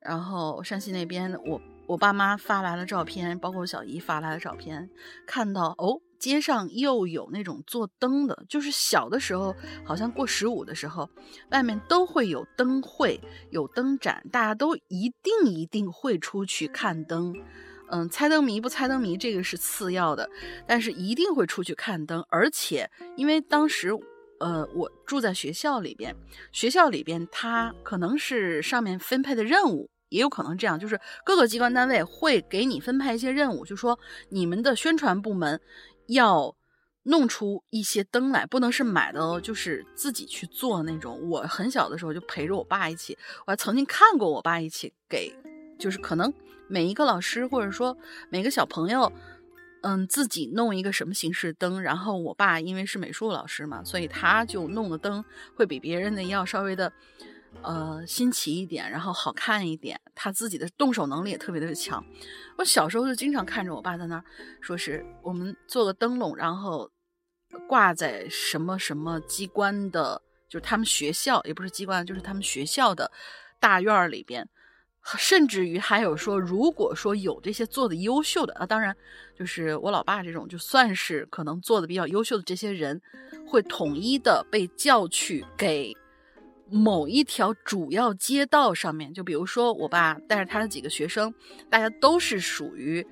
[0.01, 1.61] 然后山西那边我。
[1.88, 4.88] 我爸妈发来了照片，包括我小姨发来的照片，
[5.26, 11.11] 看到哦，街上又有那种做灯的，就是小的时候，好像过十五的时候，
[11.51, 13.20] 外面都会有灯会，
[13.51, 17.34] 有灯展，大家都一定一定会出去看灯。
[17.93, 20.28] 嗯，猜灯谜不猜灯谜，这个是次要的，
[20.66, 22.24] 但是一定会出去看灯。
[22.30, 23.90] 而且因为当时，
[24.40, 26.16] 呃，我住在学校里边，
[26.53, 29.90] 学校里边它可能是上面分配的任务。
[30.09, 35.59] 也有可能这样，就是各个机关单位会给你分派一些任务，就说你们的宣传部门
[36.09, 36.55] 要
[37.05, 41.18] 弄出一些灯来，不能是买的哦，就是自己去做那种。
[41.30, 43.16] 我很小的时候就陪着我爸一起，
[43.47, 45.34] 我还曾经看过我爸一起给，
[45.78, 46.30] 就是可能
[46.73, 47.97] 每一个老师或者说
[48.31, 49.12] 每个小朋友，
[49.83, 55.23] 嗯，自己弄一个什么形式灯，然后我爸因为是美术老师嘛，所以他就弄的灯
[55.55, 56.91] 会比别人的要稍微的。
[57.61, 62.03] 呃新奇一点，然后好看一点，他自己的动手能力也特别的强。
[62.57, 64.25] 我小时候就经常看着我爸在那儿，
[64.62, 66.91] 说是我们做个灯笼，然后
[67.68, 73.12] 挂在什么什么机关的，就是他们学校也不是机关，就是他们学校的
[73.61, 74.49] 大院儿里边。
[75.05, 78.96] 甚至于还有说，如果说有这些做的优秀的啊，当然
[79.36, 83.00] 就是我老爸这种，就算是可能做的比较优秀的这些人，
[83.46, 85.92] 会统一的被叫去给
[86.70, 89.12] 某一条主要街道上面。
[89.12, 91.34] 就比如说我爸带着他的几个学生，
[91.68, 93.05] 大家都是属于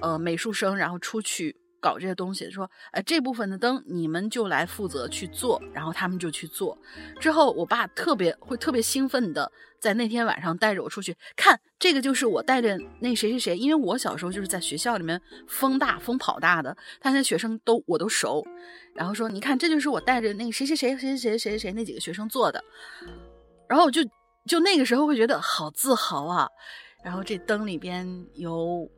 [0.00, 6.78] 呃美术生，然后出去搞这些东西，说，呃，这部分的灯你们就来负责去做，然后他们就去做。
[7.18, 18.46] 之后，我爸特别会特别兴奋的，在那天晚上带着我出去看，这个就是我带着那谁谁谁，因为我小时候就是在学校里面风大风跑大的，他那学生都我都熟，
[18.94, 22.62] 然后说，你看，这就是我带着那个谁谁谁谁谁谁谁谁那几个学生做的，
[23.68, 24.00] 然后我就
[24.46, 26.48] 就那个时候会觉得好自豪啊，
[27.04, 28.88] 然后这灯里边有。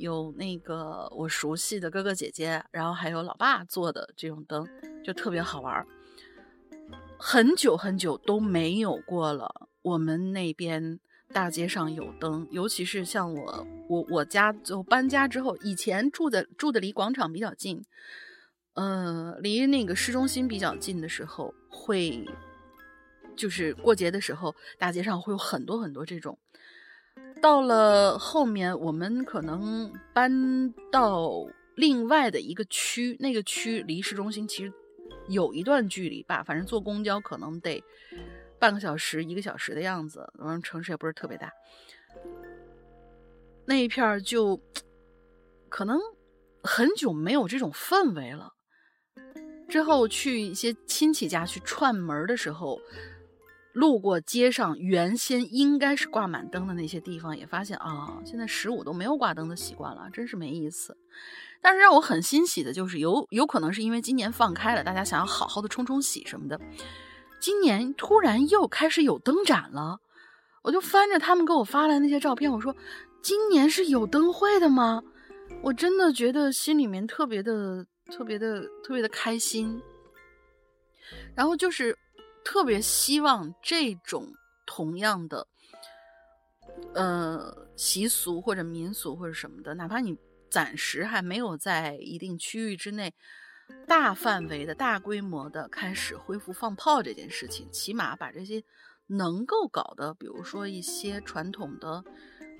[0.00, 4.66] 有那个我熟悉的哥哥姐姐，然后还有老爸做的这种灯，
[5.04, 5.86] 就特别好玩，
[7.18, 9.68] 很久很久都没有过了。
[9.82, 10.98] 我们那边
[11.34, 17.84] 大街上有灯，尤其是像我我我家就搬家之后，以前住的住的离广场比较近，
[18.72, 22.26] 呃，离那个市中心比较近的时候，会
[23.36, 26.38] 就是过节的时候，大街上会有很多很多这种。
[27.40, 34.72] 到了后面，我们可能搬到另外的一个区，那个区离市中心其实
[35.28, 37.82] 有一段距离吧，反正坐公交可能得。
[38.58, 41.50] 半个小时、一个小时的样子，反正城市也不是特别大。
[43.64, 44.60] 那一片就
[45.70, 45.98] 可能
[46.62, 48.52] 很久没有这种氛围了。
[49.66, 52.78] 之后去一些亲戚家去串门的时候，
[53.72, 60.96] 路过街上原先应该是挂满灯的那些地方，也发现啊，现在十五都没有挂灯的习惯了，真是没意思。
[61.62, 66.60] 但是让我很欣喜的就是，有有可能是因为今年放开了，大家想要好好的冲冲喜什么的。
[67.38, 70.00] 今年突然又开始有灯展了，
[70.62, 72.74] 我就翻着他们给我发来那些照片，我说
[73.22, 75.02] ：“今年是有灯会的吗？”
[75.62, 79.80] 我真的觉得心里面特别的、特别的、特别的开心。
[81.34, 81.96] 然后就是
[82.44, 84.32] 特别希望这种
[84.66, 85.46] 同样的，
[86.94, 90.16] 呃，习俗或者民俗或者什么的，哪怕你
[90.50, 93.14] 暂时还没有在一定区域之内。
[93.86, 98.64] 大范围的大规模的开始恢复放炮这件事情，起码把这些
[99.06, 102.02] 能够搞的，比如说一些传统的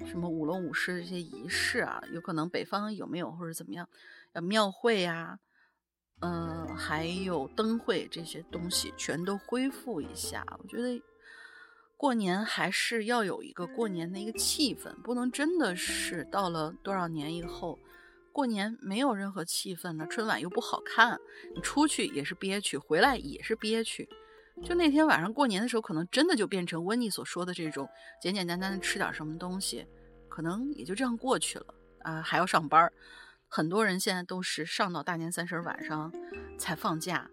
[0.06, 3.88] 什么舞龙舞狮的这些仪式啊，有可能北方有没有或者怎么样，
[4.34, 5.40] 庙会呀，
[6.20, 10.44] 嗯，还有灯会这些东西全都恢复一下。
[10.62, 11.02] 我觉得
[11.96, 17.78] 过年还是要有一个过年的一个气氛，不能真的是到了多少年以后。
[18.32, 21.18] 过年没有任何气氛了，春晚又不好看，
[21.52, 24.08] 你出去也是憋屈，回来也是憋屈。
[24.62, 27.88] 就那天晚上过年的时候，可能真的就变成温妮所说的这种
[28.22, 29.84] 简简单单的吃点什么东西，
[30.28, 32.22] 可能也就这样过去了啊。
[32.22, 32.90] 还要上班，
[33.52, 36.12] 很多人现在都是上到大年三十晚上
[36.56, 37.28] 才放假，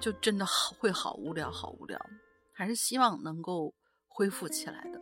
[0.00, 1.96] 就真的好会好无聊，好无聊。
[2.52, 3.72] 还是希望能够
[4.08, 5.00] 恢复起来的。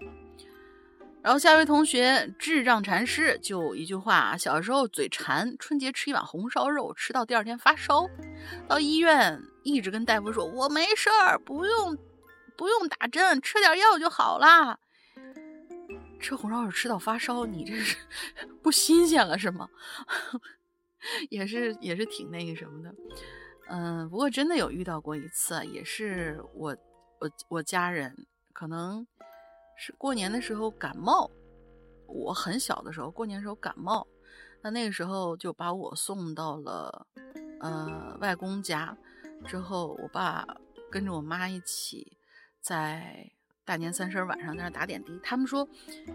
[1.22, 8.06] 然后下一位同学智障禅师就一句话：小时候嘴馋，春节吃一碗红烧肉，吃到第二天发烧，
[8.68, 11.96] 到医院一直跟大夫说：“我没事儿，不用
[12.58, 14.78] 不用打针，吃点药就好啦。”
[16.22, 17.98] 吃红烧肉吃到发烧，你这是
[18.62, 19.68] 不新鲜了是吗？
[21.28, 22.94] 也是也是挺那个什么的。
[23.68, 26.76] 嗯，不过真的有遇到过一次，也是我
[27.20, 29.06] 我我家人可能。
[29.74, 31.28] 是过年的时候感冒，
[32.06, 34.06] 我很小的时候过年时候感冒，
[34.62, 37.06] 那那个时候就把我送到了
[37.58, 38.96] 呃外公家，
[39.44, 40.46] 之后我爸
[40.88, 42.16] 跟着我妈一起
[42.60, 43.28] 在
[43.72, 45.66] 大年三十晚上在那打点滴，他们说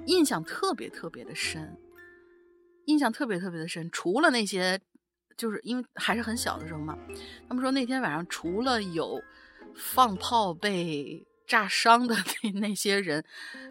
[0.05, 1.75] 印象特别特别的深，
[2.85, 3.89] 印象特别特别的深。
[3.89, 4.79] 除了那些，
[5.35, 6.95] 就是因为还是很小的时候嘛，
[7.49, 9.19] 他们说那天晚上除了有
[9.75, 11.25] 放炮被。
[11.47, 13.23] 炸伤的 那那些人，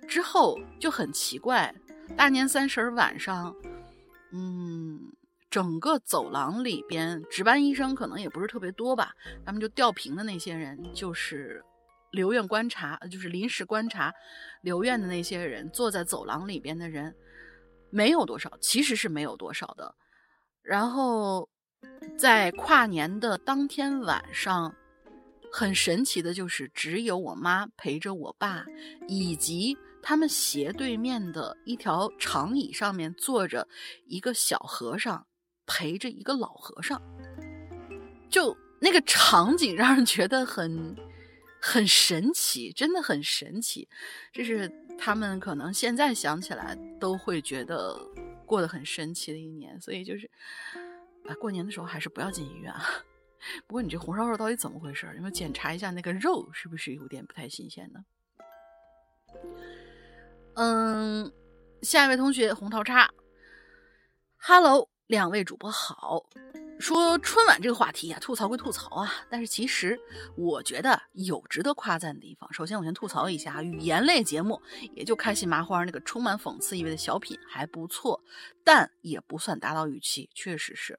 [0.08, 1.74] 之后就很奇怪。
[2.16, 3.54] 大年三十晚上，
[4.32, 5.12] 嗯，
[5.50, 9.14] 整个走廊里边值班医生可能也不是特别多吧，
[9.44, 11.62] 他们就吊瓶的那些人，就是
[12.10, 14.12] 留院观察，就是临时观察
[14.62, 17.14] 留院的那些人，坐在走廊里边的人
[17.90, 19.94] 没有多少，其实是没有多少的。
[20.62, 21.48] 然后
[22.18, 24.74] 在跨年的当天晚上。
[25.52, 28.66] 很神奇的就是，只有我妈陪着我爸，
[29.08, 33.66] 以及他们斜对面的一条长椅上面坐着
[34.06, 35.26] 一个小和尚，
[35.64, 37.00] 陪着一个老和尚。
[38.28, 40.94] 就那个场景让人觉得很
[41.60, 43.88] 很神奇，真的很神奇。
[44.32, 47.98] 这是他们可能现在想起来都会觉得
[48.44, 50.30] 过得很神奇的一年，所以就是
[51.26, 52.84] 啊，过年的时候还是不要进医院啊。
[53.66, 55.06] 不过你这红烧肉到底怎么回事？
[55.14, 58.04] 有没有检查一下那个肉是不是有点不太新鲜呢？
[60.54, 61.30] 嗯，
[61.82, 63.12] 下一位同学红桃叉
[64.38, 66.24] ，Hello，两位主播好。
[66.78, 69.98] 说春晚这个话题啊，吐槽归吐槽啊，但是其实
[70.36, 72.52] 我觉得有值得夸赞的地方。
[72.52, 74.60] 首先，我先吐槽一下语言类节目，
[74.94, 78.20] 也就开心麻花那个充满讽刺意味的小品还不错，
[78.62, 80.98] 但也不算达到预期，确实是。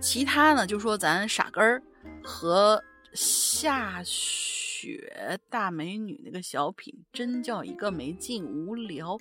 [0.00, 1.82] 其他呢，就说咱傻根儿
[2.22, 2.82] 和
[3.12, 9.18] 下雪大美女那个小品，真叫一个没劲、无聊、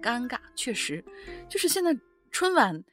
[0.00, 0.38] 尴尬。
[0.54, 1.04] 确实，
[1.48, 1.96] 就是现在
[2.30, 2.84] 春晚。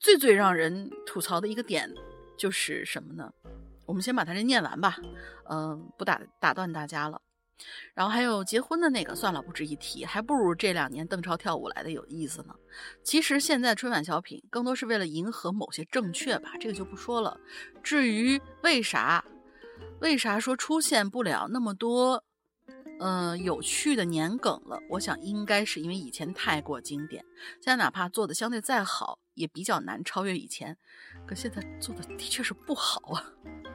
[0.00, 1.92] 最最让人吐槽的一个点
[2.36, 3.30] 就是什么呢？
[3.84, 4.96] 我们先把它这念完吧，
[5.50, 7.20] 嗯，不打打断大家了。
[7.92, 12.54] 然后还有结婚的那个，算了，不值一提，还不如这两年邓超跳舞来的有意思呢。
[13.02, 17.38] 其实现在春晚小品更多是为了迎合某些正确吧，这个就不说了。
[17.82, 19.22] 至于为啥，
[20.00, 22.24] 为啥说出现不了那么多？
[23.00, 27.24] 呃，有趣的年梗了，我想应该是因为以前太过经典，
[27.54, 30.76] 现在哪怕做的相对再好，也比较难超越以前。
[31.26, 33.24] 可现在做的的确是不好啊，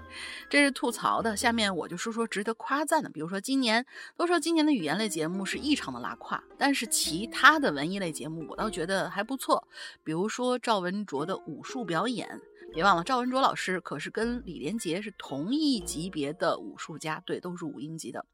[0.47, 1.35] 这是吐槽的。
[1.35, 3.83] 下面我就说说值得夸赞的，比如说今年
[4.15, 9.67] 都说今年的语言类节目是异常的拉胯，但是其他的文艺类节目我倒觉得还不错，
[10.03, 12.39] 比如说赵文卓的武术表演。
[12.75, 18.25] 别忘了，赵文卓老师可是跟李连杰是同一级别的武术家，对，都是五英级的。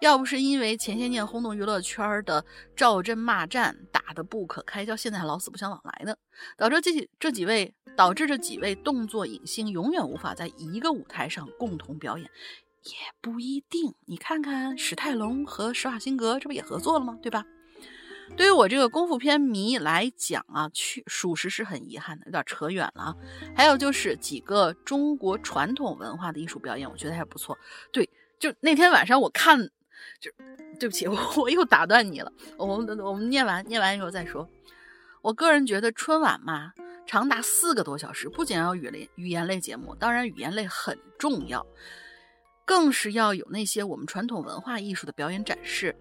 [0.00, 2.44] 要不是因为前些年轰动娱乐圈的
[2.76, 6.14] 赵真骂战打得不可开交，现在还老死不相往来呢，
[6.56, 12.30] 导致这几这几位导致这几位动作影星永远无法在一个舞台上共同表演，
[12.84, 13.92] 也不一定。
[14.06, 17.18] 你看看史泰龙和施瓦辛格，这不也合作了吗？
[17.20, 17.44] 对吧？
[18.34, 23.14] 对于我这个功夫片迷来讲啊，去属实是很遗憾的，有点扯远了。
[23.54, 27.56] 还有就是几个中国传统文化的艺术表演，我觉得还不错。
[27.92, 28.08] 对，
[28.38, 29.58] 就那天晚上我看，
[30.18, 30.30] 就
[30.80, 32.32] 对不起，我 我又打断你了。
[32.56, 34.48] 我们我们念完念完以后再说。
[35.20, 36.72] 我个人觉得春晚嘛，
[37.06, 41.64] 长达四个多小时，不仅要语类语言类节目，当然语言类很重要，
[42.64, 45.94] 更是要有那些我们传统文化艺术的表演展示。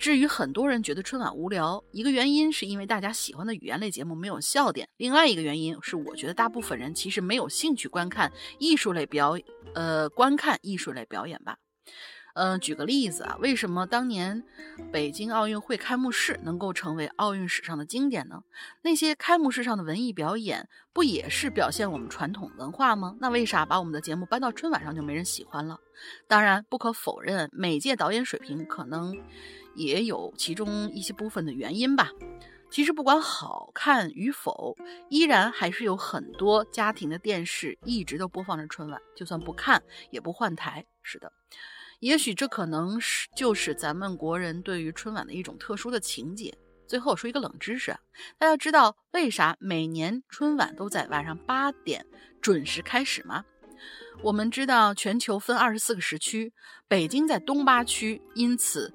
[0.00, 9.36] 至于很多人觉得春晚无聊，一个原因是因为大家喜欢的语言类节目没有笑点，另外一个原因是我觉得大部分人其实没有兴趣观看艺术类表，
[9.74, 11.58] 呃，观看艺术类表演吧。
[12.32, 14.42] 嗯、举个例子啊，为什么当年
[14.90, 18.42] 北京奥运会开幕式能够成为奥运史上的经典呢？
[18.80, 23.14] 那些开幕式上的文艺表演不也是表现我们传统文化吗？
[23.20, 25.78] 那为啥把我们的节目搬到春晚上就没人喜欢了？
[26.26, 29.14] 当然，不可否认，每届导演水平可能。
[29.80, 32.10] 也有其中一些部分的原因吧。
[32.70, 34.76] 其实不管好看与否，
[35.08, 40.86] 依然还是有很多家庭的电视一直都播放着春晚，就算不看也不换台。
[41.02, 41.32] 是的，
[41.98, 46.56] 也许这可能是就是咱们国人对于春晚的一种特殊的情节。
[46.86, 47.96] 最后说一个冷知识，
[48.38, 52.06] 大家知道为啥每年春晚都在晚上八点
[52.40, 53.44] 准时开始吗？
[54.22, 56.52] 我们知道全球分二十四个时区，
[56.86, 58.92] 北京在东八区，因此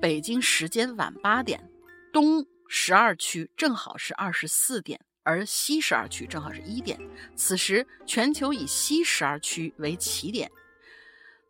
[0.00, 1.68] 北京时间晚八点，
[2.10, 6.98] 东十二区正好是二十四点，而西十二区正好是一点。
[7.36, 10.50] 此时全球以西十二区为起点，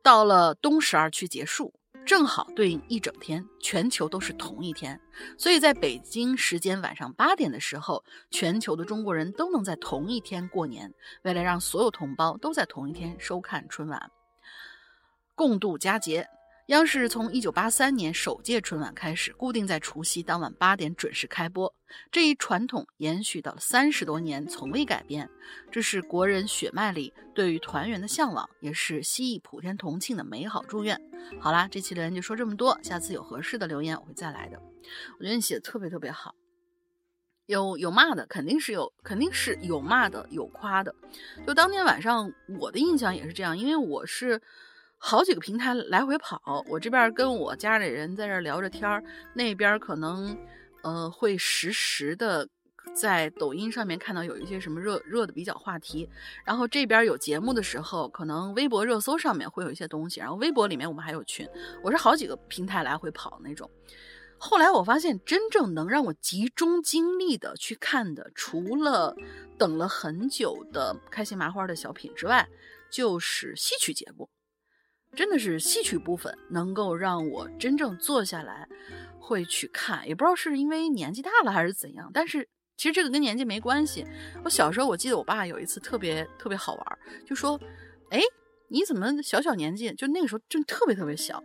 [0.03, 1.73] 到了东十二区结束，
[2.05, 5.01] 正好对应一整天，全球都是同一天。
[5.39, 10.93] 所以在北京时间晚上八点的时候，全球的中国人都能在同一天过年。
[11.23, 14.11] 为了让所有同胞都在同一天收看春晚，
[15.35, 16.29] 共度佳节，
[16.69, 21.75] 央视从1983年首届春晚开始，固定在除夕当晚八点准时开播。
[22.13, 25.29] 这一传统延续到了三十多年，从未改变。
[25.73, 31.01] 这是国人血脉里对于团圆的向往，也是西蜴普天同庆的美好祝愿。
[31.41, 34.61] 好啦，这期留言就说这么多，下次有合适的留言我会再来的。
[35.19, 36.33] 我觉得你写的特别特别好，
[37.47, 40.95] 有有骂的，肯定是有，肯定是有骂的，有夸的。
[41.45, 44.41] 就当天晚上，我的印象也是这样，因为我是
[45.05, 49.03] 好几个平台来回跑，我这边跟我家里人在这聊着天儿，
[49.35, 50.39] 那边可能
[50.85, 52.49] 呃会实时的
[52.95, 56.09] 在抖音上面看到有一些什么热热的比较话题，
[56.45, 61.49] 然后这边有节目的时候，可能微博热搜上面会有一些东西，然后微博里面我们还有群，
[61.83, 63.69] 我是好几个平台来回跑那种。
[64.39, 69.17] 后来我发现，真正能让我集中精力的去看的，除了
[69.59, 72.49] 等了很久的开心麻花的小品之外，
[72.89, 74.31] 就是戏曲节目。
[75.15, 78.67] 真的是戏曲部分能够让我真正坐下来
[79.19, 82.49] 会去看，也不知道是因为年纪大了还是怎样，但是
[82.79, 84.07] 其实这个跟年纪没关系。
[84.43, 87.61] 我小时候我记得我爸有一次特别特别好玩，就说
[88.11, 88.21] ：“哎，
[88.69, 91.43] 你怎么小小年纪就那个时候真特别特别小，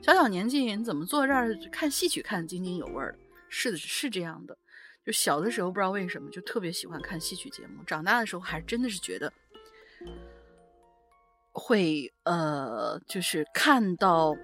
[0.00, 3.14] 小小年纪你怎么坐这儿看戏曲看津津有味的？”
[3.50, 4.56] 是的，是这样的。
[5.04, 9.32] 就小的时候不知道为什么就特别喜欢看戏曲节目，长大的时候还真的是觉得。
[11.58, 14.36] 会呃，就是看到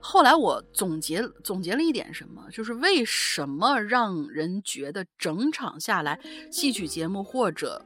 [0.00, 7.84] 后来，我总结总结了一点什么，就是为什么让人觉得整场下来，戏曲节目或者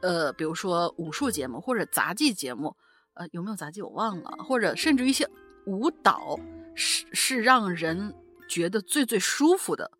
[0.00, 2.76] 呃，比如说武术节目或者杂技节目，
[3.14, 5.28] 呃，有没有杂技我忘了，或者甚至一些
[5.66, 6.38] 舞蹈
[6.74, 8.14] 是是让人
[8.48, 9.90] 觉得最最舒服的，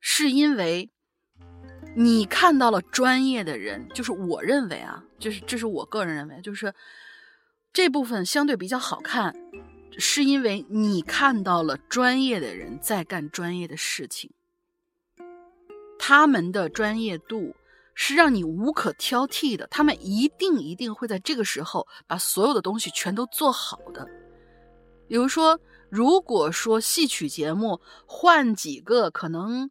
[0.00, 0.90] 是因为。
[1.96, 6.74] 你看到了专业的人，就是我认为啊，就是这是我个人认为，就是
[7.72, 9.32] 这部分相对比较好看，
[9.98, 14.32] 是因为你看到了专业的人在干专业的事情，
[15.98, 17.54] 他们的专业度
[17.94, 24.08] 是让你无可挑剔的，他们一定一定会在这个时候把所有的东西全都做好的。
[25.06, 25.60] 比如说，
[25.90, 29.70] 如果说戏曲节目换几个可能。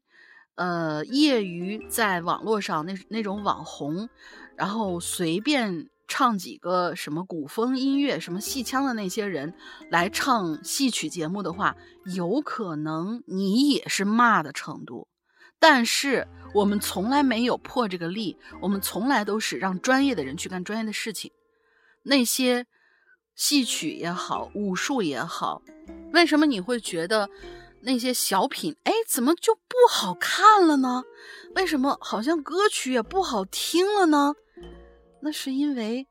[0.55, 4.09] 呃，业余在网络上那那种网红，
[4.59, 9.53] 然后随便唱几个什么古风音乐、什么戏腔的那些人
[9.89, 11.77] 来唱戏曲节目的话，
[12.13, 15.07] 有可能你也是骂的程度。
[15.59, 21.31] 但是我们从来没有破这个例，我们从来都是让专业的人去干专业的事情。
[22.03, 22.67] 那些
[23.35, 25.61] 戏曲也好，武术也好，
[26.11, 27.29] 为什么你会觉得？
[27.81, 31.01] 那些小品，哎，怎么就不好看了呢？
[31.55, 34.33] 为什么好像歌曲也不好听了呢？
[35.21, 36.07] 那是因为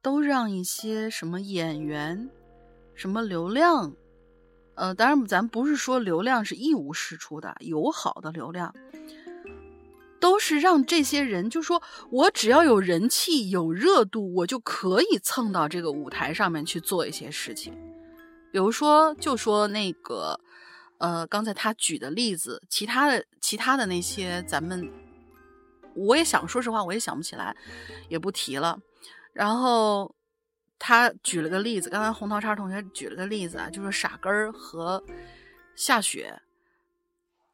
[0.00, 2.30] 都让一些什么演员、
[2.94, 3.94] 什么流量，
[4.74, 8.74] 呃，当然咱不是说流量是一无是处的，有好的流量，
[10.20, 17.72] 都是让这些人就说我只要有人气、有热度，我就可以蹭到这个舞台上面去做一些事情。
[18.50, 20.40] 比如说，就说那个。
[20.98, 24.88] 呃，刚才他举的例子，其他的其他的那些，咱们
[25.94, 27.56] 我也想说实话，我也想不起来，
[28.08, 28.78] 也不提了。
[29.32, 30.14] 然后
[30.78, 35.02] 他举了个例子，刚才红桃叉同学举了个例子啊，就是傻根儿和
[35.74, 36.40] 夏雪，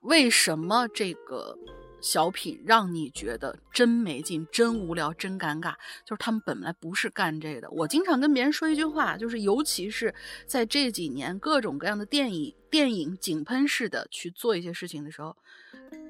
[0.01, 1.57] 为什么这个？
[2.01, 5.75] 小品让你觉得真没劲、真无聊、真尴尬，
[6.07, 7.69] 就是他们本来不是干这个的。
[7.73, 10.15] 我经常跟别人说一句话，就是尤其是
[10.47, 15.37] 在这几年各种各样的电影、电影井喷式的去做一些事情的时候，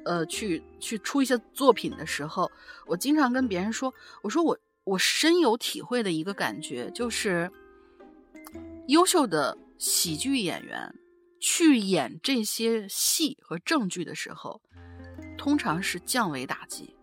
[0.04, 2.50] 呃，去去出一些作品的时候，
[2.86, 3.92] 我经常跟别人说，
[4.22, 7.50] 我说我我深有体会的一个感觉就是，
[8.86, 10.94] 优秀的喜剧演员
[11.40, 14.60] 去演这些戏和正剧的时候。
[15.36, 16.96] 通常是降维打击，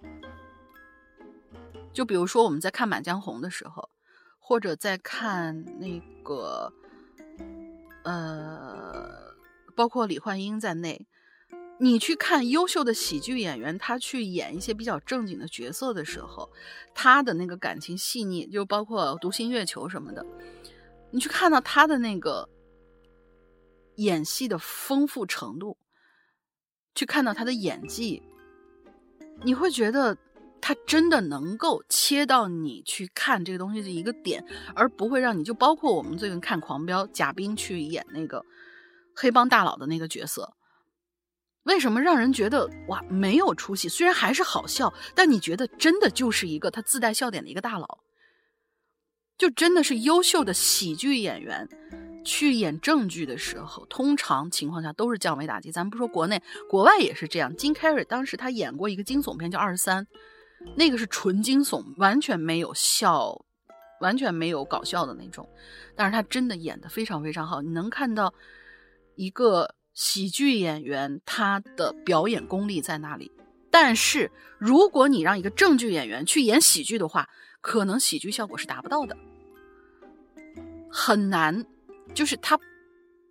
[1.93, 3.89] 就比如说我们在看《满江红》的时候，
[4.39, 6.71] 或者在看那个，
[8.03, 9.33] 呃，
[9.73, 11.07] 包括李焕英在内，
[11.79, 16.51] 你去看优秀的喜剧演员，他去演一些比较正经的角色的时候，
[16.93, 20.25] 他的那个感情细腻，就包括《独行月球》什么的，
[21.11, 22.49] 你去看到他的那个
[23.95, 25.77] 演戏的丰富程度。
[26.97, 28.23] 去看到他的演技，
[29.43, 30.17] 你会觉得
[30.61, 38.45] 他真的能够切到你去看这个东西的一个点，而不会让你就包括我们最近看《狂飙》，贾冰去演那个
[39.13, 40.54] 黑帮大佬的那个角色，
[41.65, 43.87] 为什么让人觉得哇没有出息？
[43.87, 47.99] 虽然还是好笑，但你觉得真的就是一个他自带笑点的一个大佬，
[49.37, 51.69] 就真的是优秀的喜剧演员。
[52.27, 55.71] 去演正剧的时候，通常情况下都是降维打击。
[55.71, 57.55] 咱不说国内，国外也是这样。
[57.55, 60.03] 金凯瑞当时他演过一个惊悚片叫《二十三》，
[60.75, 63.45] 那个是纯惊悚，完全没有笑，
[64.01, 65.47] 完全没有搞笑的那种。
[65.95, 68.33] 但是他真的演的非常非常好，你能看到
[69.13, 73.31] 一个喜剧演员他的表演功力在那里。
[73.71, 77.27] 但是如果你让一个正剧演员去演喜剧的话，
[77.61, 79.17] 可能喜剧效果是达不到的，
[80.91, 81.65] 很难。
[82.13, 82.57] 就是他，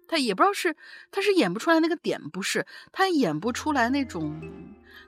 [0.07, 0.77] 他也不知道是
[1.11, 4.39] 他是演不出来那个点，不是他演不出来那种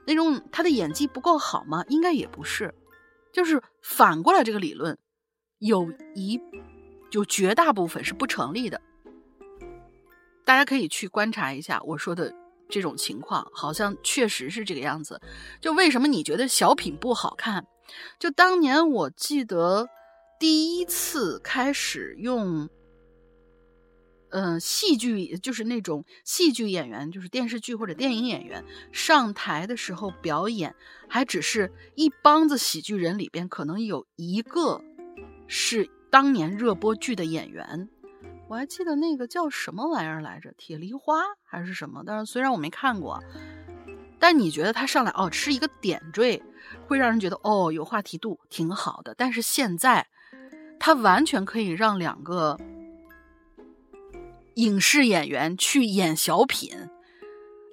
[0.05, 1.83] 那种他的演技不够好吗？
[1.87, 2.73] 应该也不是，
[3.31, 4.97] 就是反过来这个理论，
[5.59, 6.41] 有一
[7.11, 8.81] 就绝大部分是不成立的。
[10.47, 12.33] 大家可以去观察一下我说的
[12.69, 15.21] 这种情况，好像确实是这个样子。
[15.59, 17.67] 就为什么你觉得小品不好看？
[18.17, 19.89] 就当年我记得
[20.39, 22.69] 第一次开始用。
[24.29, 30.75] 嗯，戏剧就是那种戏剧演员，就是电视剧或者电影演员上台的时候表演，
[31.07, 34.81] 还只是一帮子喜剧人里边可能有一个
[35.47, 37.87] 是当年热播剧的演员。
[38.47, 42.03] 我还记得那个叫什么玩意儿来着，《铁梨花》还是什么？
[42.05, 43.21] 但是虽然我没看过，
[44.19, 46.41] 但你觉得他上来哦是一个点缀，
[46.87, 49.13] 会让人觉得哦有话题度，挺好的。
[49.15, 50.07] 但是现在
[50.79, 52.59] 他完全可以让两个。
[54.55, 56.71] 影视演员去演小品，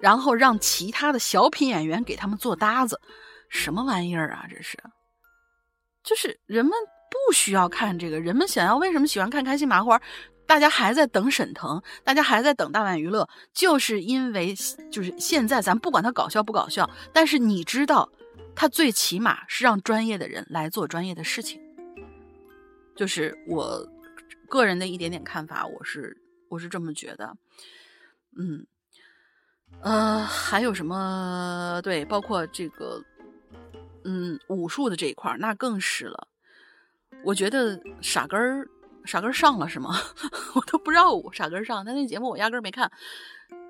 [0.03, 3.01] 然后让其他的小品演员给他们做搭子，
[3.49, 4.45] 什么玩意儿啊？
[4.51, 4.77] 这是，
[6.03, 6.75] 就是人们
[7.11, 9.99] 不需要看这个，人们想要为什么喜欢看开心麻花？
[10.47, 14.55] 大家还在等沈腾，大家还在等大碗娱乐，就是因为
[14.91, 18.09] 就是现在咱不管他搞笑不搞笑，但是你知道，
[18.55, 21.61] 他最起码是让专业的人来做专业的事情。
[22.97, 23.87] 就是我
[24.49, 26.21] 个人的一点点看法，我是。
[26.51, 27.37] 我是这么觉得，
[28.39, 28.65] 嗯，
[29.81, 31.81] 呃，还有什么？
[31.83, 33.03] 对，包括这个，
[34.05, 36.29] 嗯，武术的这一块那更是了。
[37.25, 38.69] 我觉得傻根儿，
[39.05, 39.95] 傻根上了是吗？
[40.55, 42.91] 我都不知道我傻根上，他那节目我压根儿没看。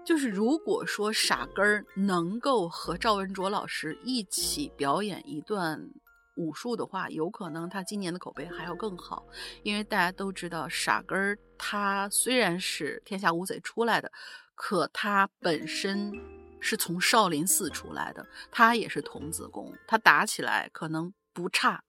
[0.05, 5.91] 就是如果说傻根儿能够和赵文卓老师一起表演一段。
[6.37, 9.25] 武术的话，有可能他今年的口碑还要更好，
[9.63, 14.11] 因为大家都知道傻根儿，他虽然是天下无贼出来的，
[14.57, 16.13] 可他本身
[16.59, 21.85] 是从少林寺出来的，他也是童子功，他打起来可能不差。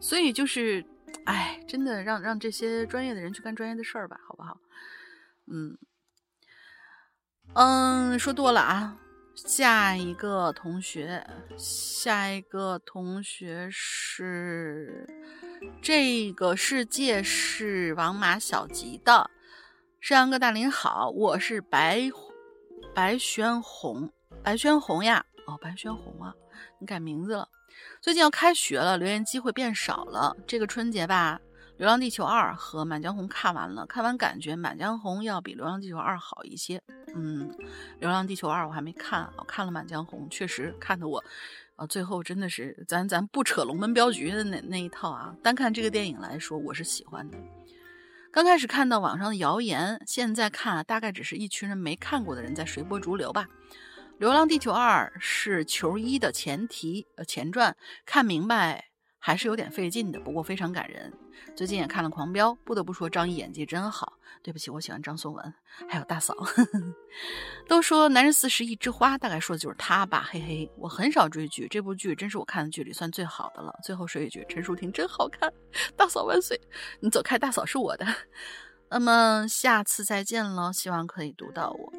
[0.00, 0.82] 所以就是，
[1.24, 4.58] 哎，真的让让这些专业的人去干专业的事儿吧，好不好？
[5.46, 5.76] 嗯
[7.54, 8.98] 嗯，说多了啊。
[9.34, 11.24] 下一个同学，
[11.56, 15.06] 下一个同学是
[15.80, 19.30] 这个世界是王马小吉的。
[20.00, 22.10] 山羊哥大林好，我是白
[22.92, 24.12] 白轩红，
[24.42, 26.34] 白轩红呀，哦，白轩红啊，
[26.80, 27.48] 你改名字了。
[28.08, 30.34] 最近要开学了，留言机会变少了。
[30.46, 31.38] 这个春节吧。
[31.76, 36.80] 《流浪地球二》和《满江红》看完了，看完感觉《满江红》要比《流浪地球二》好一些。
[37.14, 37.50] 嗯，
[38.00, 41.22] 《流浪地球二》我还没看，我看了《满江红》，确实看得我，
[41.76, 47.36] 啊，最后真的是咱咱不扯龙门镖局的那那一套啊，单看这个电影来说，我是喜欢的。
[48.32, 53.46] 刚开始看到网上的谣言，现在看大概只是一群人没看过的人在随波逐流吧。
[54.18, 58.84] 《流浪地球二》是球一的前提呃前传，看明白。
[59.20, 61.12] 还是有点费劲的，不过非常感人。
[61.56, 64.12] 最近也看了《狂飙》，不得不说张译演技真好。
[64.44, 65.54] 对不起，我喜欢张颂文，
[65.88, 66.32] 还有大嫂。
[67.66, 70.28] 都说男人四十一枝花，大概说的就是他吧。
[70.30, 73.76] 嘿嘿，我很少追剧，这部剧真是我看的剧里算最好的了。
[73.82, 75.52] 最后说一句，陈淑婷真好看，
[75.96, 76.58] 大嫂万岁！
[77.00, 78.06] 你走开，大嫂是我的。
[78.88, 81.92] 那么下次再见了，希望可以读到我。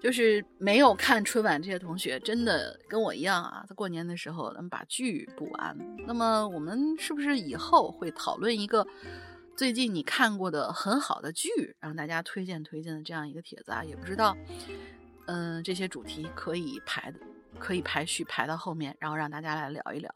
[0.00, 5.76] 就是没有看春晚这些同学，真的跟我一样啊，在过年的时候能把剧补完。
[6.06, 8.86] 那么我们是不是以后会讨论一个
[9.56, 11.48] 最近你看过的很好的剧，
[11.80, 13.82] 让大家推荐推荐的这样一个帖子啊？
[13.82, 14.36] 也不知道，
[15.26, 17.12] 嗯，这些主题可以排，
[17.58, 20.14] 可以排序排到后面，然后让大家来聊一聊。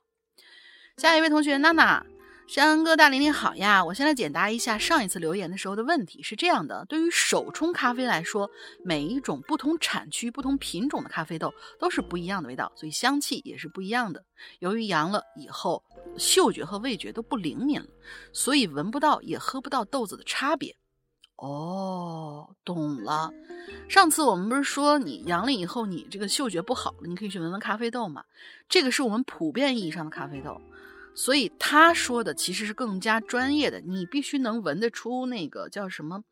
[0.96, 2.06] 下一位同学娜娜。
[2.48, 6.22] 山哥大玲玲好呀，我先来解答一下上一次留言的时候的问题。
[6.22, 8.50] 是这样的，对于手冲咖啡来说，
[8.84, 14.24] 每一种不同产区、不同品种的咖啡豆都是不一样的味道，所以香气也是不一样的。
[14.58, 15.82] 由于阳了以后，
[16.18, 17.86] 嗅觉和味觉都不灵敏了，
[18.32, 20.76] 所以闻不到也喝不到豆子的差别。
[21.36, 23.30] 哦，懂了。
[23.88, 28.24] 上次我们不是说你阳了以后，你这个嗅觉不好了，你可以去闻闻咖啡豆嘛？
[28.68, 30.60] 这个是我们普遍意义上的咖啡豆。
[31.14, 36.22] 所以他说的其实是更加专业的，你必须能闻得出那个叫什么，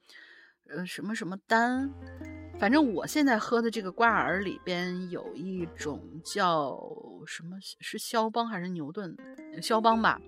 [0.68, 1.90] 呃，什么什么丹。
[2.58, 6.78] 反正我现在喝的这个瓜尔里边有一种叫
[7.26, 9.16] 什么，是肖邦还是牛顿？
[9.62, 10.20] 肖邦吧，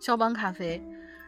[0.00, 0.82] 肖邦咖啡。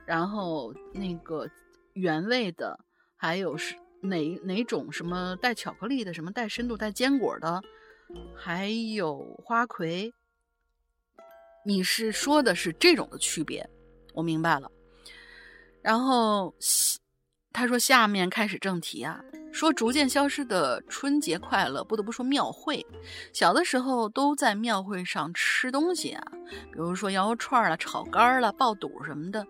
[0.07, 1.49] 然后那个
[1.95, 2.79] 原味的，
[3.17, 7.63] 还有是哪哪种什么带巧克力的，什么带深度带坚果的，
[8.35, 10.13] 还有花魁。
[11.67, 13.69] 你是说的是这种的区别，
[14.15, 14.71] 我明白了。
[15.83, 16.55] 然后
[17.53, 19.21] 他说下面开始正题啊，
[19.53, 22.87] 说逐渐消失的春节快乐，不得不说庙会。
[23.33, 26.25] 小的时候都在庙会上吃东西啊，
[26.71, 29.45] 比如说羊肉串了、炒肝了、爆肚什么的。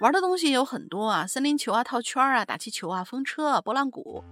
[0.00, 4.24] 玩的东西有很多啊，森林球啊、套圈啊、打气球啊、风车啊、拨浪鼓。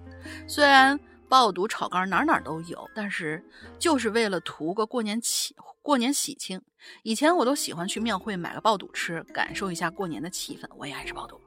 [0.48, 3.40] 虽然爆肚、炒肝哪哪都有，但是
[3.78, 6.62] 就是为了图个过年喜过年喜庆。
[7.02, 10.66] 以前我都喜欢去庙会买个爆肚吃，感受一下过年的气氛。
[10.76, 11.40] 我也爱吃爆肚，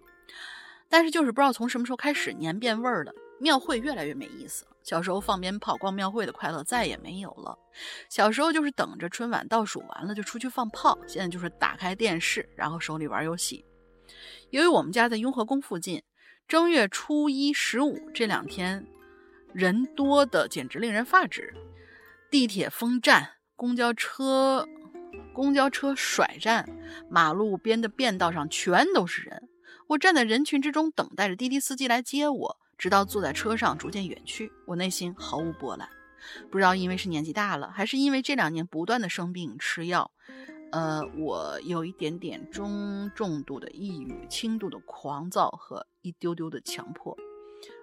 [0.89, 4.65] 但是就是不知道从什么时候开始年变味儿了，庙会越来越没意思。
[4.83, 7.57] 小时候放鞭炮、逛庙会的快乐再也没有了。
[8.07, 13.65] 小时候就是等着春晚倒数完了就出去放炮，现在就是打开电视，然后手里玩游戏。
[14.51, 16.03] 由于我们家在雍和宫附近，
[16.47, 18.85] 正月初一、十五这两天
[19.51, 21.51] 人多的简直令人发指，
[22.29, 24.67] 地铁封站，公交车
[25.33, 26.67] 公交车甩站，
[27.09, 29.49] 马路边的便道上全都是人。
[29.87, 34.51] 我站在人群之中，等待着滴滴司机来接我，直到坐在车上逐渐远去。
[34.65, 35.87] 我内心毫无波澜，
[36.49, 40.11] 不知道因为是年纪大了，还是因为这两年不断的生病吃药。
[40.71, 47.15] 呃，我有一点点中重度的抑郁，轻度的狂躁和一丢丢的强迫。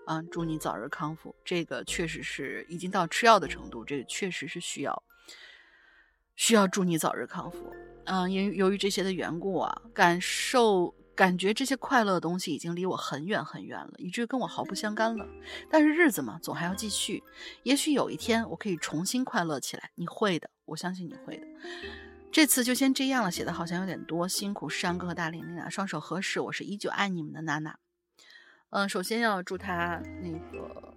[0.04, 1.34] 啊，祝你早日康复。
[1.44, 5.02] 这个确实是已经到吃药的程度，这个确实是需要
[6.42, 7.72] 需要祝你早日康复。
[8.06, 15.24] 嗯，因由于这些的缘故啊，感受感觉这些快乐的东西已经离我很远很远了，以至于跟我毫不相干了。
[15.70, 17.22] 但是日子嘛，总还要继续。
[17.62, 21.46] 也许有一天我可以重新快乐起来，你会的，我相信你会的。
[22.32, 27.78] 这次就先这样了，写的好像有点多，辛苦山哥和大玲玲啊，双手合十，我是依旧爱你们的娜娜。
[28.70, 30.92] 嗯，首先要祝他那个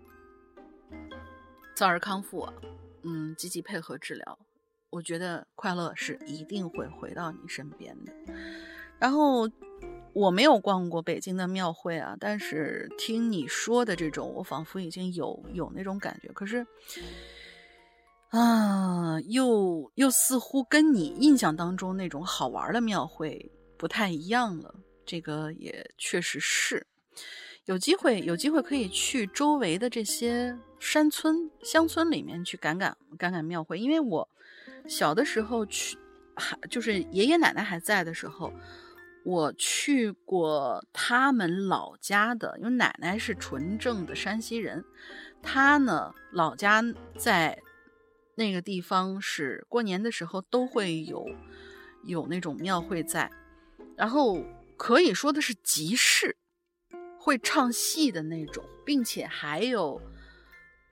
[1.75, 2.49] 早日康复，
[3.03, 4.39] 嗯，积极配合治疗。
[4.95, 8.13] 我觉得快乐是一定会回到你身边的。
[8.97, 9.49] 然后
[10.13, 16.65] 我没有逛过北京的庙会啊，但是听你说的这种，我仿佛已经有有那种感觉，可是。
[18.29, 24.75] 啊，又又似乎跟你印象当中那种好玩的庙会不太一样了。
[25.05, 26.87] 这个也确实是，
[27.65, 33.77] 有机会有机会可以去周围的这些山村乡村里面去赶赶赶赶庙会。
[33.77, 34.27] 因为我
[34.87, 35.97] 小的时候去，
[36.35, 38.53] 还就是爷爷奶奶还在的时候，
[39.23, 44.83] 我去过他们老家的，因为奶奶是纯正的山西人，
[45.41, 46.83] 他呢老家
[47.17, 47.61] 在。
[48.37, 51.25] 那个地方是过年的时候都会有
[52.03, 53.31] 有那种庙会在，
[53.95, 54.43] 然后
[54.75, 56.35] 可以说的是集市，
[57.17, 60.01] 会唱戏的那种，并且还有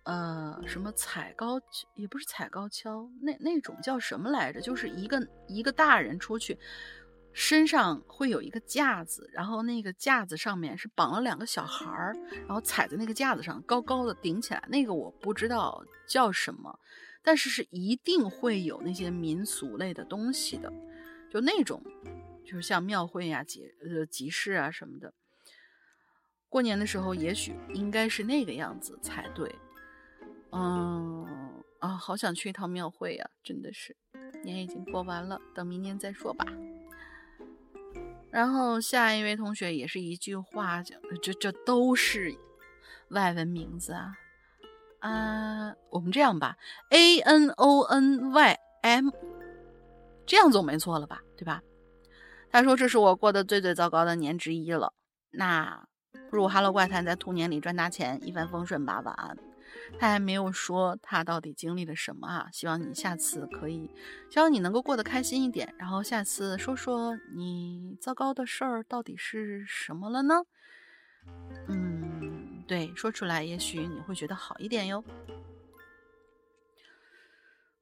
[0.03, 1.59] 呃什么踩高
[1.95, 4.59] 也不是踩高跷，那那种叫什么来着？
[4.61, 6.57] 就是一个一个大人出去，
[7.31, 12.13] 身上会有一个架子，然后那个架子上面是绑了两个小孩儿，
[12.45, 16.77] 然后踩在那个架子上高高的顶起来，那个我不知道叫什么。
[17.25, 20.69] 但是是一定会有那些民俗类的东西的，
[21.31, 21.81] 就那种，
[22.43, 25.13] 就是像庙会呀、节呃集市啊什么的。
[26.49, 29.55] 过年的时候，也许应该是那个样子才对。
[30.53, 31.25] 嗯
[31.79, 33.29] 啊，好想去一趟庙会呀！
[33.43, 33.95] 真的是，
[34.43, 36.45] 年已经过完了，等明年再说吧。
[38.29, 42.33] 然后下一位同学也是一句话讲，这这都是
[43.09, 44.13] 外文名字啊。
[44.99, 46.55] 啊，我们这样吧
[46.91, 49.09] ，A N O N Y M，
[50.25, 51.21] 这样总没错了吧？
[51.35, 51.61] 对吧？
[52.49, 54.93] 他说这是我过得最最糟糕的年之一了。
[55.31, 55.85] 那
[56.29, 59.01] 不如《哈喽怪谈》在兔年里赚大钱，一帆风顺吧。
[59.01, 59.35] 晚安。
[59.99, 62.49] 他还没有说他到底经历了什么啊？
[62.51, 63.89] 希望你下次可以，
[64.29, 65.73] 希望你能够过得开心一点。
[65.77, 70.43] 然后下次说说你糟糕的事儿到底是什么了呢？
[71.67, 72.63] 嗯。
[72.65, 75.03] 对，说出来也许你会觉得好一点哟。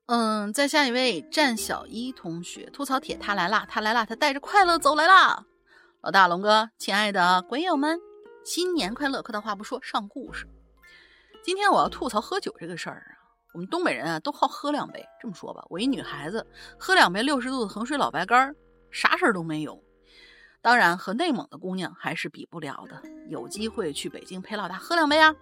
[0.07, 5.45] 嗯，再下一位战小一同学吐槽帖，他来啦，他来啦，他带着快乐走来啦。
[6.01, 7.99] 老大龙哥，亲爱的鬼友们，
[8.43, 9.21] 新年快乐！
[9.21, 10.47] 客套话不说，上故事。
[11.43, 13.17] 今天我要吐槽喝酒这个事儿啊。
[13.53, 15.05] 我们东北人啊，都好喝两杯。
[15.19, 16.45] 这么说吧，我一女孩子
[16.77, 18.55] 喝两杯六十度的衡水老白干，
[18.91, 19.83] 啥事儿都没有。
[20.61, 23.01] 当然，和内蒙的姑娘还是比不了的。
[23.27, 25.35] 有机会去北京陪老大喝两杯啊！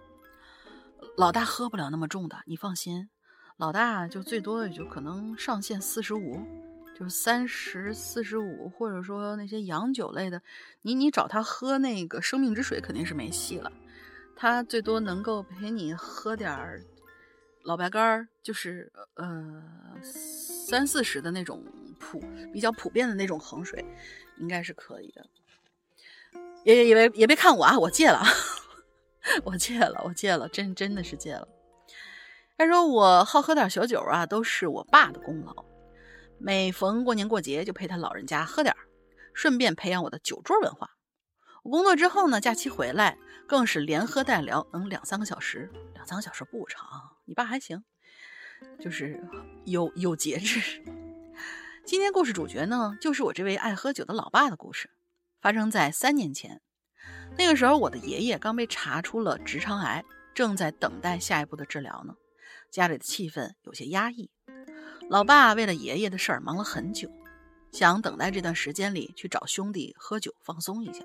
[1.17, 3.09] 老大喝不了那么重的，你放心。
[3.57, 6.41] 老大就最多也就可能上限四十五，
[6.97, 10.41] 就是三十四十五，或者说那些洋酒类的，
[10.81, 13.71] 你你找他喝那个生命之水肯定是没戏了。
[14.41, 16.81] 他最多能够陪你喝点儿
[17.63, 19.61] 老白干儿，就是呃
[20.01, 21.61] 三四十的那种
[21.99, 23.83] 普比较普遍的那种衡水。
[24.37, 25.27] 应该是可以的，
[26.63, 28.23] 也也别也别看我啊，我戒了。
[29.43, 31.45] 我戒了，我戒了，真真的是戒了。
[32.57, 35.65] 他说我好喝点小酒啊，都是我爸的功劳。
[36.37, 38.79] 每逢过年过节，就陪他老人家喝点儿，
[39.33, 40.91] 顺便培养我的酒桌文化。
[41.63, 43.17] 我工作之后呢，假期回来
[43.49, 47.17] 更是连喝带聊，能两三个小时，两三个小时不长。
[47.25, 47.83] 你爸还行，
[48.79, 49.19] 就是
[49.65, 50.83] 有有节制。
[51.83, 54.91] 今天故事主角呢，就是我这位爱喝酒的老爸的故事，
[55.41, 56.61] 发生在三年前。
[57.39, 60.05] 那个时候，我的爷爷刚被查出了直肠癌，
[60.35, 62.13] 正在等待下一步的治疗呢。
[62.69, 64.29] 家里的气氛有些压抑，
[65.09, 67.11] 老爸为了爷爷的事儿忙了很久，
[67.71, 71.03] 想等待这段时间里去找兄弟喝酒放松一下。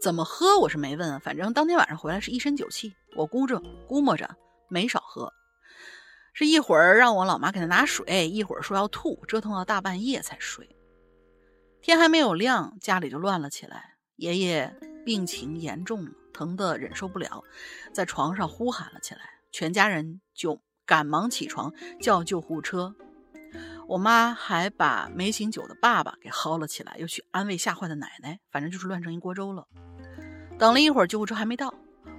[0.00, 4.36] 怎么喝我是没问，反正当天晚上回来是一身酒气，我估着估摸着
[4.68, 5.32] 没少喝，
[6.34, 10.68] 是一会儿让我老妈给他拿水，一会儿说要吐，折腾到大半夜才睡。
[11.80, 13.96] 天还没有亮，家里就乱了起来。
[14.16, 17.42] 爷爷病情严重，疼得忍受不了，
[17.92, 22.94] 在床上呼喊了起来，全家人就赶忙起床叫救护车。
[23.86, 29.66] 我妈还把没醒酒的爸爸给薅了起来，又去安慰吓坏的奶奶，反正就是乱成一锅粥了。
[30.58, 31.74] 等了一会儿，救护车还没到，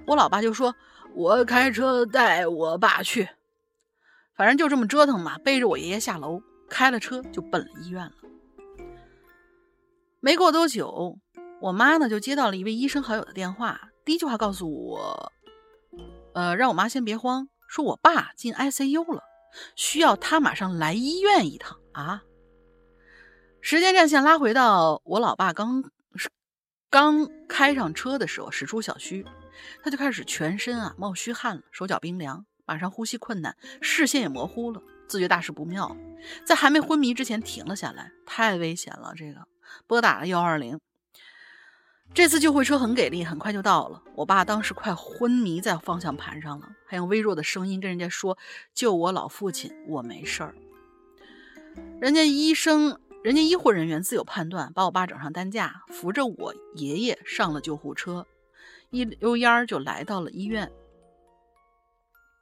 [0.06, 0.74] 我老爸就说
[1.14, 3.28] ：“我开车带我爸去。”
[4.36, 8.12] 反正就这么折腾嘛，背着我爷爷下楼，开了车就奔了医院了。
[10.20, 11.18] 没过多久，
[11.60, 15.32] 我妈呢就接到了一位医生好友的电话，第一句话告诉我
[16.34, 19.22] ：“呃，让我妈先别慌，说我爸进 ICU 了。”
[19.74, 22.22] 需要他马上来医院一趟啊！
[23.60, 25.90] 时间战线拉回到我老爸刚
[26.88, 29.26] 刚开上车的时候，驶出小区，
[29.82, 35.96] 他就开始全身啊冒虚汗了，手脚冰凉，马上呼吸困难，视线也模糊了，自觉大事不妙，
[36.44, 39.46] 在还没昏迷之前停了下来，太危险了，这个
[39.86, 40.78] 拨打了幺二零。
[42.14, 44.02] 这次救护车很给力，很快就到了。
[44.14, 48.38] 我爸当时快昏迷在方向盘上了，还用微弱的声音跟人家说
[48.72, 50.54] ：“救我老父亲，我没事儿。”
[52.00, 58.26] 人家医生、人家医护人员自有判断，把我爸整上担架，扶着我爷爷上了救护车，
[58.88, 60.72] 一溜烟儿就来到了医院。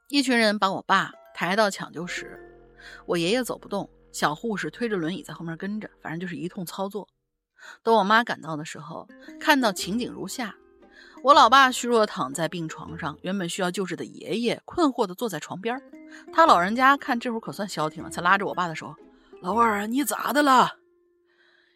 [0.07, 2.39] 一群人把我爸抬到抢救室，
[3.05, 7.09] 我爷爷走不动，小护士推着轮椅在后面跟着，反正就是一通操作。
[7.83, 9.07] 等我妈赶到的时候，
[9.39, 10.55] 看到情景如下：
[11.23, 15.81] 我老爸虚弱躺在病床上，原本需要救治的爷爷困惑地坐在床边。
[16.31, 18.95] 他老人家看这会儿可算消停了，才拉着我爸的手
[19.41, 20.77] ：“老二，你咋的了？”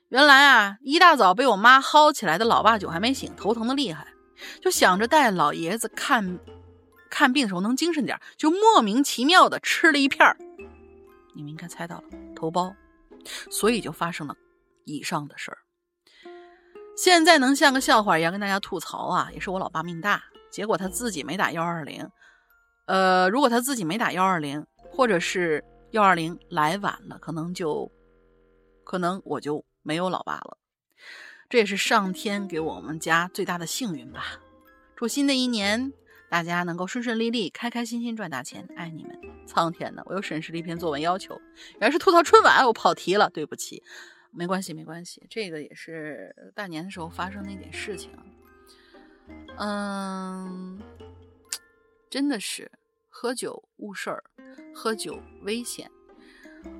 [0.09, 4.07] 原来啊，一大早被我妈薅起来的老爸酒还没醒，头疼的厉害，
[4.61, 6.39] 就想着带老爷子看
[7.09, 10.37] 看病时候能精神点，就莫名其妙的吃了一片儿。
[11.35, 12.03] 你们应该猜到了，
[12.35, 12.73] 头孢，
[13.51, 14.35] 所以就发生了
[14.85, 15.57] 以上的事儿。
[17.01, 20.21] 现在能像个笑话一样跟大家吐槽啊，也是我老爸命大。
[20.51, 22.05] 结果他自己没打幺二零，
[22.87, 27.89] 呃，如果他自己没打幺二零，或者是幺二零来晚了，可能就，
[28.83, 30.57] 可能我就没有老爸了。
[31.47, 34.37] 这也是上天给我们家最大的幸运吧。
[34.97, 35.93] 祝新的一年
[36.29, 39.17] 大家能够顺顺利利、开开心心赚大钱，爱你们！
[39.47, 41.39] 苍天呐，我又审视了一篇作文要求，
[41.79, 43.81] 原来是吐槽春晚，我跑题了，对不起。
[44.31, 48.11] 没关系，没关系，这个也是大年的时候发生的一点事情。
[49.57, 50.79] 嗯，
[52.09, 52.71] 真的是
[53.07, 54.23] 喝酒误事儿，
[54.73, 55.89] 喝酒危险。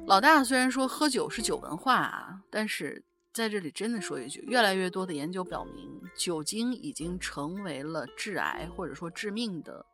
[0.08, 9.86] 老大虽然说喝酒是酒文化啊，但是在这里真的说一句，越来越多的研究表明，酒精已经成为了致癌或者说致命的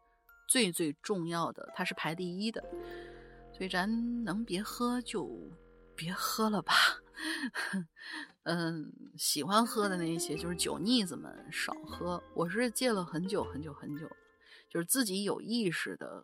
[0.48, 2.64] 最最重要的，它是排第一的。
[3.54, 5.30] 所以咱能别喝就
[5.96, 6.74] 别喝了吧。
[8.44, 12.22] 嗯，喜欢喝的那些就是酒腻子们少喝。
[12.34, 14.08] 我是戒了很久很久很久，
[14.70, 16.24] 就是自己有意识的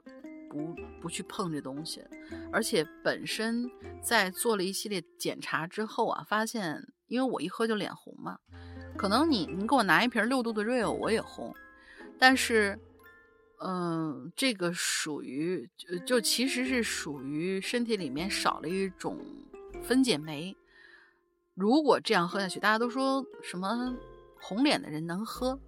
[0.49, 2.03] 不不去碰这东西。
[2.51, 3.69] 而且本身
[4.03, 8.37] 在做了一系列检查之后啊，发现因为我一喝就脸红嘛，
[8.97, 11.55] 可能你你给我拿一瓶六度的 Real 我也红，
[12.19, 12.79] 但是
[13.63, 19.17] 嗯，这个属于就就其实是属于身体里面少了一种
[19.81, 20.55] 分解酶。
[21.61, 23.95] 如果这样喝下去，大家都说什么
[24.41, 25.59] 红脸的人能喝？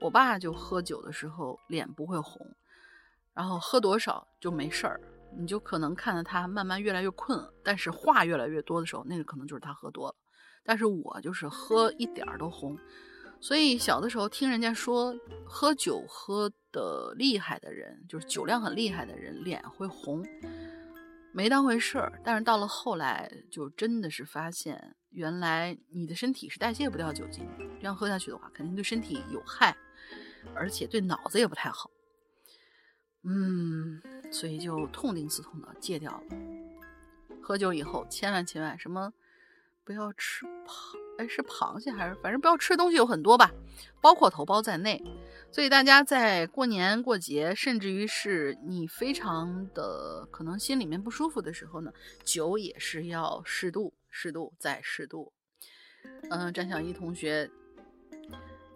[0.00, 2.40] 我爸就喝酒的时候脸不会红，
[3.34, 4.98] 然后喝多少就没事儿，
[5.36, 10.14] 你就可能看到他慢慢越来越困，但是话越来越多的时候，那个可能就是他喝多了。
[10.64, 12.78] 但是我就是喝一点儿都红，
[13.40, 15.14] 所以小的时候听人家说
[15.44, 20.24] 喝酒喝的厉害的人，就是酒量很厉害的人脸会红，
[21.32, 22.20] 没当回事儿。
[22.24, 24.96] 但是到了后来，就真的是发现。
[25.10, 29.76] 原来你的身体是代谢不掉酒精的，这样喝下去的话，肯定对身体有害。
[30.54, 31.90] 而且对脑子也不太好。
[33.24, 34.00] 嗯，
[34.32, 36.24] 所以就痛定思痛的戒掉了。
[37.42, 39.12] 喝酒以后千万千万什么
[39.90, 43.50] 不要吃螃，哎是螃蟹还是反正不要吃的东西有很多吧，
[44.00, 45.02] 包括头孢在内。
[45.50, 51.92] 所以大家在过年过节，甚至于是你非常的可能心里面不舒服的时候呢，
[52.22, 55.32] 酒也是要适度、适度再适度。
[56.30, 57.50] 嗯，张小一同学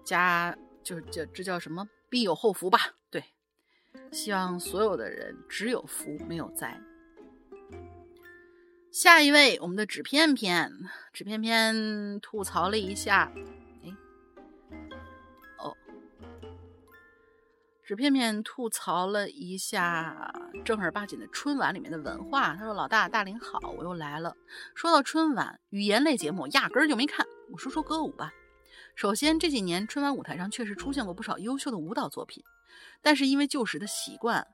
[0.02, 1.88] 加就是这这叫什么？
[2.08, 2.80] 必有后福吧？
[3.08, 3.22] 对，
[4.10, 6.76] 希望所有的人只有福没有灾。
[8.94, 10.72] 下一位，我们的纸片片，
[11.12, 13.28] 纸片片吐槽了一下。
[13.82, 13.92] 哎，
[15.58, 15.76] 哦
[17.82, 20.32] 纸片片吐槽了一下
[20.64, 22.54] 正儿八经的春晚里面的文化。
[22.54, 24.36] 他说：“老大，大林好，我又来了。
[24.76, 27.26] 说到春晚，语言类节目压根儿就没看。
[27.50, 28.32] 我说说歌舞吧。
[28.94, 32.44] 首先，这几年春晚舞台上确实出现过不少优秀的舞蹈作品，
[33.02, 34.46] 但是因为旧时的习惯，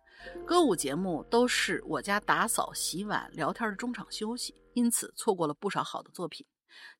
[0.46, 6.46] 歌舞节目都是我家打扫、洗碗、聊天的中场休息，因此错过了不少好的作品。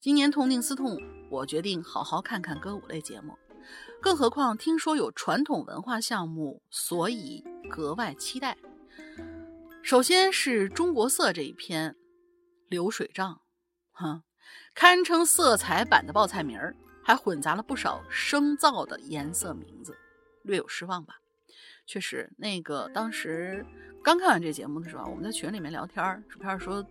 [0.01, 0.99] 今年痛定思痛，
[1.31, 3.39] 我决定好好看看歌舞类节目。”
[4.01, 8.57] 更何况听说有传统文化项目，所以格外期待。
[9.83, 11.95] 首先是中国色这一篇
[12.69, 13.43] 流水账，
[13.93, 14.23] 哼，
[14.75, 16.75] 堪称色彩版的报菜名儿，
[17.05, 19.97] 还混杂了不少生造的颜色名字，
[20.43, 21.21] 略有失望吧。
[21.91, 23.67] 确实，那个当时
[24.01, 26.87] 刚看完这节目的时候，我们在群里面聊天，薯片说，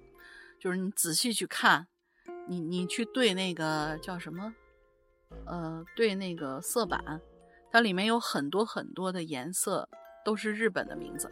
[0.60, 1.88] 就是你仔细去看，
[2.50, 4.54] 你你去对那个叫什么？
[5.46, 7.22] 呃，对那个色板，
[7.72, 9.88] 它里面有很多很多的颜色，
[10.26, 11.32] 都是日本的名字。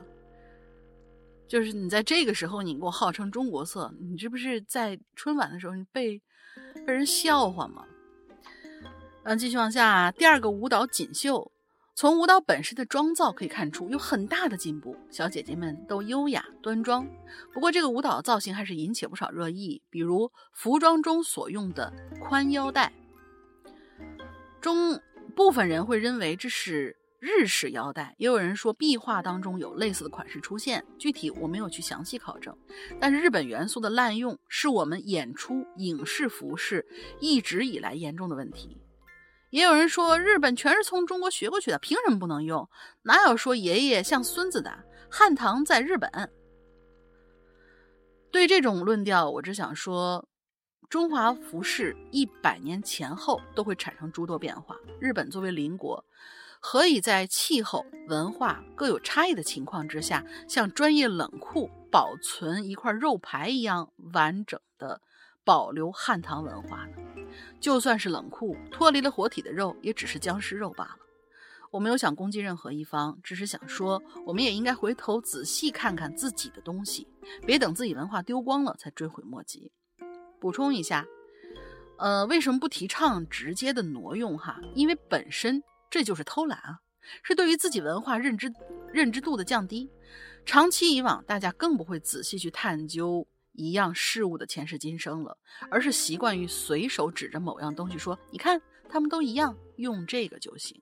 [1.46, 6.22] 就是你在这个时候，你给我号称中国色，你这不是在春晚的时候你被
[6.86, 7.86] 被人笑话吗？
[9.24, 11.52] 嗯，继续往下，第二个舞蹈锦绣，
[11.98, 17.08] 从舞蹈本身的妆造可以看出有很大的进步，小姐姐们都优雅端庄。
[17.52, 21.92] 不过这个舞蹈造型还是引起不少热议，比如服装中所用的
[22.22, 22.94] 宽腰带。
[24.62, 25.02] 中
[25.36, 32.56] 部分人会认为这是日式腰带，也有人说壁画当中有类似的款式出现，具体我没有去详细考证。
[33.00, 36.86] 但是日本元素的滥用是我们演出影视服饰
[37.20, 38.78] 一直以来严重的问题。
[39.50, 42.70] 也有人说日本全是从中国学过去的，凭什么不能用？
[43.04, 44.72] 哪有说爷爷像孙子的？
[45.10, 46.10] 汉唐在日本。
[48.32, 50.28] 对这种论调，我只想说。
[50.90, 54.78] 中华服饰一百年前后都会产生诸多变化。
[55.02, 56.06] 日本作为邻国，
[56.62, 65.02] 何以在气候、文化各有差异的情况之下，像专业冷库保存一块肉排一样完整的
[65.44, 66.96] 保留汉唐文化呢？
[67.60, 70.98] 就算是冷库脱离了活体的肉，也只是僵尸肉罢了。
[71.70, 77.06] 我没有想攻击任何一方，只是想说，我们也应该回头仔细看看自己的东西，
[77.46, 79.70] 别等自己文化丢光了才追悔莫及。
[80.40, 81.06] 补充一下，
[81.98, 84.62] 呃，为什么不提倡直接的挪用哈？
[84.76, 86.80] 因为本身这就是偷懒啊，
[87.22, 88.54] 是对于自己文化认知
[88.94, 89.90] 认知度的降低。
[90.46, 93.28] 长期以往，大家更不会仔细去探究
[93.58, 95.38] 一样事物的前世今生了，
[95.70, 100.82] 而是习惯于随手指着某样东西说：“你看，他们都一样，用这个就行。”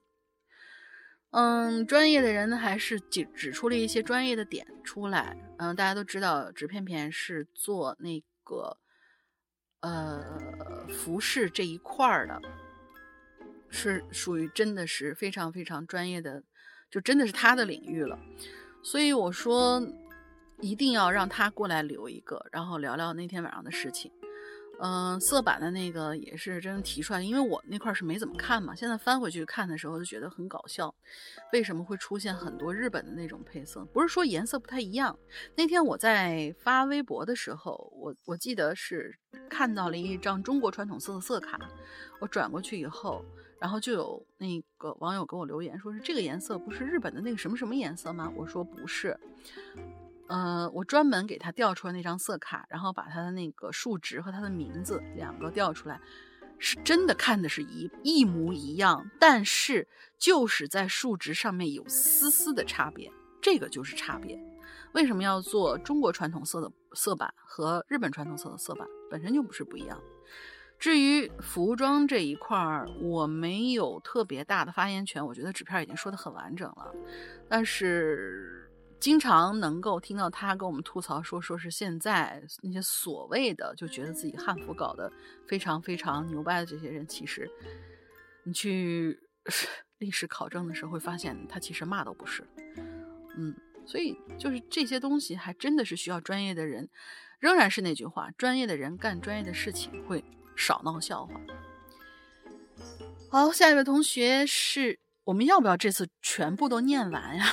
[1.32, 5.36] 嗯，专业的人呢还是指指出了一些专业的点出来。
[5.58, 8.78] 嗯，大家都知道，纸片片是做那个。
[9.80, 12.40] 呃，服饰这一块儿的，
[13.68, 16.42] 是属于真的是非常非常专业的，
[16.90, 18.18] 就真的是他的领域了。
[18.82, 19.80] 所以我说，
[20.60, 24.10] 一定要让他过来留一个，然后聊聊那天晚上的事情。
[24.78, 28.74] 嗯，色板的那个也是真提出来，因为我那块是没怎么看嘛。
[28.74, 30.94] 现在翻回去看的时候，就觉得很搞笑。
[31.54, 33.82] 为什么会出现很多日本的那种配色？
[33.86, 35.18] 不是说颜色不太一样。
[35.54, 39.18] 那天我在发微博的时候，我我记得是
[39.48, 41.58] 看到了一张中国传统色的色卡。
[42.20, 43.24] 我转过去以后，
[43.58, 48.30] 然后就有那个网友给我留言，说是这个颜色不是日本的那个什么什么颜色吗？
[48.36, 49.18] 我说不是。
[50.28, 56.00] 呃，我专门给他调出来那张色卡，然后把他的那个数值和他的名字两个调出来，
[56.58, 59.86] 是真的看的是一一模一样，但是
[60.18, 63.08] 就是在数值上面有丝丝的差别，
[63.40, 64.36] 这个就是差别。
[64.94, 70.00] 为什么要做中国传统色的色板和日本传统色的色板，本身就不是不一样。
[70.76, 76.92] 至于服装这一块儿，我没有特别大的发言权，我觉得纸片已经说的很完整了，
[77.48, 78.65] 但是。
[78.98, 85.12] 经常能够听到他跟我们吐槽说，说是现在那些所谓的就觉得自己汉服搞得
[85.46, 87.48] 非常非常牛掰的这些人，其实
[88.44, 89.20] 你去
[89.98, 92.42] 历史考证的时候，会发现他其实嘛都不是。
[93.36, 93.54] 嗯，
[93.86, 96.88] 所以就是这些东西还真的是需要专业的人。
[97.38, 100.24] 仍然是那句话，专业的人干专业的事情会
[100.56, 101.38] 少闹笑话。
[103.30, 107.44] 好，下一位同学是我们要不要这次全部都念完呀？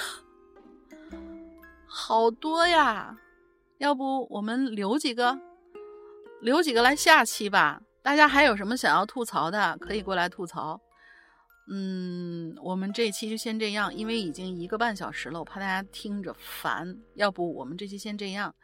[1.95, 3.15] 好多呀，
[3.77, 5.39] 要不我们留几个，
[6.41, 7.83] 留几个来下期吧。
[8.01, 10.81] 大家还有什么想要吐槽的，可以过来吐槽。
[11.69, 16.97] 嗯，我们这期就先这样，因为已经一个半小时了，我怕大家听着烦。
[17.13, 18.55] 要不我们这期先这样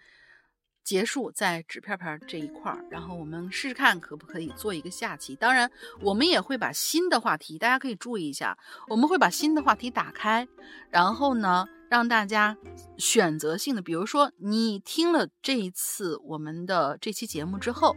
[0.83, 5.35] 结束在纸片片这一块儿，然后我们试试看可不可以做一个下期。
[5.35, 5.69] 当然，
[6.01, 8.57] 我们也会把新的话题，大家可以注意一下，
[8.87, 10.47] 我们会把新的话题打开，
[10.89, 11.67] 然后呢。
[11.89, 12.55] 让大家
[12.97, 17.95] 选择性的，比如说你听了这一次我们的这期节目之后，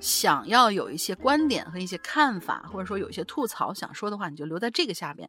[0.00, 5.28] 想要有一些观点和一些看法，或者说有一些吐槽想说的话，你就留在这个下边。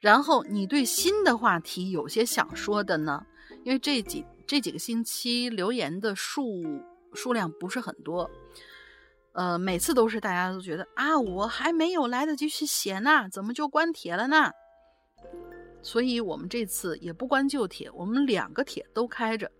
[0.00, 3.24] 然后你对新的话题有些想说的呢，
[3.64, 6.62] 因为这几这几个星期留言的数
[7.14, 8.30] 数量不是很多，
[9.32, 14.50] 呃，每次都是大家都觉得啊，我还没有来得及去写呢，怎么就关帖了呢？
[15.82, 19.50] 所以，我们这次也不关旧帖，我们两个帖都开着，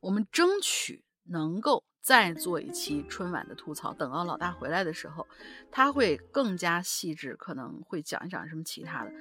[0.00, 3.92] 我们争取能够再做一期春晚的吐槽。
[3.94, 5.26] 等到老大回来的时候，
[5.70, 9.12] 他会更加细致，可能会讲一讲什么其他的，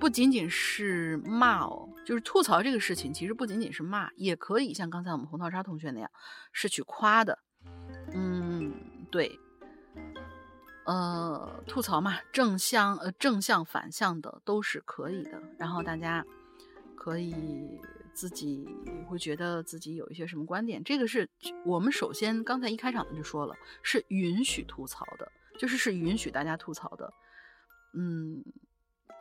[0.00, 6.10] 不仅仅是骂哦，就是吐槽这个事情，其实不仅仅是骂，也可以像刚才我们红桃沙同学那样，
[6.52, 7.38] 是去夸的。
[8.14, 8.72] 嗯，
[9.10, 9.38] 对。
[10.88, 15.38] 呃，吐槽嘛，正向呃正向反向的都是可以的。
[15.58, 16.24] 然后大家
[16.96, 17.78] 可以
[18.14, 18.66] 自己
[19.06, 21.28] 会觉得自己有一些什么观点，这个是
[21.66, 27.12] 我们首先刚才一开场就说了，是允许吐槽的，就是是允许大家吐槽的。
[27.92, 28.42] 嗯，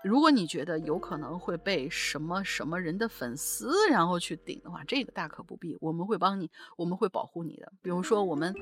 [0.05, 7.73] 如果你觉得有可能会被什么什么人的粉丝然后去顶的话，这个大可不必，我们会帮你，我们会保护你的。
[7.81, 8.55] 比如说我们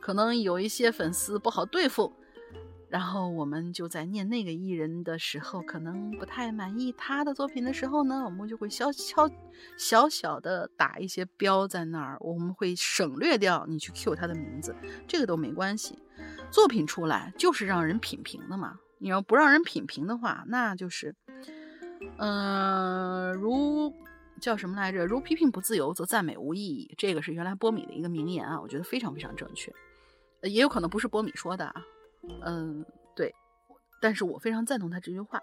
[0.00, 2.12] 可能有一些粉丝不好对付。
[2.88, 9.28] 然后我们就在念那个艺人的时候，可能不太满意他的作品的时候呢，我们就会小小
[9.76, 14.74] 小小的打一些标在那儿，我们会省略掉你去 Q 他的名字，
[15.06, 15.98] 这个都没关系。
[16.50, 21.14] 作品出来就是让人品评的嘛，你要不让人品评的话，那就是，
[22.16, 23.92] 嗯，如
[24.40, 25.04] 叫什么来着？
[25.04, 26.94] 如批评不自由，则赞美无意义。
[26.96, 29.70] 这个是原来波米的一个名言啊，我觉得非常非常正确，
[30.42, 31.84] 也有可能不是波米说的啊。
[32.44, 32.84] 嗯，
[33.14, 33.34] 对，
[34.00, 35.40] 但是我非常赞同他这句话，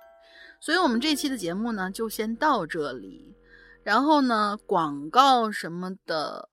[0.60, 3.36] 所以我们这期的节目呢就先到这里，
[3.84, 6.50] 然后呢广告什么的，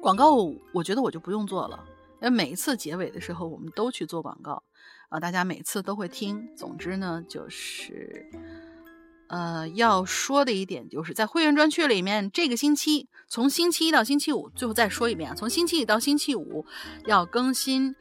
[0.00, 0.34] 广告
[0.72, 1.84] 我觉得我就不用做了，
[2.20, 4.62] 因为每一次结尾的时候我们都去做广告
[5.08, 6.54] 啊，大家每次都会听。
[6.56, 8.26] 总之呢，就是
[9.28, 16.64] 呃要说的一点就是在会员专区里面，这个星期从星期一到星期五，最后再说一遍啊，从星期一到星期五
[17.06, 17.96] 要更新。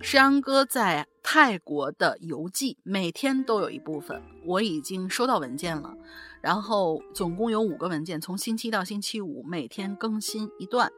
[0.00, 5.96] 诗阳哥在泰国的游记，每天都有一部分，我已经收到文件了，
[6.40, 10.92] 然后总共有五个文件，从星期一到星期五每天更新一段，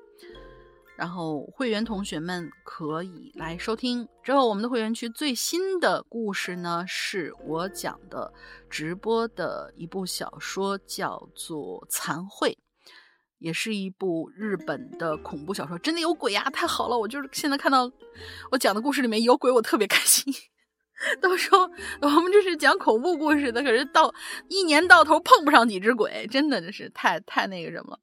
[0.97, 4.07] 然后会员同学们可以来收听。
[4.23, 8.31] 之后我们的会员区最新的故事呢，是我讲的
[8.69, 12.51] 直播的一部小说，叫做《残会》。
[13.39, 16.51] 也是一部日本的恐怖小说，真的有鬼呀！
[16.51, 17.91] 太好了，我就是现在看到
[18.51, 20.33] 我讲的故事里面有鬼，我特别开心。
[21.23, 21.71] 都说
[22.01, 24.13] 我们这是讲恐怖故事的，可是到
[24.49, 28.01] 一年到头碰不上几只鬼，真的就是太太那个什么了。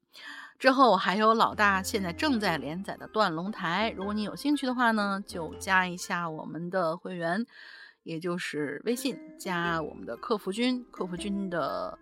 [0.58, 7.44] 之后还有老大现在正在连载的《断龙台》，如果你有兴趣的话呢，就加一下我们的会员，
[8.04, 11.98] 也就是微信加我们的客服君，客服君的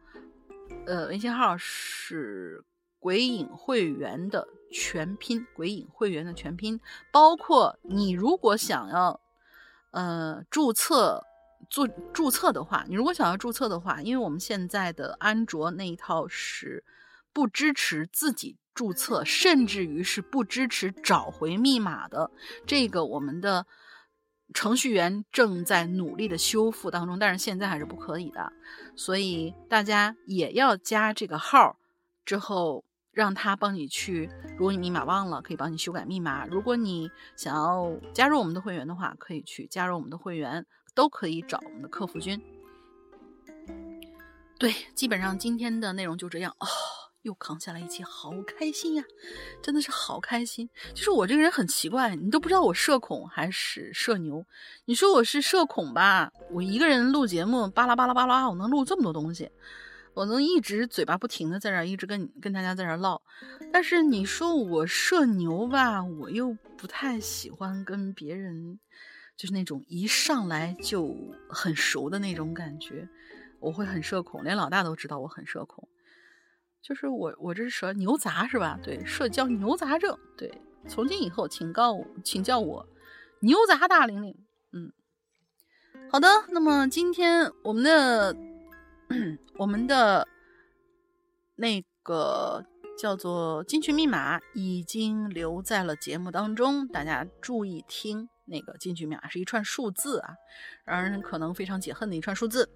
[0.86, 2.62] 呃微信号是。
[3.04, 6.80] 鬼影会员的全拼，鬼影会员的全拼，
[7.12, 9.20] 包括你如果想要，
[9.90, 11.22] 呃，注册
[11.68, 16.82] 注注册的话，你如果想要注册的话，因为我们现在的安卓那一套是
[17.30, 22.30] 不支持自己注册，甚至于是不支持找回密码的。
[22.66, 23.66] 这个我们的
[24.54, 28.50] 程序员正在努力的修复当中，但是现在还是不可以的，
[28.96, 31.76] 所以大家也要加这个号
[32.24, 32.82] 之后。
[33.14, 34.28] 让他帮你去，
[34.58, 36.44] 如果你密码忘了，可以帮你修改密码。
[36.46, 42.40] 如果你想要加入我们的会员的话，可以去加入我们的会员，都可以找我们的客服君。
[44.58, 46.66] 对，基本上今天的内容就这样哦，
[47.22, 49.04] 又扛下了一期，好开心呀！
[49.62, 50.68] 真的是好开心。
[50.94, 54.44] 就是我这个人很奇怪，你都不知道我社恐还是社牛。
[54.86, 59.50] 你说我是社恐吧，我一个人录节目，巴拉巴拉巴拉，我能录这么多东西，
[60.14, 63.20] 我能一直嘴巴不停的在这儿一直跟跟大家在这儿唠。
[63.72, 68.78] 但是你说我社牛吧，我又不太喜欢跟别人，
[69.36, 71.14] 就是那种一上来就
[71.48, 73.08] 很熟的那种感觉，
[73.58, 75.88] 我会很社恐，连老大都知道我很社恐。
[76.80, 78.78] 就是我，我这是社牛杂是吧？
[78.82, 80.16] 对，社交牛杂症。
[80.36, 82.86] 对，从今以后，请告请叫我
[83.40, 84.36] 牛杂大玲玲。
[84.72, 84.92] 嗯，
[86.10, 86.28] 好的。
[86.50, 88.36] 那么今天我们的
[89.58, 90.26] 我们的
[91.56, 92.64] 那个
[92.98, 98.28] 叫做进群密码已经留在了节目当中，大家注意听。
[98.46, 100.34] 那个进群密码是一串数字啊，
[100.84, 102.68] 让人可能非常解恨的一串数字。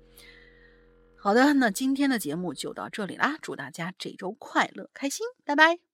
[1.21, 3.37] 好的，那今天的节目就到这里啦！
[3.43, 5.88] 祝大家这周快乐开心，拜拜。